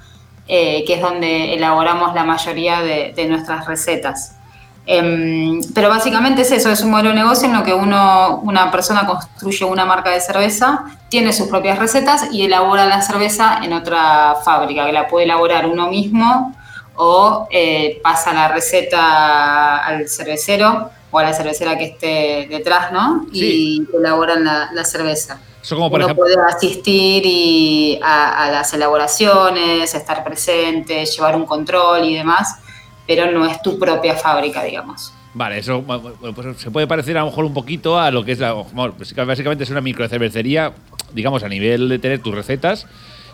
eh, 0.48 0.86
que 0.86 0.96
es 0.96 1.02
donde 1.02 1.54
elaboramos 1.54 2.16
la 2.16 2.24
mayoría 2.24 2.82
de, 2.82 3.12
de 3.14 3.26
nuestras 3.26 3.68
recetas. 3.68 4.39
Em, 4.92 5.62
pero 5.76 5.88
básicamente 5.88 6.42
es 6.42 6.52
eso, 6.52 6.72
es 6.72 6.82
un 6.82 6.90
modelo 6.90 7.10
de 7.10 7.16
negocio 7.18 7.48
en 7.48 7.54
lo 7.56 7.64
que 7.64 7.76
uno, 7.76 8.40
una 8.44 8.72
persona 8.72 9.06
construye 9.06 9.64
una 9.64 9.86
marca 9.86 10.10
de 10.10 10.20
cerveza, 10.20 10.84
tiene 11.10 11.32
sus 11.32 11.48
propias 11.48 11.78
recetas 11.78 12.30
y 12.32 12.46
elabora 12.46 12.88
la 12.88 13.00
cerveza 13.04 13.60
en 13.62 13.74
otra 13.74 14.38
fábrica, 14.44 14.88
que 14.88 14.92
la 14.92 15.08
puede 15.08 15.26
elaborar 15.26 15.68
uno 15.68 15.90
mismo 15.90 16.56
o 16.96 17.48
eh, 17.52 18.00
pasa 18.02 18.34
la 18.34 18.48
receta 18.48 19.78
al 19.78 20.10
cervecero 20.10 20.90
o 21.12 21.20
a 21.20 21.24
la 21.24 21.34
cervecera 21.34 21.78
que 21.78 21.86
esté 21.86 22.48
detrás, 22.50 22.92
¿no? 22.92 23.28
Sí. 23.32 23.86
Y 23.94 23.96
elaboran 23.96 24.44
la, 24.44 24.70
la 24.74 24.84
cerveza. 24.86 25.38
Eso 25.62 25.76
como 25.76 25.92
por 25.92 26.00
Uno 26.00 26.08
ejemplo. 26.08 26.24
puede 26.26 26.36
asistir 26.52 27.22
y 27.28 28.00
a, 28.02 28.46
a 28.46 28.50
las 28.50 28.74
elaboraciones, 28.74 29.94
estar 29.94 30.24
presente, 30.24 31.06
llevar 31.06 31.36
un 31.36 31.46
control 31.46 32.06
y 32.06 32.16
demás, 32.16 32.56
pero 33.10 33.32
no 33.32 33.44
es 33.44 33.60
tu 33.64 33.80
propia 33.80 34.14
fábrica, 34.14 34.64
digamos. 34.64 35.12
Vale, 35.34 35.58
eso 35.58 35.82
bueno, 35.82 36.14
pues 36.36 36.58
se 36.58 36.70
puede 36.70 36.86
parecer 36.86 37.18
a 37.18 37.22
lo 37.22 37.26
mejor 37.26 37.44
un 37.44 37.56
poquito 37.56 38.00
a 38.00 38.12
lo 38.12 38.24
que 38.24 38.34
es 38.34 38.40
la. 38.40 38.54
bueno, 38.54 38.94
básicamente 39.26 39.64
es 39.64 39.72
una 39.72 39.82
microcervecería, 39.82 40.74
digamos, 41.12 41.42
a 41.42 41.50
nivel 41.50 41.90
de 41.90 41.98
tener 41.98 42.20
tus 42.22 42.36
recetas. 42.36 42.86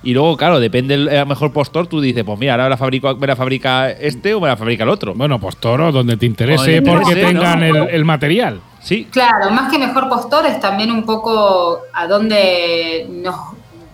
Y 0.02 0.14
luego, 0.14 0.38
claro, 0.38 0.62
depende 0.62 0.94
el 0.94 1.26
mejor 1.26 1.52
postor, 1.52 1.88
tú 1.88 2.00
dices, 2.00 2.24
pues 2.24 2.40
mira, 2.40 2.54
ahora 2.54 2.70
la 2.70 2.78
fabrico, 2.78 3.18
me 3.18 3.28
la 3.28 3.36
fabrica 3.36 3.92
este 3.92 4.34
o 4.34 4.40
me 4.40 4.48
la 4.48 4.56
fabrica 4.56 4.84
el 4.84 4.90
otro. 4.90 5.14
Bueno, 5.14 5.40
pues 5.42 5.58
toro, 5.58 5.92
donde 5.92 6.16
te 6.16 6.26
interese, 6.26 6.80
Donde 6.80 6.82
te 6.82 6.90
porque 6.90 7.20
interese, 7.20 7.34
tengan 7.34 7.60
¿no? 7.60 7.66
el, 7.66 7.96
el 7.96 8.06
material. 8.06 8.62
Sí, 8.80 9.10
Claro, 9.12 9.50
más 9.52 9.70
que 9.70 9.78
mejor 9.78 10.08
postor 10.08 10.46
es 10.46 10.58
también 10.62 10.90
un 10.90 11.04
poco 11.04 11.82
a 11.92 12.08
dónde 12.08 13.08
nos, 13.10 13.36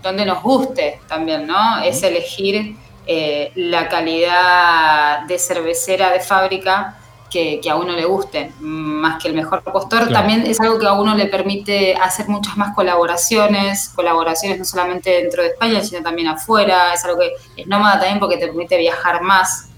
dónde 0.04 0.28
nos 0.28 0.44
guste 0.44 1.00
también, 1.08 1.48
¿no? 1.48 1.82
Es 1.82 2.04
elegir 2.04 2.76
eh, 3.08 3.52
la 3.56 3.89
calidad 3.89 5.22
de 5.26 5.39
cervecera 5.39 6.12
de 6.12 6.20
fábrica 6.20 6.97
que, 7.32 7.60
que 7.62 7.70
a 7.70 7.76
uno 7.78 7.93
le 7.93 8.06
guste, 8.06 8.52
más 8.60 9.22
que 9.22 9.30
el 9.30 9.34
mejor 9.34 9.64
postor. 9.64 9.99
Claro. 9.99 10.14
También 10.14 10.45
es 10.45 10.60
algo 10.60 10.78
que 10.78 10.86
a 10.86 10.93
uno 10.93 11.16
le 11.16 11.26
permite 11.28 11.95
hacer 11.95 12.28
muchas 12.28 12.58
más 12.58 12.76
colaboraciones, 12.76 13.89
colaboraciones 13.95 14.60
no 14.60 14.66
solamente 14.66 15.10
dentro 15.22 15.41
de 15.41 15.49
España, 15.49 15.82
sino 15.82 16.04
también 16.04 16.28
afuera. 16.28 16.93
Es 16.93 17.04
algo 17.06 17.20
que 17.20 17.32
es 17.62 17.68
nómada 17.68 17.99
también 17.99 18.20
porque 18.20 18.38
te 18.38 18.47
permite 18.47 18.78
viajar 18.78 19.22
más. 19.22 19.70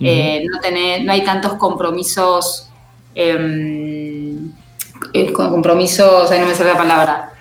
Eh, 0.00 0.44
no, 0.50 0.58
tener, 0.58 1.04
no 1.04 1.12
hay 1.12 1.22
tantos 1.22 1.54
compromisos, 1.54 2.68
em, 3.14 4.50
eh, 5.12 5.32
con 5.32 5.50
compromisos, 5.50 6.28
ahí 6.30 6.40
no 6.40 6.46
me 6.46 6.54
sale 6.54 6.72
la 6.72 6.76
palabra. 6.76 7.32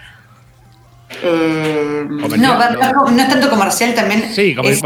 Eh, 1.24 2.06
No, 2.08 2.28
no. 2.28 3.22
es 3.22 3.30
tanto 3.30 3.50
comercial 3.50 3.94
también. 3.94 4.32
Sí, 4.34 4.56
es- 4.64 4.82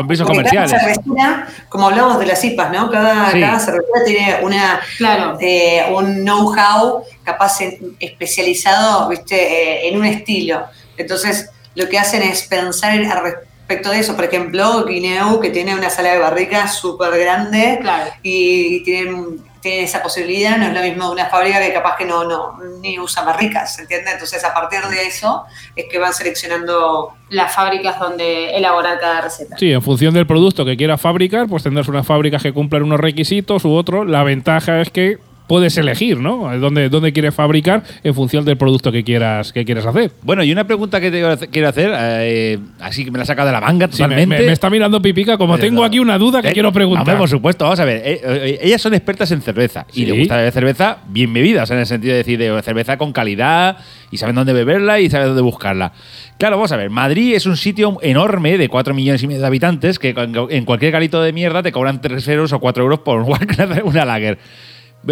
cada 0.65 0.67
cervecera, 0.67 1.47
como 1.69 1.87
hablamos 1.87 2.19
de 2.19 2.25
las 2.25 2.43
IPAs, 2.43 2.71
¿no? 2.71 2.89
Cada, 2.89 3.31
Sí. 3.31 3.39
cada 3.39 3.59
cervecera 3.59 4.03
tiene 4.05 4.35
una, 4.41 4.79
Claro. 4.97 5.37
eh, 5.39 5.85
un 5.95 6.23
know-how 6.23 7.03
capaz 7.23 7.61
en- 7.61 7.95
especializado 7.99 9.07
¿viste? 9.09 9.35
Eh, 9.35 9.89
en 9.89 9.97
un 9.97 10.05
estilo. 10.05 10.65
Entonces, 10.97 11.49
lo 11.75 11.87
que 11.89 11.99
hacen 11.99 12.21
es 12.23 12.43
pensar 12.43 12.95
en, 12.95 13.09
al 13.11 13.21
respecto 13.23 13.89
de 13.91 13.99
eso. 13.99 14.15
Por 14.15 14.25
ejemplo, 14.25 14.85
Guineu, 14.85 15.39
que 15.39 15.49
tiene 15.49 15.73
una 15.75 15.89
sala 15.89 16.11
de 16.13 16.19
barrica 16.19 16.67
súper 16.67 17.17
grande 17.19 17.79
Claro. 17.81 18.11
y 18.23 18.83
tienen, 18.83 19.39
tienen 19.65 19.85
esa 19.85 20.03
posibilidad, 20.03 20.59
no 20.59 20.67
es 20.67 20.73
lo 20.75 20.81
mismo 20.81 21.11
una 21.11 21.25
fábrica 21.25 21.59
que 21.59 21.73
capaz 21.73 21.97
que 21.97 22.05
no, 22.05 22.23
no 22.23 22.59
ni 22.81 22.99
usa 22.99 23.23
barricas, 23.23 23.79
¿entiendes? 23.79 24.13
Entonces, 24.13 24.43
a 24.45 24.53
partir 24.53 24.81
de 24.81 25.07
eso 25.07 25.43
es 25.75 25.85
que 25.89 25.97
van 25.97 26.13
seleccionando 26.13 27.13
las 27.29 27.51
fábricas 27.51 27.99
donde 27.99 28.55
elaborar 28.55 28.99
cada 28.99 29.21
receta. 29.21 29.57
Sí, 29.57 29.71
en 29.71 29.81
función 29.81 30.13
del 30.13 30.27
producto 30.27 30.65
que 30.65 30.77
quieras 30.77 31.01
fabricar, 31.01 31.47
pues 31.47 31.63
tendrás 31.63 31.87
unas 31.87 32.05
fábricas 32.05 32.43
que 32.43 32.53
cumplan 32.53 32.83
unos 32.83 32.99
requisitos 32.99 33.65
u 33.65 33.73
otros. 33.73 34.07
La 34.07 34.21
ventaja 34.21 34.81
es 34.81 34.91
que 34.91 35.17
puedes 35.47 35.77
elegir, 35.77 36.19
¿no? 36.19 36.57
Dónde, 36.59 36.89
dónde 36.89 37.13
quieres 37.13 37.33
fabricar 37.35 37.83
en 38.03 38.13
función 38.13 38.45
del 38.45 38.57
producto 38.57 38.91
que 38.91 39.03
quieras, 39.03 39.53
que 39.53 39.63
quieras 39.65 39.85
hacer. 39.85 40.11
Bueno, 40.23 40.43
y 40.43 40.51
una 40.51 40.65
pregunta 40.65 40.99
que 40.99 41.11
te 41.11 41.47
quiero 41.49 41.67
hacer- 41.69 41.91
eh, 41.95 42.57
así 42.79 43.05
que 43.05 43.11
me 43.11 43.19
la 43.19 43.25
saca 43.25 43.45
de 43.45 43.51
la 43.51 43.61
manga 43.61 43.87
Sí, 43.91 44.01
me, 44.01 44.07
totalmente. 44.09 44.39
me- 44.39 44.45
me 44.47 44.51
está 44.53 44.69
mirando 44.69 45.01
Pipica, 45.01 45.37
como 45.37 45.57
tengo 45.57 45.83
aquí 45.83 45.99
una 45.99 46.17
duda 46.17 46.41
que 46.41 46.49
Eh, 46.49 46.53
quiero 46.53 46.71
preguntar. 46.71 47.01
hombre, 47.03 47.17
por 47.17 47.29
supuesto, 47.29 47.65
vamos 47.65 47.79
a 47.79 47.85
ver. 47.85 48.01
eh, 48.05 48.21
eh, 48.23 48.59
ellas 48.63 48.81
son 48.81 48.93
expertas 48.93 49.31
en 49.31 49.41
cerveza 49.41 49.85
Sí. 49.91 50.01
y 50.01 50.05
les 50.05 50.19
gusta 50.19 50.37
beber 50.37 50.51
cerveza 50.51 50.97
bien 51.09 51.31
bebida, 51.33 51.63
o 51.63 51.65
sea, 51.65 51.75
en 51.75 51.81
el 51.81 51.85
sentido 51.87 52.13
de 52.13 52.17
decir, 52.17 52.39
de 52.39 52.61
cerveza 52.63 52.97
con 52.97 53.11
calidad 53.13 53.77
y 54.11 54.17
saben 54.17 54.35
dónde 54.35 54.53
beberla 54.53 54.99
y 54.99 55.09
saben 55.09 55.27
dónde 55.27 55.41
buscarla. 55.41 55.93
Claro, 56.37 56.57
vamos 56.57 56.71
a 56.71 56.77
ver. 56.77 56.89
Madrid 56.89 57.33
es 57.35 57.45
un 57.45 57.55
sitio 57.55 57.97
enorme 58.01 58.57
de 58.57 58.67
4 58.67 58.93
millones 58.93 59.23
y 59.23 59.27
medio 59.27 59.41
de 59.41 59.47
habitantes 59.47 59.99
que 59.99 60.13
en 60.49 60.65
cualquier 60.65 60.91
garito 60.91 61.21
de 61.21 61.31
mierda 61.33 61.63
te 61.63 61.71
cobran 61.71 62.01
3 62.01 62.27
euros 62.27 62.51
o 62.51 62.59
4 62.59 62.83
euros 62.83 62.99
por 62.99 63.21
una 63.85 64.05
lager. 64.05 64.37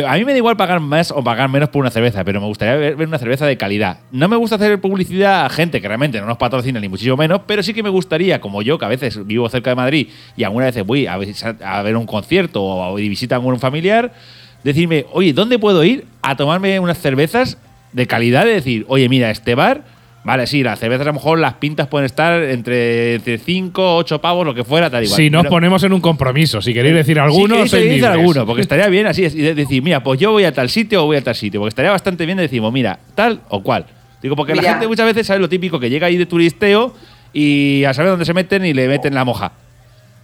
A 0.07 0.15
mí 0.15 0.25
me 0.25 0.31
da 0.31 0.37
igual 0.37 0.57
pagar 0.57 0.79
más 0.79 1.11
o 1.11 1.23
pagar 1.23 1.49
menos 1.49 1.69
por 1.69 1.81
una 1.81 1.91
cerveza, 1.91 2.23
pero 2.23 2.41
me 2.41 2.47
gustaría 2.47 2.75
ver, 2.75 2.95
una 3.07 3.19
cerveza 3.19 3.45
de 3.45 3.57
calidad. 3.57 3.99
No 4.11 4.27
me 4.27 4.35
gusta 4.35 4.55
hacer 4.55 4.81
publicidad 4.81 5.45
a 5.45 5.49
gente 5.49 5.81
que 5.81 5.87
realmente 5.87 6.19
no 6.19 6.25
nos 6.25 6.37
patrocina 6.37 6.79
ni 6.79 6.89
muchísimo 6.89 7.15
menos, 7.15 7.41
pero 7.45 7.61
sí 7.61 7.75
que 7.75 7.83
me 7.83 7.89
gustaría, 7.89 8.41
como 8.41 8.63
yo, 8.63 8.79
que 8.79 8.85
a 8.85 8.87
veces 8.87 9.25
vivo 9.27 9.47
cerca 9.49 9.69
de 9.69 9.75
Madrid 9.75 10.07
y 10.35 10.43
alguna 10.43 10.65
vez 10.65 10.83
voy 10.83 11.05
a, 11.05 11.17
ver- 11.17 11.95
un 11.95 12.05
concierto 12.07 12.63
o 12.63 12.95
visita 12.95 13.35
a 13.35 13.37
algún 13.37 13.59
familiar, 13.59 14.13
decirme, 14.63 15.05
oye, 15.11 15.31
¿dónde 15.31 15.59
puedo 15.59 15.83
ir 15.83 16.05
a 16.23 16.35
tomarme 16.35 16.79
unas 16.79 16.97
cervezas 16.97 17.59
de 17.91 18.07
calidad? 18.07 18.45
De 18.45 18.53
decir, 18.53 18.85
oye, 18.87 19.07
mira, 19.09 19.29
este 19.29 19.53
bar, 19.53 19.83
vale, 20.23 20.47
sí, 20.47 20.63
las 20.63 20.79
cervezas 20.79 21.05
a 21.05 21.09
lo 21.09 21.13
mejor 21.13 21.39
las 21.39 21.53
pintas 21.55 21.87
pueden 21.87 22.05
estar 22.05 22.41
entre 22.43 23.19
5, 23.37 23.95
8 23.97 24.19
pavos, 24.21 24.45
lo 24.45 24.53
que 24.53 24.63
fuera, 24.63 24.89
tal 24.89 25.03
igual. 25.03 25.17
Si 25.17 25.29
nos 25.29 25.41
Pero- 25.43 25.49
ponemos 25.51 25.83
en 25.83 25.93
un 25.93 26.01
compromiso, 26.01 26.61
si 26.61 26.73
queréis 26.73 26.95
decir 26.95 27.19
alguno, 27.19 27.63
Sí, 27.65 27.71
queréis 27.71 27.89
decir 27.91 28.05
alguno, 28.05 28.45
porque 28.45 28.61
estaría 28.61 28.87
bien 28.87 29.07
así, 29.07 29.25
es- 29.25 29.35
decir, 29.55 29.81
mira, 29.83 30.01
pues 30.03 30.19
yo 30.19 30.31
voy 30.31 30.43
a 30.45 30.53
tal 30.53 30.69
sitio 30.69 31.03
o 31.03 31.05
voy 31.07 31.17
a 31.17 31.21
tal 31.21 31.35
sitio, 31.35 31.59
porque 31.59 31.69
estaría 31.69 31.91
bastante 31.91 32.25
bien 32.25 32.37
de 32.37 32.43
decimos, 32.43 32.71
mira, 32.73 32.99
tal 33.15 33.41
o 33.49 33.61
cual. 33.61 33.85
Digo, 34.21 34.35
porque 34.35 34.55
la 34.55 34.63
gente 34.63 34.87
muchas 34.87 35.05
veces 35.05 35.27
sabe 35.27 35.39
lo 35.41 35.49
típico, 35.49 35.79
que 35.79 35.89
llega 35.89 36.07
ahí 36.07 36.15
de 36.17 36.25
turisteo 36.25 36.93
y 37.33 37.83
a 37.83 37.93
saber 37.93 38.11
dónde 38.11 38.25
se 38.25 38.33
meten 38.33 38.65
y 38.65 38.73
le 38.73 38.87
meten 38.87 39.13
la 39.13 39.25
moja. 39.25 39.51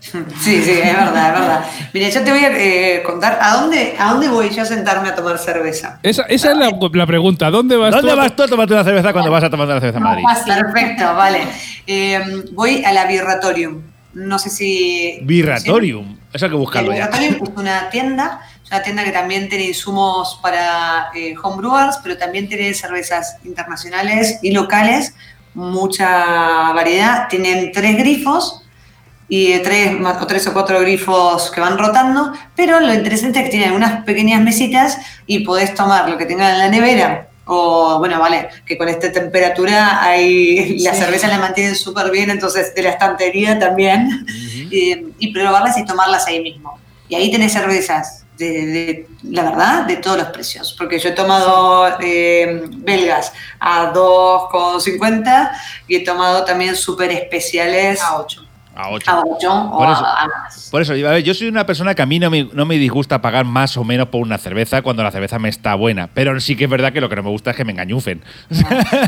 Sí, 0.40 0.62
sí, 0.64 0.72
es 0.72 0.96
verdad, 0.96 1.34
es 1.34 1.40
verdad. 1.40 1.66
Mira, 1.94 2.10
yo 2.10 2.24
te 2.24 2.32
voy 2.32 2.40
a 2.40 2.52
eh, 2.58 3.04
contar 3.04 3.38
a 3.42 3.58
dónde, 3.58 3.96
a 4.00 4.12
dónde 4.12 4.30
voy 4.30 4.50
yo 4.50 4.62
a 4.62 4.66
sentarme 4.66 5.10
a 5.10 5.16
tomar 5.16 5.38
cerveza. 5.38 6.00
Esa, 6.04 6.24
esa 6.24 6.52
es 6.52 6.58
la, 6.58 6.72
la 6.94 7.06
pregunta. 7.06 7.50
¿Dónde 7.50 7.76
vas 7.76 7.92
¿Dónde 7.92 8.12
tú? 8.12 8.18
vas 8.18 8.36
tú 8.36 8.44
a 8.44 8.48
tomarte 8.48 8.74
una 8.74 8.84
cerveza 8.84 9.12
cuando 9.12 9.32
vas 9.32 9.44
a 9.44 9.50
tomar 9.50 9.68
una 9.68 9.80
cerveza 9.80 9.98
en 9.98 10.04
Madrid? 10.04 10.24
fácil. 10.24 10.54
Perfecto, 10.54 11.16
vale. 11.16 11.42
Eh, 11.86 12.44
voy 12.54 12.84
a 12.84 12.94
la 12.94 13.06
Birratorium. 13.06 13.82
No 14.14 14.40
sé 14.40 14.50
si. 14.50 15.20
Birratorium. 15.24 16.18
Eso 16.32 16.46
hay 16.46 16.52
que 16.52 16.58
buscarlo 16.58 16.92
ya. 16.92 17.08
Birratorium 17.08 17.44
es 17.44 17.50
una 17.58 17.90
tienda, 17.90 18.42
es 18.64 18.72
una 18.72 18.82
tienda 18.82 19.04
que 19.04 19.12
también 19.12 19.50
tiene 19.50 19.66
insumos 19.66 20.40
para 20.42 21.10
eh, 21.14 21.36
homebrewers, 21.42 21.98
pero 22.02 22.18
también 22.18 22.48
tiene 22.48 22.74
cervezas 22.74 23.38
internacionales 23.44 24.40
y 24.42 24.52
locales, 24.52 25.14
mucha 25.54 26.72
variedad. 26.74 27.28
Tienen 27.28 27.72
tres 27.72 27.98
grifos 27.98 28.64
y 29.30 29.54
de 29.54 29.60
tres, 29.60 29.92
o 30.22 30.26
tres 30.28 30.48
o 30.48 30.54
cuatro 30.54 30.80
grifos 30.82 31.52
que 31.52 31.62
van 31.62 31.78
rotando, 31.78 32.34
pero 32.56 32.80
lo 32.80 32.94
interesante 32.94 33.40
es 33.40 33.46
que 33.46 33.52
tienen 33.52 33.74
unas 33.74 34.04
pequeñas 34.04 34.42
mesitas 34.42 34.98
y 35.28 35.40
podés 35.40 35.74
tomar 35.76 36.10
lo 36.10 36.18
que 36.18 36.26
tengan 36.26 36.54
en 36.54 36.58
la 36.60 36.68
nevera. 36.70 37.28
O, 37.52 37.98
bueno, 38.00 38.20
vale, 38.20 38.50
que 38.66 38.78
con 38.78 38.88
esta 38.90 39.12
temperatura 39.12 40.04
hay, 40.04 40.78
la 40.84 40.94
Sí. 40.94 41.00
cerveza 41.02 41.28
la 41.28 41.38
mantienen 41.40 41.76
súper 41.76 42.12
bien, 42.12 42.30
entonces 42.30 42.74
de 42.76 42.82
la 42.84 42.90
estantería 42.90 43.58
también, 43.58 44.26
eh, 44.72 45.06
y 45.20 45.34
probarlas 45.34 45.78
y 45.78 45.86
tomarlas 45.86 46.28
ahí 46.28 46.42
mismo. 46.42 46.80
Y 47.08 47.16
ahí 47.16 47.32
tenés 47.32 47.54
cervezas, 47.54 48.26
de, 48.38 48.48
de- 48.68 49.08
la 49.24 49.44
verdad, 49.44 49.84
de 49.86 49.98
todos 49.98 50.18
los 50.18 50.28
precios, 50.28 50.74
porque 50.78 50.98
yo 51.00 51.10
he 51.10 51.12
tomado 51.14 51.98
eh, 52.02 52.64
belgas 52.70 53.34
a 53.60 53.92
2,50 53.94 55.52
y 55.88 55.96
he 55.98 56.04
tomado 56.06 56.46
también 56.46 56.76
súper 56.76 57.12
especiales 57.12 58.02
A 58.02 58.18
8. 58.20 58.46
A 58.82 58.90
8. 58.92 59.12
a 59.12 59.24
8 59.26 59.52
o 59.52 59.84
eso. 59.84 60.06
a 60.06 60.28
más. 60.28 60.70
Por 60.72 60.82
eso, 60.82 60.94
a 60.94 60.96
ver, 60.96 61.24
yo 61.24 61.34
soy 61.34 61.48
una 61.48 61.66
persona 61.66 61.94
que 61.96 62.02
a 62.02 62.06
mí 62.06 62.18
no 62.20 62.30
me, 62.30 62.48
no 62.54 62.66
me 62.66 62.78
disgusta 62.78 63.22
pagar 63.22 63.44
más 63.46 63.76
o 63.78 63.84
menos 63.84 64.08
por 64.10 64.22
una 64.22 64.38
cerveza 64.38 64.82
cuando 64.82 65.04
la 65.04 65.12
cerveza 65.12 65.38
me 65.40 65.50
está 65.50 65.76
buena. 65.76 66.10
Pero 66.14 66.40
sí 66.40 66.56
que 66.56 66.64
es 66.66 66.70
verdad 66.70 66.94
que 66.94 67.02
lo 67.02 67.10
que 67.10 67.16
no 67.18 67.24
me 67.24 67.30
gusta 67.30 67.52
es 67.52 67.58
que 67.58 67.66
me 67.66 67.72
engañufen. 67.74 68.22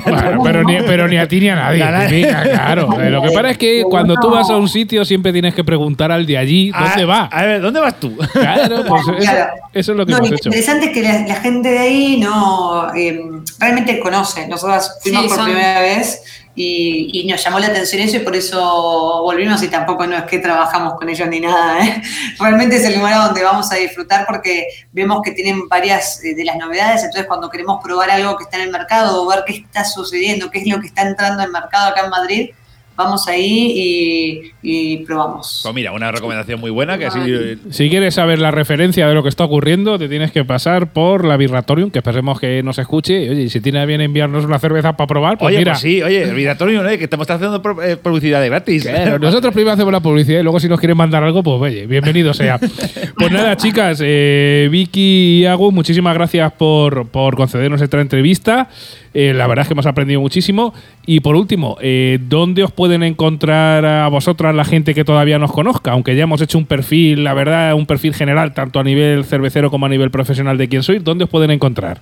Bueno, 0.05 0.41
pero, 0.43 0.63
ni, 0.63 0.77
pero 0.81 1.07
ni 1.07 1.17
a 1.17 1.27
ti 1.27 1.39
ni 1.39 1.49
a 1.49 1.55
nadie. 1.55 1.83
A 1.83 1.91
nadie. 1.91 2.25
Pica, 2.25 2.43
claro. 2.43 2.89
Lo 3.11 3.21
que 3.21 3.31
pasa 3.31 3.49
es 3.51 3.57
que 3.57 3.83
cuando 3.89 4.15
tú 4.15 4.29
vas 4.29 4.49
a 4.49 4.57
un 4.57 4.67
sitio 4.69 5.05
siempre 5.05 5.31
tienes 5.31 5.53
que 5.55 5.63
preguntar 5.63 6.11
al 6.11 6.25
de 6.25 6.37
allí 6.37 6.71
dónde 6.71 7.03
Ah, 7.03 7.05
va. 7.05 7.21
A 7.25 7.43
ver, 7.45 7.61
¿dónde 7.61 7.79
vas 7.79 7.99
tú? 7.99 8.15
Claro, 8.33 8.83
pues 8.87 9.01
eso, 9.03 9.15
Claro. 9.17 9.53
eso 9.73 9.91
es 9.91 9.97
lo 9.97 10.05
que 10.05 10.11
No, 10.11 10.17
hemos 10.17 10.29
lo 10.31 10.35
hecho. 10.35 10.49
interesante 10.49 10.87
es 10.87 10.91
que 10.93 11.01
la, 11.01 11.19
la 11.27 11.35
gente 11.35 11.69
de 11.71 11.79
ahí 11.79 12.17
no 12.19 12.93
eh, 12.95 13.21
realmente 13.59 13.99
conoce. 13.99 14.47
Nosotros 14.47 14.97
fuimos 15.01 15.23
Sí, 15.23 15.27
por 15.29 15.37
son- 15.37 15.45
primera 15.45 15.79
vez 15.81 16.21
y, 16.55 17.09
y 17.13 17.27
nos 17.27 17.43
llamó 17.43 17.59
la 17.59 17.67
atención 17.67 18.01
eso 18.01 18.17
y 18.17 18.19
por 18.19 18.35
eso 18.35 19.21
volvimos 19.23 19.63
y 19.63 19.67
tampoco 19.67 20.05
no 20.05 20.17
es 20.17 20.23
que 20.23 20.39
trabajamos 20.39 20.95
con 20.95 21.09
ellos 21.09 21.27
ni 21.29 21.39
nada. 21.39 21.85
¿eh? 21.85 22.01
Realmente 22.39 22.75
es 22.75 22.85
el 22.85 22.95
lugar 22.95 23.25
donde 23.25 23.43
vamos 23.43 23.71
a 23.71 23.75
disfrutar 23.75 24.25
porque 24.27 24.67
vemos 24.91 25.21
que 25.23 25.31
tienen 25.31 25.67
varias 25.67 26.23
eh, 26.23 26.35
de 26.35 26.43
las 26.43 26.57
novedades, 26.57 27.03
entonces 27.03 27.27
cuando 27.27 27.49
queremos 27.49 27.81
probar 27.83 28.11
algo 28.11 28.37
que 28.37 28.43
está 28.43 28.57
en 28.57 28.63
el 28.63 28.71
mercado 28.71 29.21
o 29.21 29.27
ver 29.27 29.43
qué 29.45 29.53
está 29.53 29.85
sucediendo, 29.85 30.49
qué 30.51 30.59
es 30.59 30.67
lo 30.67 30.79
que 30.79 30.87
está 30.87 31.03
entrando 31.03 31.41
al 31.43 31.51
mercado 31.51 31.89
acá 31.89 32.01
en 32.03 32.09
Madrid, 32.09 32.49
vamos 32.95 33.27
ahí 33.27 33.71
y, 33.75 34.51
y 34.61 34.97
probamos. 35.05 35.61
Pues 35.63 35.73
mira, 35.73 35.91
una 35.91 36.11
recomendación 36.11 36.59
muy 36.59 36.69
buena 36.69 36.97
que 36.97 37.05
así. 37.07 37.19
eh, 37.25 37.57
Si 37.71 37.89
quieres 37.89 38.13
saber 38.15 38.39
la 38.39 38.51
referencia 38.51 39.07
de 39.07 39.13
lo 39.15 39.23
que 39.23 39.29
está 39.29 39.43
ocurriendo, 39.45 39.97
te 39.97 40.07
tienes 40.07 40.31
que 40.31 40.45
pasar 40.45 40.93
por 40.93 41.25
la 41.25 41.37
Birratorium, 41.37 41.89
que 41.89 41.99
esperemos 41.99 42.39
que 42.39 42.61
nos 42.63 42.77
escuche. 42.77 43.23
Y, 43.25 43.29
Oye, 43.29 43.49
si 43.49 43.61
tiene 43.61 43.85
bien 43.85 44.01
enviarnos 44.01 44.45
una 44.45 44.59
cerveza 44.59 44.95
para 44.97 45.07
probar, 45.07 45.37
pues 45.37 45.49
Oye, 45.49 45.59
mira. 45.59 45.71
pues 45.73 45.81
sí, 45.81 46.01
oye, 46.03 46.23
el 46.23 46.35
Viratorio, 46.35 46.83
¿no? 46.83 46.89
que 46.89 47.07
te 47.07 47.15
estás 47.15 47.41
haciendo 47.41 47.61
eh, 47.83 47.97
publicidad 47.97 48.41
de 48.41 48.49
gratis. 48.49 48.83
Claro, 48.83 49.17
nosotros 49.19 49.53
primero 49.53 49.71
hacemos 49.73 49.91
la 49.91 49.99
publicidad 50.01 50.39
y 50.39 50.43
luego 50.43 50.59
si 50.59 50.67
nos 50.69 50.79
quieren 50.79 50.97
mandar 50.97 51.23
algo, 51.23 51.41
pues 51.43 51.59
oye, 51.61 51.87
bienvenido 51.87 52.33
sea. 52.33 52.59
Pues 53.17 53.31
nada, 53.31 53.55
chicas, 53.55 53.99
eh, 54.03 54.67
Vicky 54.71 55.41
y 55.41 55.45
Agu, 55.45 55.71
muchísimas 55.71 56.13
gracias 56.15 56.51
por, 56.53 57.07
por 57.07 57.35
concedernos 57.35 57.79
esta 57.81 58.01
entrevista. 58.01 58.67
Eh, 59.13 59.33
la 59.33 59.45
verdad 59.47 59.63
es 59.63 59.67
que 59.67 59.73
hemos 59.73 59.85
aprendido 59.85 60.21
muchísimo. 60.21 60.73
Y 61.05 61.19
por 61.19 61.35
último, 61.35 61.77
eh, 61.81 62.19
¿dónde 62.21 62.63
os 62.63 62.71
pueden 62.71 63.03
encontrar 63.03 63.85
a 63.85 64.07
vosotras 64.07 64.55
la 64.55 64.65
gente 64.65 64.93
que 64.93 65.03
todavía 65.03 65.37
nos 65.39 65.51
conozca? 65.51 65.91
Aunque 65.91 66.15
ya 66.15 66.23
hemos 66.23 66.41
hecho 66.41 66.57
un 66.57 66.65
perfil, 66.65 67.23
la 67.23 67.33
verdad, 67.33 67.73
un 67.73 67.85
perfil 67.85 68.13
general, 68.13 68.53
tanto 68.53 68.79
a 68.79 68.83
nivel 68.83 69.25
cervecero 69.25 69.69
como 69.69 69.85
a 69.85 69.89
nivel 69.89 70.11
profesional 70.11 70.57
de 70.57 70.69
quién 70.69 70.83
sois, 70.83 71.03
¿dónde 71.03 71.25
os 71.25 71.29
pueden 71.29 71.51
encontrar? 71.51 72.01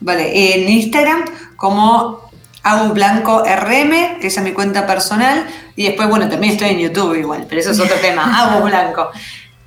Vale, 0.00 0.54
en 0.54 0.68
Instagram 0.68 1.24
como 1.56 2.30
Agu 2.62 2.92
Blanco 2.92 3.44
RM, 3.44 4.20
que 4.20 4.28
esa 4.28 4.40
es 4.40 4.44
mi 4.44 4.52
cuenta 4.52 4.86
personal, 4.86 5.46
y 5.76 5.84
después, 5.84 6.08
bueno, 6.08 6.28
también 6.28 6.52
estoy 6.52 6.70
en 6.70 6.78
YouTube 6.78 7.16
igual, 7.16 7.46
pero 7.48 7.60
eso 7.60 7.70
es 7.70 7.80
otro 7.80 7.96
tema, 7.96 8.24
Agu 8.54 8.64
Blanco. 8.64 9.10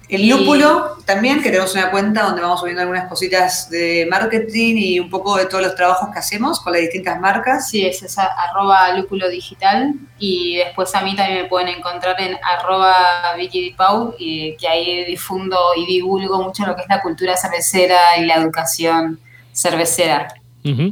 El 0.07 0.29
lúpulo 0.29 0.97
también, 1.05 1.41
que 1.41 1.49
tenemos 1.49 1.73
una 1.73 1.89
cuenta 1.89 2.23
donde 2.23 2.41
vamos 2.41 2.59
subiendo 2.59 2.81
algunas 2.81 3.07
cositas 3.09 3.69
de 3.69 4.07
marketing 4.09 4.75
y 4.77 4.99
un 4.99 5.09
poco 5.09 5.35
de 5.35 5.45
todos 5.45 5.63
los 5.63 5.75
trabajos 5.75 6.09
que 6.13 6.19
hacemos 6.19 6.59
con 6.59 6.73
las 6.73 6.81
distintas 6.81 7.19
marcas. 7.19 7.69
Sí, 7.69 7.85
es 7.85 8.03
esa 8.03 8.23
arroba 8.23 8.91
lúpulo 8.95 9.27
digital 9.29 9.93
y 10.19 10.57
después 10.57 10.93
a 10.93 11.01
mí 11.01 11.15
también 11.15 11.43
me 11.43 11.49
pueden 11.49 11.69
encontrar 11.69 12.19
en 12.21 12.37
arroba 12.43 12.95
Vicky 13.37 13.71
Pau, 13.71 14.15
y 14.19 14.55
que 14.57 14.67
ahí 14.67 15.05
difundo 15.05 15.57
y 15.75 15.85
divulgo 15.85 16.41
mucho 16.41 16.65
lo 16.65 16.75
que 16.75 16.83
es 16.83 16.87
la 16.89 17.01
cultura 17.01 17.35
cervecera 17.35 18.17
y 18.19 18.25
la 18.25 18.35
educación 18.35 19.19
cervecera. 19.53 20.27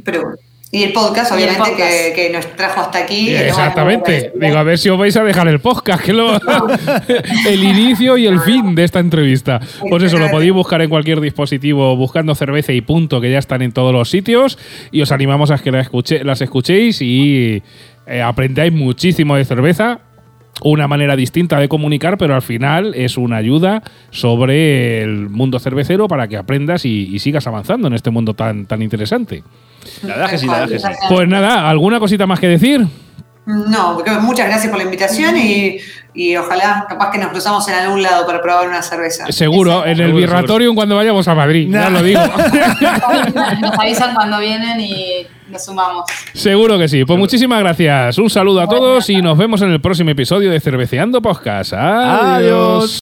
Pero, 0.04 0.34
y 0.74 0.82
el 0.82 0.92
podcast, 0.92 1.30
el 1.30 1.36
obviamente, 1.36 1.60
podcast. 1.70 1.90
Que, 1.92 2.12
que 2.14 2.30
nos 2.30 2.46
trajo 2.56 2.80
hasta 2.80 2.98
aquí. 2.98 3.30
no 3.30 3.38
Exactamente. 3.38 4.32
Digo, 4.34 4.58
a 4.58 4.62
ver 4.62 4.78
si 4.78 4.88
os 4.88 4.98
vais 4.98 5.16
a 5.16 5.22
dejar 5.24 5.46
el 5.48 5.60
podcast, 5.60 6.02
que 6.04 6.12
lo, 6.12 6.34
el 7.48 7.62
inicio 7.64 8.16
y 8.18 8.26
el 8.26 8.40
fin 8.40 8.74
de 8.74 8.84
esta 8.84 8.98
entrevista. 9.00 9.60
Pues 9.88 10.02
eso, 10.02 10.18
lo 10.18 10.30
podéis 10.30 10.52
buscar 10.52 10.82
en 10.82 10.90
cualquier 10.90 11.20
dispositivo 11.20 11.96
buscando 11.96 12.34
cerveza 12.34 12.72
y 12.72 12.80
punto, 12.80 13.20
que 13.20 13.30
ya 13.30 13.38
están 13.38 13.62
en 13.62 13.72
todos 13.72 13.92
los 13.92 14.10
sitios. 14.10 14.58
Y 14.90 15.00
os 15.02 15.12
animamos 15.12 15.50
a 15.50 15.58
que 15.58 15.70
las, 15.70 15.86
escuche- 15.90 16.22
las 16.24 16.40
escuchéis 16.40 17.00
y 17.02 17.62
eh, 18.06 18.22
aprendáis 18.22 18.72
muchísimo 18.72 19.36
de 19.36 19.44
cerveza. 19.44 20.00
Una 20.62 20.86
manera 20.86 21.16
distinta 21.16 21.58
de 21.58 21.68
comunicar, 21.68 22.16
pero 22.16 22.34
al 22.34 22.42
final 22.42 22.94
es 22.94 23.16
una 23.16 23.36
ayuda 23.36 23.82
sobre 24.10 25.02
el 25.02 25.28
mundo 25.28 25.58
cervecero 25.58 26.06
para 26.06 26.28
que 26.28 26.36
aprendas 26.36 26.84
y, 26.84 27.14
y 27.14 27.18
sigas 27.18 27.46
avanzando 27.46 27.88
en 27.88 27.94
este 27.94 28.10
mundo 28.10 28.34
tan, 28.34 28.66
tan 28.66 28.80
interesante. 28.80 29.42
La 30.02 30.14
verdad 30.14 30.30
que 30.30 30.38
sí, 30.38 30.46
la 30.46 30.60
verdad 30.60 30.68
que 30.68 30.78
sí. 30.78 30.86
Pues 31.08 31.28
nada, 31.28 31.68
¿alguna 31.68 31.98
cosita 31.98 32.26
más 32.26 32.40
que 32.40 32.48
decir? 32.48 32.86
No, 33.46 34.00
muchas 34.22 34.46
gracias 34.46 34.68
por 34.70 34.78
la 34.78 34.84
invitación 34.84 35.36
y, 35.36 35.76
y 36.14 36.34
ojalá, 36.36 36.86
capaz 36.88 37.10
que 37.10 37.18
nos 37.18 37.28
cruzamos 37.28 37.68
en 37.68 37.74
algún 37.74 38.02
lado 38.02 38.26
para 38.26 38.40
probar 38.40 38.66
una 38.66 38.80
cerveza. 38.80 39.30
Seguro, 39.30 39.84
en 39.84 39.90
el 39.90 39.96
Seguro, 39.98 40.16
Birratorium 40.16 40.74
cuando 40.74 40.96
vayamos 40.96 41.28
a 41.28 41.34
Madrid, 41.34 41.68
ya 41.70 41.90
lo 41.90 42.02
digo. 42.02 42.20
Nos 43.60 43.78
avisan 43.78 44.14
cuando 44.14 44.38
vienen 44.38 44.80
y 44.80 45.26
nos 45.48 45.64
sumamos. 45.64 46.04
Seguro 46.32 46.78
que 46.78 46.88
sí. 46.88 47.04
Pues 47.04 47.18
muchísimas 47.18 47.60
gracias. 47.60 48.18
Un 48.18 48.30
saludo 48.30 48.60
a 48.60 48.68
todos 48.68 49.08
y 49.10 49.20
nos 49.20 49.36
vemos 49.36 49.60
en 49.62 49.70
el 49.70 49.80
próximo 49.80 50.10
episodio 50.10 50.50
de 50.50 50.60
Cerveceando 50.60 51.20
Podcast. 51.20 51.72
Adiós. 51.74 52.22
Adiós. 52.22 52.92